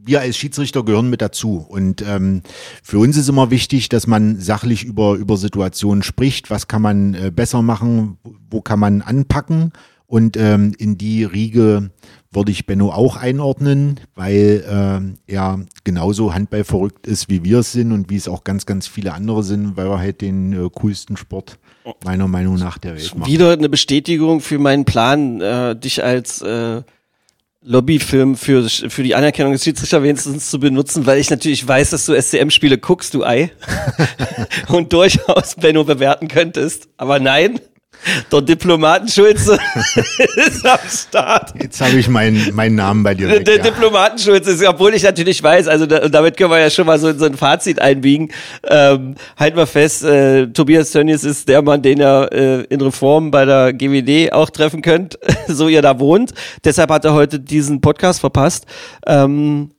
[0.06, 1.56] wir als Schiedsrichter gehören mit dazu.
[1.66, 2.42] Und ähm,
[2.82, 6.50] für uns ist immer wichtig, dass man sachlich über, über Situationen spricht.
[6.50, 8.18] Was kann man äh, besser machen?
[8.22, 9.72] Wo- Wo kann man anpacken?
[10.06, 11.90] Und ähm, in die Riege
[12.34, 17.72] würde ich Benno auch einordnen, weil ähm, er genauso Handball verrückt ist, wie wir es
[17.72, 20.68] sind und wie es auch ganz, ganz viele andere sind, weil er halt den äh,
[20.72, 21.58] coolsten Sport
[22.04, 23.30] meiner Meinung nach der Welt macht.
[23.30, 26.82] Wieder eine Bestätigung für meinen Plan, äh, dich als äh,
[27.62, 32.14] Lobbyfilm für, für die Anerkennung des Schiedsrichterwesens zu benutzen, weil ich natürlich weiß, dass du
[32.14, 33.52] SCM-Spiele guckst, du Ei.
[34.68, 36.88] und durchaus Benno bewerten könntest.
[36.96, 37.58] Aber nein,
[38.30, 39.58] der Diplomatenschulze
[40.36, 41.52] ist am Start.
[41.60, 43.44] Jetzt habe ich meinen meinen Namen bei dir weg.
[43.44, 43.62] Der ja.
[43.62, 47.12] Diplomatenschutz ist, obwohl ich natürlich weiß, also da, damit können wir ja schon mal so,
[47.12, 48.30] so ein Fazit einbiegen.
[48.68, 53.30] Ähm, halt mal fest, äh, Tobias Tönnies ist der Mann, den ihr äh, in Reform
[53.30, 55.18] bei der GWD auch treffen könnt,
[55.48, 56.32] so ihr da wohnt.
[56.64, 58.66] Deshalb hat er heute diesen Podcast verpasst.
[59.06, 59.70] Ähm,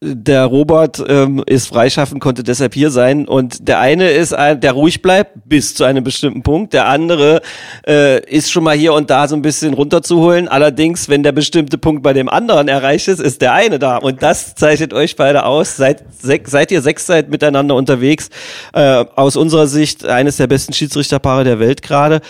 [0.00, 3.26] der Robert ähm, ist freischaffend, konnte deshalb hier sein.
[3.26, 6.72] Und der eine ist ein, der ruhig bleibt bis zu einem bestimmten Punkt.
[6.72, 7.42] Der andere
[7.86, 10.48] äh, ist schon mal hier und da so ein bisschen runterzuholen.
[10.48, 13.98] Allerdings, wenn der bestimmte Punkt bei dem anderen erreicht ist, ist der eine da.
[13.98, 15.76] Und das zeichnet euch beide aus.
[15.76, 18.30] Seid, sech, seid ihr sechs seid miteinander unterwegs.
[18.72, 22.20] Äh, aus unserer Sicht eines der besten Schiedsrichterpaare der Welt gerade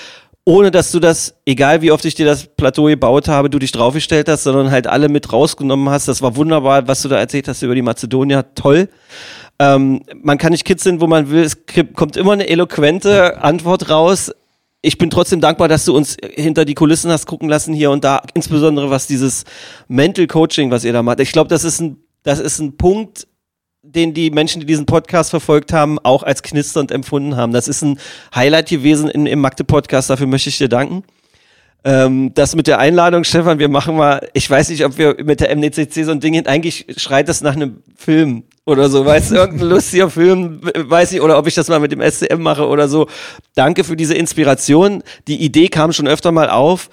[0.48, 3.72] ohne dass du das, egal wie oft ich dir das Plateau gebaut habe, du dich
[3.72, 6.06] draufgestellt hast, sondern halt alle mit rausgenommen hast.
[6.06, 8.54] Das war wunderbar, was du da erzählt hast über die Mazedonier.
[8.54, 8.88] Toll.
[9.58, 11.42] Ähm, man kann nicht kitzeln, wo man will.
[11.42, 11.58] Es
[11.94, 14.30] kommt immer eine eloquente Antwort raus.
[14.82, 18.04] Ich bin trotzdem dankbar, dass du uns hinter die Kulissen hast gucken lassen hier und
[18.04, 19.42] da, insbesondere was dieses
[19.88, 21.18] Mental Coaching, was ihr da macht.
[21.18, 23.26] Ich glaube, das ist ein, das ist ein Punkt,
[23.94, 27.52] den die Menschen, die diesen Podcast verfolgt haben, auch als knisternd empfunden haben.
[27.52, 27.98] Das ist ein
[28.34, 31.04] Highlight gewesen in, im Magde-Podcast, dafür möchte ich dir danken.
[31.84, 35.40] Ähm, das mit der Einladung, Stefan, wir machen mal, ich weiß nicht, ob wir mit
[35.40, 39.30] der MNCC so ein Ding hin, eigentlich schreit das nach einem Film oder so, weißt
[39.30, 42.66] du, irgendein lustiger Film, weiß ich, oder ob ich das mal mit dem SCM mache
[42.66, 43.06] oder so.
[43.54, 45.04] Danke für diese Inspiration.
[45.28, 46.90] Die Idee kam schon öfter mal auf.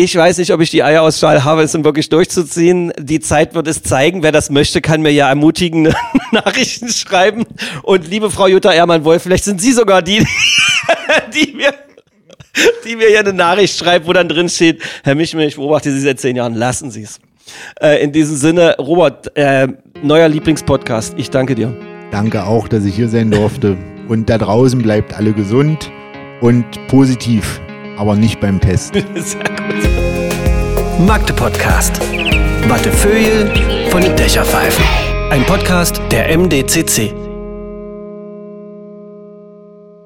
[0.00, 2.92] Ich weiß nicht, ob ich die Eier aus Stahl habe, es wirklich durchzuziehen.
[3.00, 4.22] Die Zeit wird es zeigen.
[4.22, 5.92] Wer das möchte, kann mir ja ermutigende
[6.30, 7.44] Nachrichten schreiben.
[7.82, 10.18] Und liebe Frau Jutta Ehrmann-Wolf, vielleicht sind Sie sogar die,
[11.34, 11.74] die mir,
[12.86, 15.98] die mir hier eine Nachricht schreibt, wo dann drin steht, Herr Michmel, ich beobachte Sie
[15.98, 17.18] seit zehn Jahren, lassen Sie es.
[17.80, 19.66] Äh, in diesem Sinne, Robert, äh,
[20.00, 21.76] neuer Lieblingspodcast, ich danke dir.
[22.12, 23.76] Danke auch, dass ich hier sein durfte.
[24.06, 25.90] Und da draußen bleibt alle gesund
[26.40, 27.60] und positiv,
[27.96, 28.94] aber nicht beim Test.
[30.98, 32.00] Magde Podcast.
[32.68, 33.50] Wattefeuille
[33.90, 34.84] von den Dächerpfeifen.
[35.30, 37.27] Ein Podcast der MDCC.